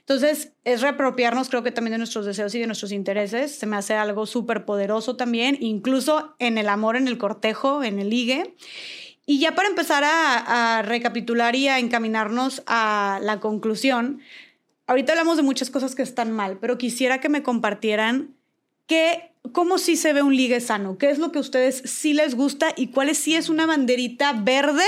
[0.00, 3.56] Entonces, es reapropiarnos, creo que también de nuestros deseos y de nuestros intereses.
[3.56, 7.98] Se me hace algo súper poderoso también, incluso en el amor, en el cortejo, en
[7.98, 8.54] el ligue.
[9.30, 14.22] Y ya para empezar a, recapitular y a encaminarnos a la conclusión,
[14.86, 18.34] ahorita hablamos de muchas cosas que están mal, pero quisiera que me compartieran
[18.86, 22.14] qué, cómo sí se ve un ligue sano, qué es lo que a ustedes sí
[22.14, 24.86] les gusta y cuál es sí es una banderita verde,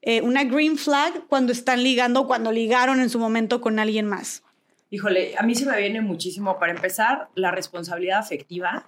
[0.00, 4.42] eh, una green flag cuando están ligando cuando ligaron en su momento con alguien más.
[4.88, 8.86] Híjole, a mí se me viene muchísimo, para empezar, la responsabilidad afectiva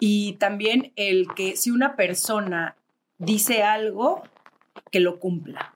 [0.00, 2.74] y también el que si una persona
[3.18, 4.22] dice algo,
[4.90, 5.74] que lo cumpla.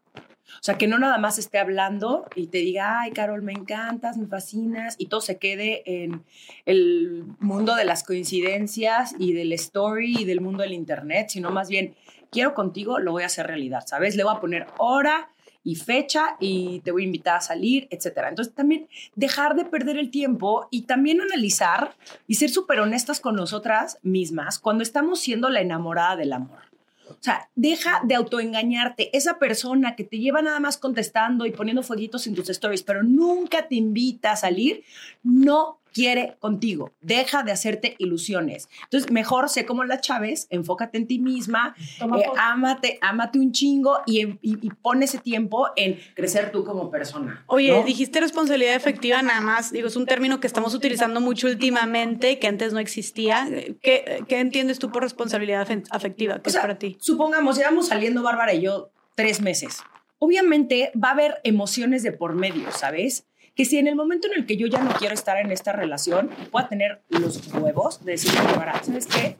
[0.54, 4.16] O sea, que no nada más esté hablando y te diga, ay, Carol, me encantas,
[4.16, 6.22] me fascinas, y todo se quede en
[6.66, 11.68] el mundo de las coincidencias y del story y del mundo del internet, sino más
[11.68, 11.96] bien,
[12.30, 14.14] quiero contigo, lo voy a hacer realidad, ¿sabes?
[14.14, 15.30] Le voy a poner hora
[15.64, 18.28] y fecha y te voy a invitar a salir, etcétera.
[18.28, 21.94] Entonces también dejar de perder el tiempo y también analizar
[22.26, 26.71] y ser súper honestas con nosotras mismas cuando estamos siendo la enamorada del amor.
[27.12, 29.16] O sea, deja de autoengañarte.
[29.16, 33.02] Esa persona que te lleva nada más contestando y poniendo fueguitos en tus stories, pero
[33.02, 34.84] nunca te invita a salir,
[35.22, 36.92] no quiere contigo.
[37.00, 38.68] Deja de hacerte ilusiones.
[38.84, 43.98] Entonces, mejor sé como la Chávez, enfócate en ti misma, eh, ámate, ámate un chingo
[44.06, 47.44] y, y, y pon ese tiempo en crecer tú como persona.
[47.46, 47.82] Oye, ¿no?
[47.84, 49.72] dijiste responsabilidad efectiva nada más.
[49.72, 53.48] Digo, es un término que estamos utilizando mucho últimamente, que antes no existía.
[53.82, 56.40] ¿Qué, qué entiendes tú por responsabilidad afe- afectiva?
[56.42, 56.96] ¿Qué O sea, es para ti?
[57.00, 59.82] Supongamos, llevamos saliendo Bárbara y yo tres meses.
[60.18, 63.24] Obviamente va a haber emociones de por medio, ¿sabes?
[63.54, 65.72] Que si en el momento en el que yo ya no quiero estar en esta
[65.72, 68.40] relación, pueda tener los huevos de decirle
[68.82, 69.36] ¿sabes qué?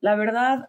[0.00, 0.68] La verdad,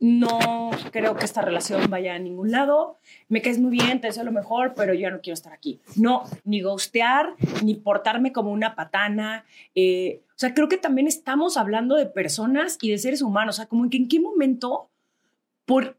[0.00, 2.98] no creo que esta relación vaya a ningún lado.
[3.28, 5.80] Me caes muy bien, te deseo lo mejor, pero yo ya no quiero estar aquí.
[5.96, 9.46] No, ni ghostear, ni portarme como una patana.
[9.74, 13.54] eh, o sea, creo que también estamos hablando de personas y de seres humanos.
[13.54, 14.90] O sea, como en qué momento,
[15.64, 15.96] por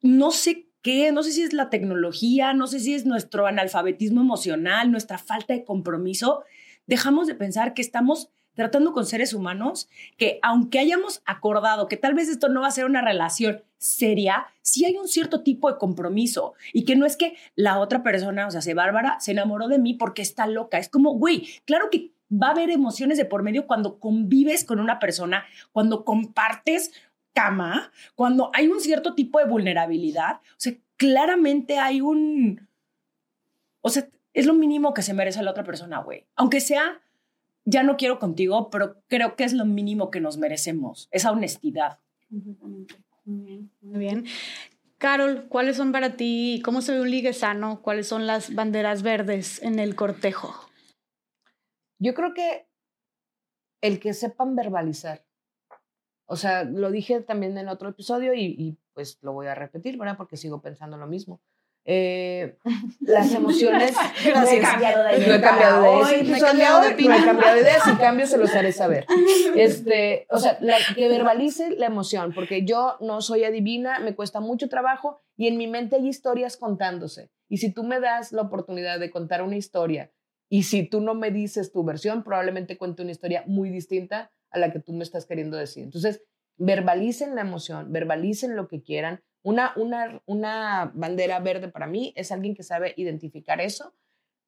[0.00, 4.20] no sé qué, no sé si es la tecnología, no sé si es nuestro analfabetismo
[4.20, 6.44] emocional, nuestra falta de compromiso,
[6.86, 9.88] dejamos de pensar que estamos tratando con seres humanos
[10.18, 14.46] que aunque hayamos acordado que tal vez esto no va a ser una relación seria,
[14.60, 18.46] sí hay un cierto tipo de compromiso y que no es que la otra persona,
[18.46, 20.78] o sea, se Bárbara, se enamoró de mí porque está loca.
[20.78, 24.80] Es como, güey, claro que va a haber emociones de por medio cuando convives con
[24.80, 26.92] una persona, cuando compartes
[27.32, 30.36] cama, cuando hay un cierto tipo de vulnerabilidad.
[30.36, 32.68] O sea, claramente hay un...
[33.80, 36.26] O sea, es lo mínimo que se merece la otra persona, güey.
[36.36, 37.00] Aunque sea,
[37.64, 41.98] ya no quiero contigo, pero creo que es lo mínimo que nos merecemos, esa honestidad.
[42.30, 44.24] Muy bien, muy bien.
[44.98, 46.62] Carol, ¿cuáles son para ti?
[46.64, 47.82] ¿Cómo se ve un ligue sano?
[47.82, 50.54] ¿Cuáles son las banderas verdes en el cortejo?
[51.98, 52.68] Yo creo que
[53.80, 55.24] el que sepan verbalizar.
[56.26, 59.98] O sea, lo dije también en otro episodio y, y, pues lo voy a repetir,
[59.98, 60.16] ¿verdad?
[60.16, 61.40] Porque sigo pensando lo mismo.
[61.84, 62.56] Eh,
[63.00, 63.92] las emociones.
[64.34, 65.28] No he cambiado de idea.
[65.28, 67.24] No he cambiado de no he episodio, cambiado de No he opinión.
[67.24, 67.80] cambiado de idea.
[67.84, 69.06] Si cambio, se los haré saber.
[69.56, 74.40] Este, o sea, la- que verbalice la emoción, porque yo no soy adivina, me cuesta
[74.40, 77.30] mucho trabajo y en mi mente hay historias contándose.
[77.48, 80.12] Y si tú me das la oportunidad de contar una historia
[80.48, 84.58] y si tú no me dices tu versión, probablemente cuente una historia muy distinta a
[84.58, 85.84] la que tú me estás queriendo decir.
[85.84, 86.22] Entonces,
[86.56, 89.22] verbalicen la emoción, verbalicen lo que quieran.
[89.42, 93.94] Una, una, una bandera verde para mí es alguien que sabe identificar eso.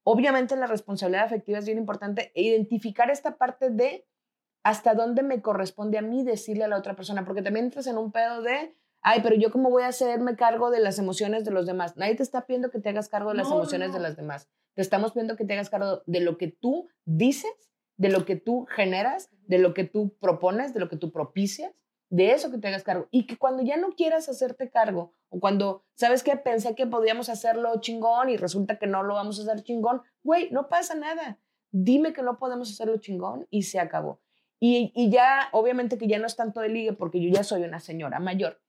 [0.04, 4.06] Obviamente la responsabilidad afectiva es bien importante e identificar esta parte de
[4.62, 7.98] hasta dónde me corresponde a mí decirle a la otra persona, porque también entras en
[7.98, 11.50] un pedo de, ay, pero yo cómo voy a hacerme cargo de las emociones de
[11.50, 11.96] los demás.
[11.96, 13.94] Nadie te está pidiendo que te hagas cargo de las No, emociones no.
[13.94, 14.48] de las demás.
[14.74, 17.52] Te estamos pidiendo que te hagas cargo de lo que tú dices,
[17.96, 21.72] de lo que tú generas, de lo que tú propones, de lo que tú propicias,
[22.10, 23.08] de eso que te hagas cargo.
[23.10, 26.36] Y que cuando ya no quieras hacerte cargo, o cuando, ¿sabes qué?
[26.36, 30.50] Pensé que podíamos hacerlo chingón y resulta que no lo vamos a hacer chingón, güey,
[30.50, 31.38] no pasa nada.
[31.72, 34.20] Dime que no podemos hacerlo chingón y se acabó.
[34.60, 37.64] Y, y ya, obviamente que ya no es tanto de ligue porque yo ya soy
[37.64, 38.60] una señora mayor,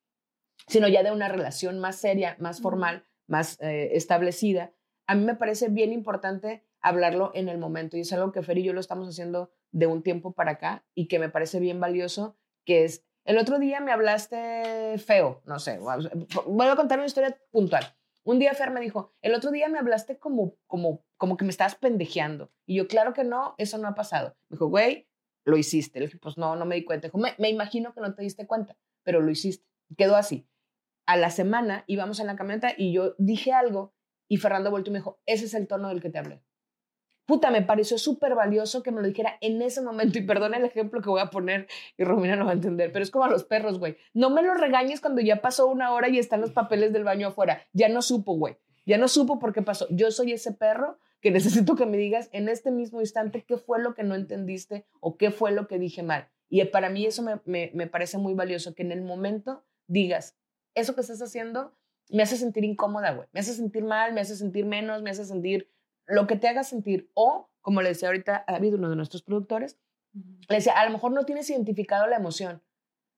[0.67, 4.71] sino ya de una relación más seria, más formal, más eh, establecida.
[5.07, 8.59] A mí me parece bien importante hablarlo en el momento y es algo que Fer
[8.59, 11.79] y yo lo estamos haciendo de un tiempo para acá y que me parece bien
[11.79, 17.07] valioso, que es, el otro día me hablaste feo, no sé, voy a contar una
[17.07, 17.83] historia puntual.
[18.23, 21.49] Un día Fer me dijo, el otro día me hablaste como, como, como que me
[21.49, 22.51] estabas pendejeando.
[22.67, 24.35] Y yo, claro que no, eso no ha pasado.
[24.49, 25.07] Me dijo, güey,
[25.43, 25.99] lo hiciste.
[25.99, 27.07] Le dije, pues no, no me di cuenta.
[27.07, 29.67] Dijo, me, me imagino que no te diste cuenta, pero lo hiciste.
[29.95, 30.47] Quedó así.
[31.05, 33.93] A la semana íbamos en la camioneta y yo dije algo
[34.27, 36.41] y Fernando volvió y me dijo, ese es el tono del que te hablé
[37.25, 40.17] puta, me pareció súper valioso que me lo dijera en ese momento.
[40.19, 43.03] Y perdona el ejemplo que voy a poner y Romina no va a entender, pero
[43.03, 43.97] es como a los perros, güey.
[44.13, 47.27] No me lo regañes cuando ya pasó una hora y están los papeles del baño
[47.27, 47.61] afuera.
[47.73, 48.57] Ya no supo, güey.
[48.85, 49.87] Ya no supo por qué pasó.
[49.89, 53.79] Yo soy ese perro que necesito que me digas en este mismo instante qué fue
[53.79, 56.29] lo que no entendiste o qué fue lo que dije mal.
[56.49, 60.37] Y para mí eso me, me, me parece muy valioso, que en el momento digas,
[60.75, 61.73] eso que estás haciendo
[62.09, 63.27] me hace sentir incómoda, güey.
[63.33, 65.71] Me hace sentir mal, me hace sentir menos, me hace sentir
[66.07, 67.11] lo que te haga sentir.
[67.13, 69.79] O, como le decía ahorita a David, uno de nuestros productores,
[70.13, 72.63] le decía, a lo mejor no tienes identificado la emoción.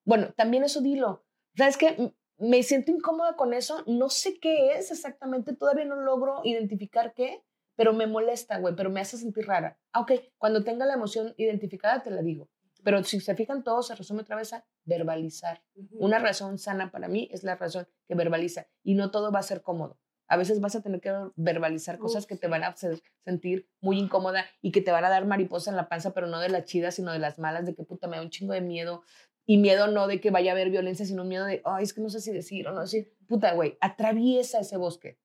[0.03, 1.25] Bueno, también eso dilo.
[1.55, 2.13] ¿Sabes qué?
[2.37, 7.43] Me siento incómoda con eso, no sé qué es exactamente, todavía no logro identificar qué,
[7.75, 9.79] pero me molesta, güey, pero me hace sentir rara.
[9.91, 12.49] Ah, ok, cuando tenga la emoción identificada te la digo.
[12.83, 15.63] Pero si se fijan todos, se resume otra vez a verbalizar.
[15.91, 19.43] Una razón sana para mí es la razón que verbaliza y no todo va a
[19.43, 19.99] ser cómodo.
[20.27, 23.97] A veces vas a tener que verbalizar cosas que te van a hacer sentir muy
[23.97, 26.65] incómoda y que te van a dar mariposa en la panza, pero no de las
[26.65, 29.03] chidas, sino de las malas, de que puta me da un chingo de miedo.
[29.45, 32.01] Y miedo no de que vaya a haber violencia, sino miedo de, ay, es que
[32.01, 33.13] no sé si decir o no decir.
[33.27, 35.17] Puta, güey, atraviesa ese bosque.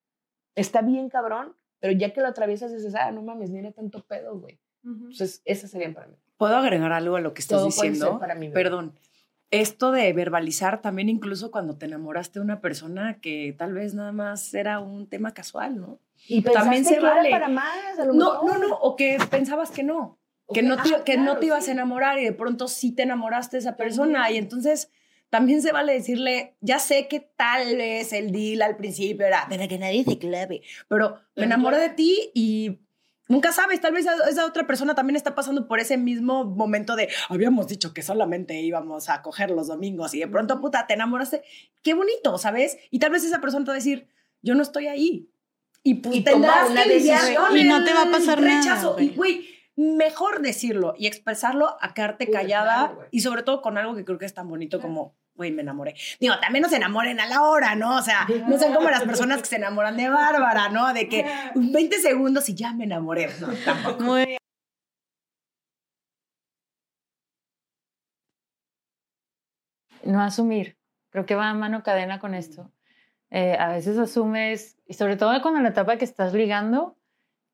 [0.55, 4.05] Está bien, cabrón, pero ya que lo atraviesas dices, ah, no mames, ni era tanto
[4.07, 4.61] pedo, güey.
[4.85, 6.17] Entonces, esa sería para mí.
[6.37, 8.19] ¿Puedo agregar algo a lo que estás Todo diciendo?
[8.19, 8.49] para mí.
[8.51, 8.95] Perdón
[9.53, 14.11] esto de verbalizar también incluso cuando te enamoraste de una persona que tal vez nada
[14.11, 16.01] más era un tema casual, ¿no?
[16.27, 17.29] Y también se que vale.
[17.29, 18.61] Era para más, a lo no, mejor.
[18.61, 20.19] no, no, o que pensabas que no,
[20.55, 21.71] que no te, ah, que no claro, te ibas sí.
[21.71, 24.91] a enamorar y de pronto sí te enamoraste de esa persona y entonces
[25.29, 29.69] también se vale decirle, ya sé que tal vez el deal al principio era, pero
[29.69, 32.81] que nadie se clave, pero me enamoré de ti y
[33.33, 37.09] Nunca sabes, tal vez esa, otra persona también está pasando por ese mismo momento de
[37.31, 41.43] habíamos dicho que solamente íbamos a coger los domingos y de pronto, puta, te enamoraste.
[41.83, 42.77] Qué bonito, ¿sabes?
[42.91, 44.07] Y tal vez esa persona te va a decir,
[44.43, 45.31] yo no estoy ahí.
[45.83, 47.47] Y pues Y toma tendrás una que lidiar decisión.
[47.47, 48.93] con Y no te va a pasar nada, rechazo.
[48.93, 49.07] güey.
[49.07, 49.47] Y, güey,
[49.77, 54.19] mejor decirlo y expresarlo a quedarte callada claro, y sobre todo con algo que creo
[54.19, 55.95] que es tan bonito como, güey, me enamoré.
[56.21, 57.97] Digo, también no se enamoren a la hora, ¿no?
[57.97, 60.93] O sea, no sean como las personas que se enamoran de Bárbara, ¿no?
[60.93, 63.29] De que 20 segundos y ya me enamoré.
[63.41, 64.03] No, tampoco.
[64.05, 64.39] Muy bien.
[70.05, 70.77] no asumir.
[71.11, 72.73] Creo que va a mano cadena con esto.
[73.31, 76.97] Eh, a veces asumes, y sobre todo cuando en la etapa que estás ligando,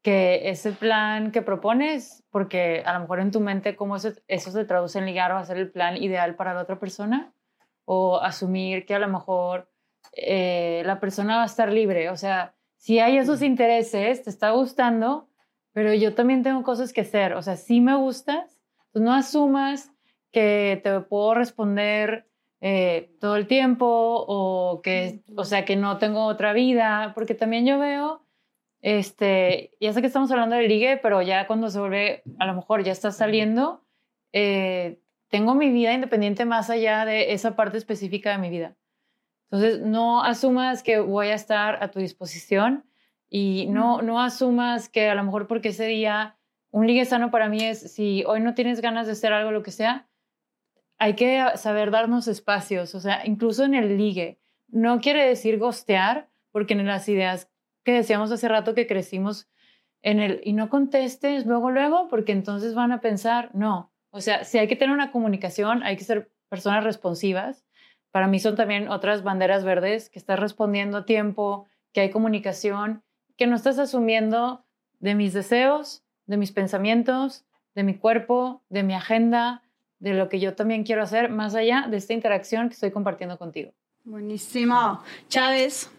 [0.03, 4.51] que ese plan que propones, porque a lo mejor en tu mente cómo eso, eso
[4.51, 7.33] se traduce en ligar va a ser el plan ideal para la otra persona,
[7.91, 9.71] o asumir que a lo mejor
[10.13, 12.11] eh, la persona va a estar libre.
[12.11, 15.31] O sea, si hay esos intereses, te está gustando,
[15.73, 17.33] pero yo también tengo cosas que hacer.
[17.33, 18.61] O sea, si me gustas,
[18.93, 19.91] pues no asumas
[20.33, 22.27] que te puedo responder
[22.61, 27.65] eh, todo el tiempo o que, o sea, que no tengo otra vida, porque también
[27.65, 28.23] yo veo,
[28.83, 32.53] este, ya sé que estamos hablando de ligue, pero ya cuando se vuelve, a lo
[32.53, 33.83] mejor ya está saliendo,
[34.35, 38.77] eh, tengo mi vida independiente más allá de esa parte específica de mi vida.
[39.51, 42.85] Entonces, no asumas que voy a estar a tu disposición
[43.29, 46.39] y no, no asumas que a lo mejor porque ese día
[46.71, 49.63] un ligue sano para mí es si hoy no tienes ganas de hacer algo, lo
[49.63, 50.09] que sea,
[50.99, 54.39] hay que saber darnos espacios, o sea, incluso en el ligue.
[54.67, 57.51] No quiere decir gostear, porque en las ideas
[57.85, 59.49] que decíamos hace rato que crecimos
[60.03, 63.93] en el y no contestes luego, luego, porque entonces van a pensar, no.
[64.19, 67.65] O sea, si hay que tener una comunicación, hay que ser personas responsivas.
[68.11, 73.05] Para mí son también otras banderas verdes, que estás respondiendo a tiempo, que hay comunicación,
[73.37, 74.65] que no estás asumiendo
[74.99, 77.45] de mis deseos, de mis pensamientos,
[77.77, 79.63] de mi cuerpo, de mi agenda,
[80.01, 83.39] de lo que yo también quiero hacer, más allá de esta interacción que estoy compartiendo
[83.39, 83.71] contigo.
[84.03, 85.01] Buenísimo.
[85.29, 85.93] Chávez.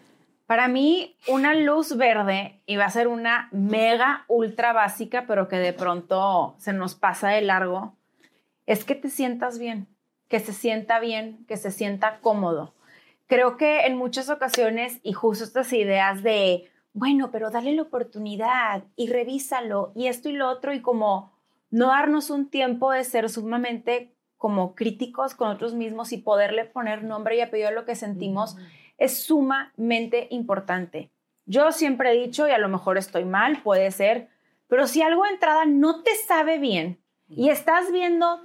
[0.44, 5.72] Para mí, una luz verde iba a ser una mega ultra básica, pero que de
[5.72, 7.96] pronto se nos pasa de largo,
[8.66, 9.88] es que te sientas bien,
[10.28, 12.74] que se sienta bien, que se sienta cómodo.
[13.26, 18.84] Creo que en muchas ocasiones, y justo estas ideas de, bueno, pero dale la oportunidad
[18.96, 21.32] y revísalo y esto y lo otro, y como
[21.70, 27.04] no darnos un tiempo de ser sumamente como críticos con otros mismos y poderle poner
[27.04, 28.56] nombre y apellido a lo que sentimos
[28.98, 31.10] es sumamente importante.
[31.46, 34.28] Yo siempre he dicho, y a lo mejor estoy mal, puede ser,
[34.66, 37.00] pero si algo de entrada no te sabe bien
[37.30, 38.40] y estás viendo,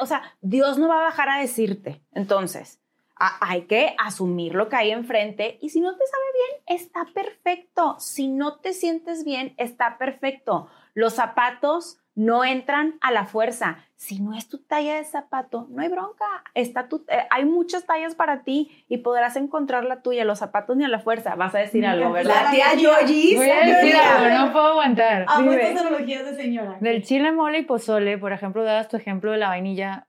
[0.00, 2.02] o sea, Dios no va a bajar a decirte.
[2.12, 2.80] Entonces,
[3.16, 7.96] hay que asumir lo que hay enfrente y si no te sabe bien, está perfecto.
[7.98, 10.68] Si no te sientes bien, está perfecto.
[10.94, 13.78] Los zapatos no entran a la fuerza.
[13.96, 16.24] Si no es tu talla de zapato, no hay bronca.
[16.54, 20.24] Está tu, eh, hay muchas tallas para ti y podrás encontrar la tuya.
[20.24, 21.34] Los zapatos ni a la fuerza.
[21.34, 22.44] Vas a decir algo, ¿verdad?
[22.44, 23.36] La tía Yoyis.
[23.36, 25.26] Voy a decir algo, no puedo aguantar.
[25.28, 26.78] Amo estas analogías de señora.
[26.80, 30.08] Del chile, mole y pozole, por ejemplo, dabas tu ejemplo de la vainilla.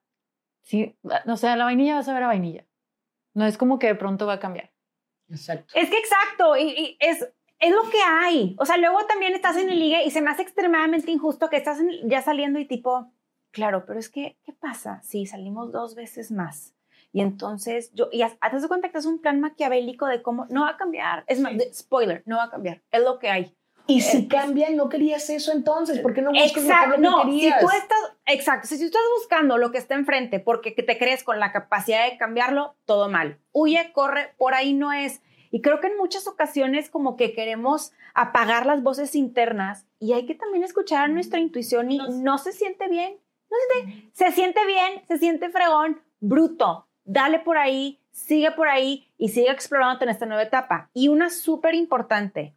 [0.61, 2.65] Sí, o sea, la vainilla va a saber a vainilla.
[3.33, 4.71] No es como que de pronto va a cambiar.
[5.29, 5.73] Exacto.
[5.75, 7.27] Es que exacto, y, y es,
[7.59, 8.55] es lo que hay.
[8.59, 11.57] O sea, luego también estás en el ligue y se me hace extremadamente injusto que
[11.57, 13.11] estás en- ya saliendo y tipo,
[13.51, 16.73] claro, pero es que, ¿qué pasa si salimos dos veces más?
[17.13, 20.61] Y entonces yo, y haz- hazte cuenta que es un plan maquiavélico de cómo, no
[20.63, 21.23] va a cambiar.
[21.27, 22.81] Es más, de- spoiler, no va a cambiar.
[22.91, 23.55] Es lo que hay.
[23.87, 27.23] Y si cambian, no querías eso entonces, ¿por qué no buscas Exacto, lo que no,
[27.23, 27.61] si querías?
[27.61, 31.23] tú estás, exacto, si tú estás buscando lo que está enfrente porque que te crees
[31.23, 33.37] con la capacidad de cambiarlo, todo mal.
[33.51, 35.21] Huye, corre, por ahí no es.
[35.55, 40.25] Y creo que en muchas ocasiones como que queremos apagar las voces internas y hay
[40.25, 43.15] que también escuchar a nuestra intuición y no se siente bien,
[43.49, 48.67] no se, siente- se siente bien, se siente fregón, bruto, dale por ahí, sigue por
[48.67, 50.89] ahí y sigue explorándote en esta nueva etapa.
[50.93, 52.53] Y una súper importante,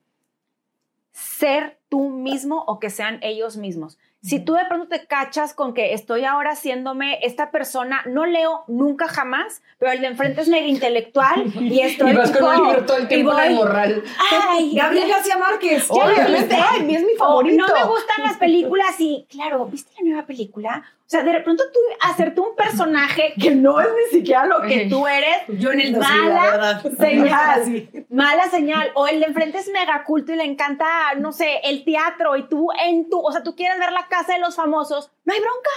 [1.12, 3.96] ser tú mismo o que sean ellos mismos.
[4.20, 8.64] Si tú de pronto te cachas con que estoy ahora haciéndome esta persona, no leo
[8.66, 12.66] nunca jamás, pero el de enfrente es mega intelectual y estoy Y vas con un
[12.66, 14.02] libro todo el tiempo en el voy, morral.
[14.48, 15.86] Ay, Gabriel García Márquez.
[15.88, 16.56] ya Oye, lo viste.
[16.56, 17.64] ay, es mi O favorito.
[17.66, 20.84] no me gustan las películas y, claro, ¿viste la nueva película?
[21.08, 24.88] O sea, de pronto tú hacerte un personaje que no es ni siquiera lo que
[24.90, 27.64] tú eres, Yo en el mala señal.
[27.64, 27.90] Sí.
[28.10, 28.90] Mala señal.
[28.94, 32.46] O el de enfrente es mega culto y le encanta, no sé, el teatro y
[32.46, 35.10] tú en tu, o sea, tú quieres ver la casa de los famosos.
[35.24, 35.70] No hay bronca.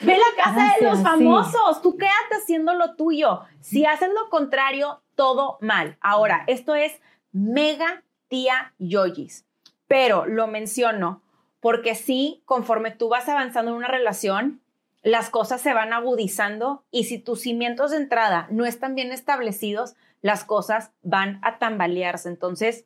[0.00, 1.04] Ve la casa de los sí.
[1.04, 1.82] famosos.
[1.82, 3.42] Tú quédate haciendo lo tuyo.
[3.60, 5.98] Si haces lo contrario, todo mal.
[6.00, 6.98] Ahora, esto es
[7.30, 9.44] mega tía Yoyis.
[9.86, 11.20] Pero lo menciono
[11.60, 14.62] porque sí, conforme tú vas avanzando en una relación,
[15.02, 19.94] las cosas se van agudizando y si tus cimientos de entrada no están bien establecidos,
[20.22, 22.28] las cosas van a tambalearse.
[22.28, 22.84] Entonces,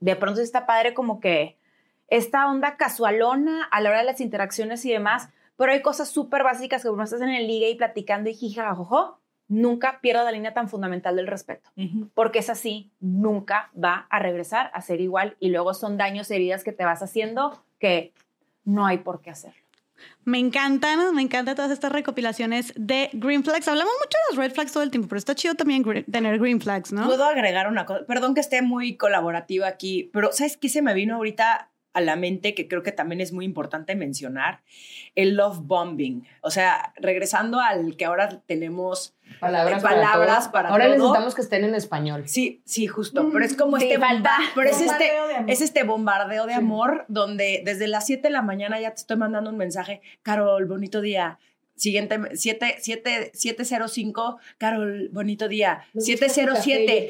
[0.00, 1.56] de pronto está padre como que
[2.08, 6.42] esta onda casualona a la hora de las interacciones y demás, pero hay cosas súper
[6.42, 9.18] básicas que uno estás en el ligue y platicando y jijajojo,
[9.48, 11.70] nunca pierda la línea tan fundamental del respeto,
[12.14, 16.64] porque es así, nunca va a regresar a ser igual y luego son daños, heridas
[16.64, 18.12] que te vas haciendo que
[18.64, 19.54] no hay por qué hacer.
[20.24, 23.68] Me encantan, me encantan todas estas recopilaciones de green flags.
[23.68, 26.60] Hablamos mucho de las red flags todo el tiempo, pero está chido también tener green
[26.60, 27.06] flags, ¿no?
[27.06, 28.04] Puedo agregar una cosa.
[28.06, 32.16] Perdón que esté muy colaborativa aquí, pero ¿sabes qué se me vino ahorita a la
[32.16, 34.62] mente que creo que también es muy importante mencionar?
[35.14, 36.26] El love bombing.
[36.42, 40.52] O sea, regresando al que ahora tenemos Palabras, Palabras todo.
[40.52, 40.94] para Ahora todo.
[40.96, 42.22] necesitamos que estén en español.
[42.26, 43.28] Sí, sí, justo.
[43.32, 44.30] Pero es como este falta.
[44.38, 45.50] bomba- pero es este, Bombardeo de amor.
[45.50, 49.16] es este bombardeo de amor donde desde las 7 de la mañana ya te estoy
[49.16, 50.00] mandando un mensaje.
[50.22, 51.38] Carol, bonito día.
[51.74, 54.38] Siguiente, 7, 7, 705.
[54.56, 55.82] Carol, bonito día.
[55.98, 57.08] 707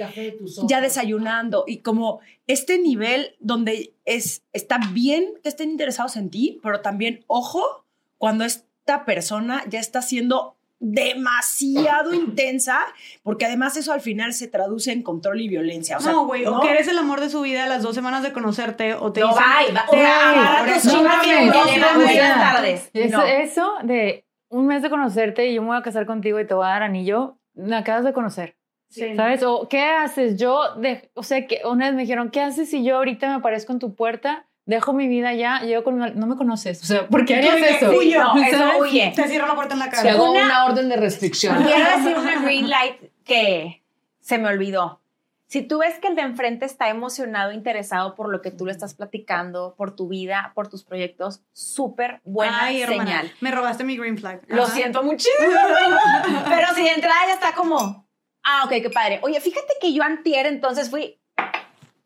[0.66, 6.58] ya desayunando y como este nivel donde es está bien que estén interesados en ti,
[6.62, 7.84] pero también ojo
[8.18, 12.80] cuando esta persona ya está siendo demasiado intensa,
[13.22, 15.96] porque además eso al final se traduce en control y violencia.
[15.96, 17.94] O sea, no, güey, o que eres el amor de su vida a las dos
[17.94, 22.42] semanas de conocerte, o te No, dicen, bye, va- te eso- no no, buenas no.
[22.42, 22.90] tardes.
[23.10, 23.22] No.
[23.24, 26.54] eso de un mes de conocerte y yo me voy a casar contigo y te
[26.54, 28.56] voy a dar anillo, me acabas de conocer.
[28.88, 29.16] Sí.
[29.16, 29.42] ¿Sabes?
[29.42, 30.36] O ¿qué haces?
[30.38, 33.34] Yo, de, o sea, que una vez me dijeron, ¿qué haces si yo ahorita me
[33.34, 34.45] aparezco en tu puerta?
[34.66, 36.82] Dejo mi vida ya, llego con una- no me conoces.
[36.82, 37.90] O sea, ¿por qué harías eso?
[37.92, 38.20] Huyo.
[38.22, 39.12] No, eso huye.
[39.14, 40.12] Te cierro la puerta en la Se cara.
[40.12, 41.62] hago Una- una, orden de restricción.
[41.62, 43.84] Quiero decir una green light que
[44.20, 45.00] se me olvidó.
[45.48, 48.72] Si tú ves que el de enfrente está emocionado, interesado por lo que tú le
[48.72, 53.32] estás platicando, por tu vida, por tus proyectos, súper buena Ay, hermana, señal.
[53.40, 54.42] me robaste mi green flag.
[54.48, 54.74] Lo Ajá.
[54.74, 55.36] siento muchísimo.
[56.48, 58.08] Pero si de entrada ya está como,
[58.42, 59.20] ah, ok, qué padre.
[59.22, 61.20] Oye, fíjate que yo antier entonces fui,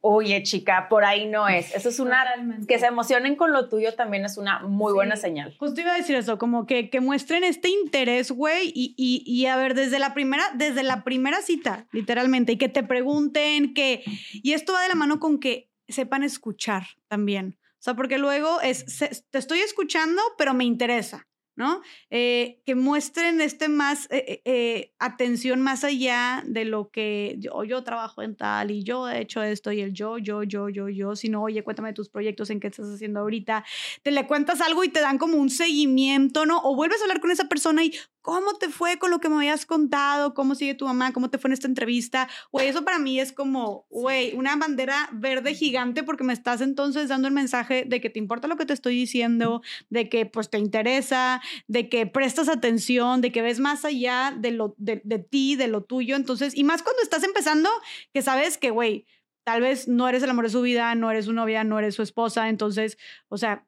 [0.02, 1.74] oye, chica, por ahí no es.
[1.74, 2.66] Eso es una, Totalmente.
[2.66, 5.54] que se emocionen con lo tuyo también es una muy buena señal.
[5.58, 9.46] Justo iba a decir eso, como que, que muestren este interés, güey, y, y, y
[9.46, 14.02] a ver, desde la primera, desde la primera cita, literalmente, y que te pregunten, que,
[14.32, 17.58] y esto va de la mano con que sepan escuchar también.
[17.72, 21.26] O sea, porque luego es, se- te estoy escuchando, pero me interesa,
[21.60, 21.82] ¿no?
[22.08, 27.84] Eh, que muestren este más, eh, eh, atención más allá de lo que yo, yo
[27.84, 31.14] trabajo en tal y yo he hecho esto y el yo, yo, yo, yo, yo,
[31.16, 33.62] sino, oye, cuéntame tus proyectos, en qué estás haciendo ahorita,
[34.02, 36.62] te le cuentas algo y te dan como un seguimiento, ¿no?
[36.62, 37.92] O vuelves a hablar con esa persona y,
[38.22, 40.34] ¿cómo te fue con lo que me habías contado?
[40.34, 41.12] ¿Cómo sigue tu mamá?
[41.12, 42.28] ¿Cómo te fue en esta entrevista?
[42.52, 47.08] Güey, eso para mí es como, güey, una bandera verde gigante porque me estás entonces
[47.08, 50.50] dando el mensaje de que te importa lo que te estoy diciendo, de que pues
[50.50, 55.18] te interesa, de que prestas atención, de que ves más allá de, lo, de, de
[55.18, 56.16] ti, de lo tuyo.
[56.16, 57.68] Entonces, y más cuando estás empezando,
[58.12, 59.06] que sabes que, güey,
[59.44, 61.94] tal vez no eres el amor de su vida, no eres su novia, no eres
[61.94, 62.48] su esposa.
[62.48, 62.98] Entonces,
[63.28, 63.66] o sea,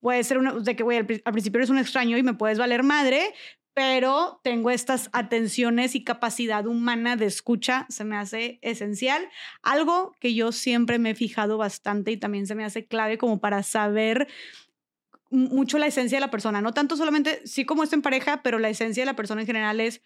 [0.00, 2.58] puede ser una, de que, güey, al, al principio eres un extraño y me puedes
[2.58, 3.34] valer madre,
[3.78, 9.28] pero tengo estas atenciones y capacidad humana de escucha, se me hace esencial.
[9.62, 13.38] Algo que yo siempre me he fijado bastante y también se me hace clave como
[13.38, 14.26] para saber
[15.30, 18.42] mu- mucho la esencia de la persona, no tanto solamente, sí como está en pareja,
[18.42, 20.02] pero la esencia de la persona en general es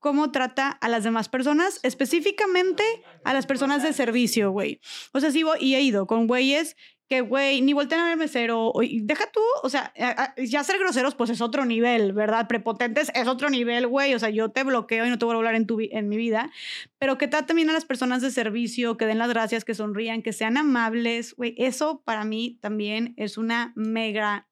[0.00, 2.84] cómo trata a las demás personas, específicamente
[3.24, 4.82] a las personas de servicio, güey.
[5.14, 6.76] O sea, sí y he ido con güeyes
[7.08, 8.72] que, güey, ni voltean a ver mesero,
[9.02, 9.92] deja tú, o sea,
[10.36, 12.48] ya ser groseros, pues es otro nivel, ¿verdad?
[12.48, 15.42] Prepotentes es otro nivel, güey, o sea, yo te bloqueo y no te vuelvo a
[15.42, 16.50] hablar en, tu, en mi vida,
[16.98, 20.22] pero que traten bien a las personas de servicio, que den las gracias, que sonrían,
[20.22, 24.48] que sean amables, güey, eso para mí también es una mega,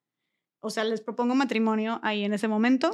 [0.61, 2.91] o sea, les propongo matrimonio ahí en ese momento.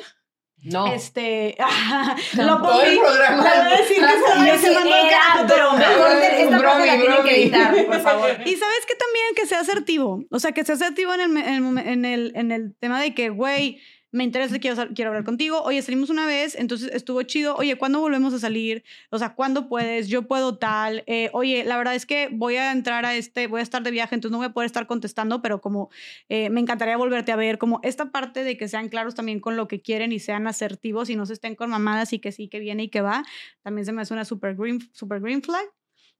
[0.62, 0.92] No.
[0.92, 1.56] Este,
[2.36, 3.48] lo Todo el programa.
[3.48, 5.46] a decir que se sí mandó el era, carajo.
[5.48, 8.30] pero mejor te- esta Bromi, la tienen que editar, por favor.
[8.44, 11.66] Y sabes que también que sea asertivo, o sea, que sea asertivo en el, en
[11.76, 13.80] el, en el, en el tema de que, güey,
[14.10, 18.00] me interesa, quiero, quiero hablar contigo, oye, salimos una vez, entonces estuvo chido, oye, ¿cuándo
[18.00, 18.84] volvemos a salir?
[19.10, 20.08] O sea, ¿cuándo puedes?
[20.08, 23.60] Yo puedo tal, Eh, oye, la verdad es que voy a entrar a este, voy
[23.60, 25.90] a estar de viaje, entonces no voy a poder estar contestando, pero como
[26.28, 29.56] eh, me encantaría volverte a ver, como esta parte de que sean claros también con
[29.56, 32.48] lo que quieren y sean asertivos y no se estén con mamadas y que sí,
[32.48, 33.24] que viene y que va,
[33.62, 35.66] también se me hace una super green, super green flag.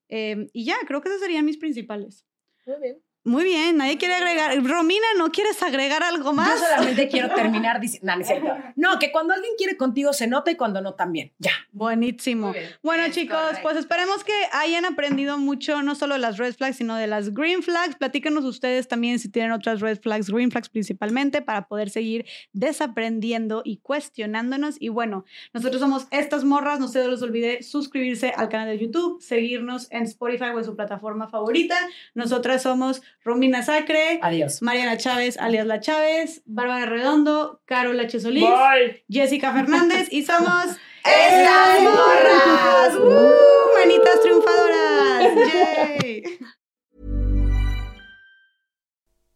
[0.09, 2.27] Eh, y ya, creo que esos serían mis principales.
[2.67, 3.08] Muy bien.
[3.29, 4.57] Muy bien, nadie quiere agregar.
[4.65, 6.59] Romina, ¿no quieres agregar algo más?
[6.59, 8.13] Yo solamente quiero terminar diciendo.
[8.17, 8.93] No, no.
[8.95, 11.33] No, que cuando alguien quiere contigo se nota y cuando no también.
[11.39, 11.51] Ya.
[11.73, 12.55] Buenísimo.
[12.83, 13.61] Bueno, Es chicos, correcto.
[13.63, 17.35] pues esperemos que hayan aprendido mucho, no solo de las red flags, sino de las
[17.35, 17.97] green flags.
[17.97, 22.25] Platíquenos ustedes también si tienen otras red flags, green flags principalmente, para poder seguir
[22.55, 24.77] desaprendiendo y cuestionándonos.
[24.81, 26.81] Y bueno, nosotros somos estas morras.
[26.81, 30.75] No se les olvide suscribirse al canal de YouTube, seguirnos en Spotify o en su
[30.77, 31.77] plataforma favorita.
[32.15, 34.19] Nosotras somos Romina Sacre.
[34.23, 34.63] Adiós.
[34.63, 38.21] Mariana Chávez, alias La Chávez, Bárbara Redondo, Carol H.
[38.21, 39.03] Solís, Bye.
[39.11, 42.95] Jessica Fernández y somos ¡Estas morras!
[42.97, 43.79] ¡Uh!
[43.79, 45.23] ¡Manitas triunfadoras!
[45.55, 46.23] ¡Yay!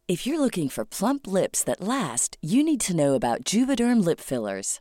[0.08, 4.20] If you're looking for plump lips that last, you need to know about Juvederm lip
[4.20, 4.80] fillers.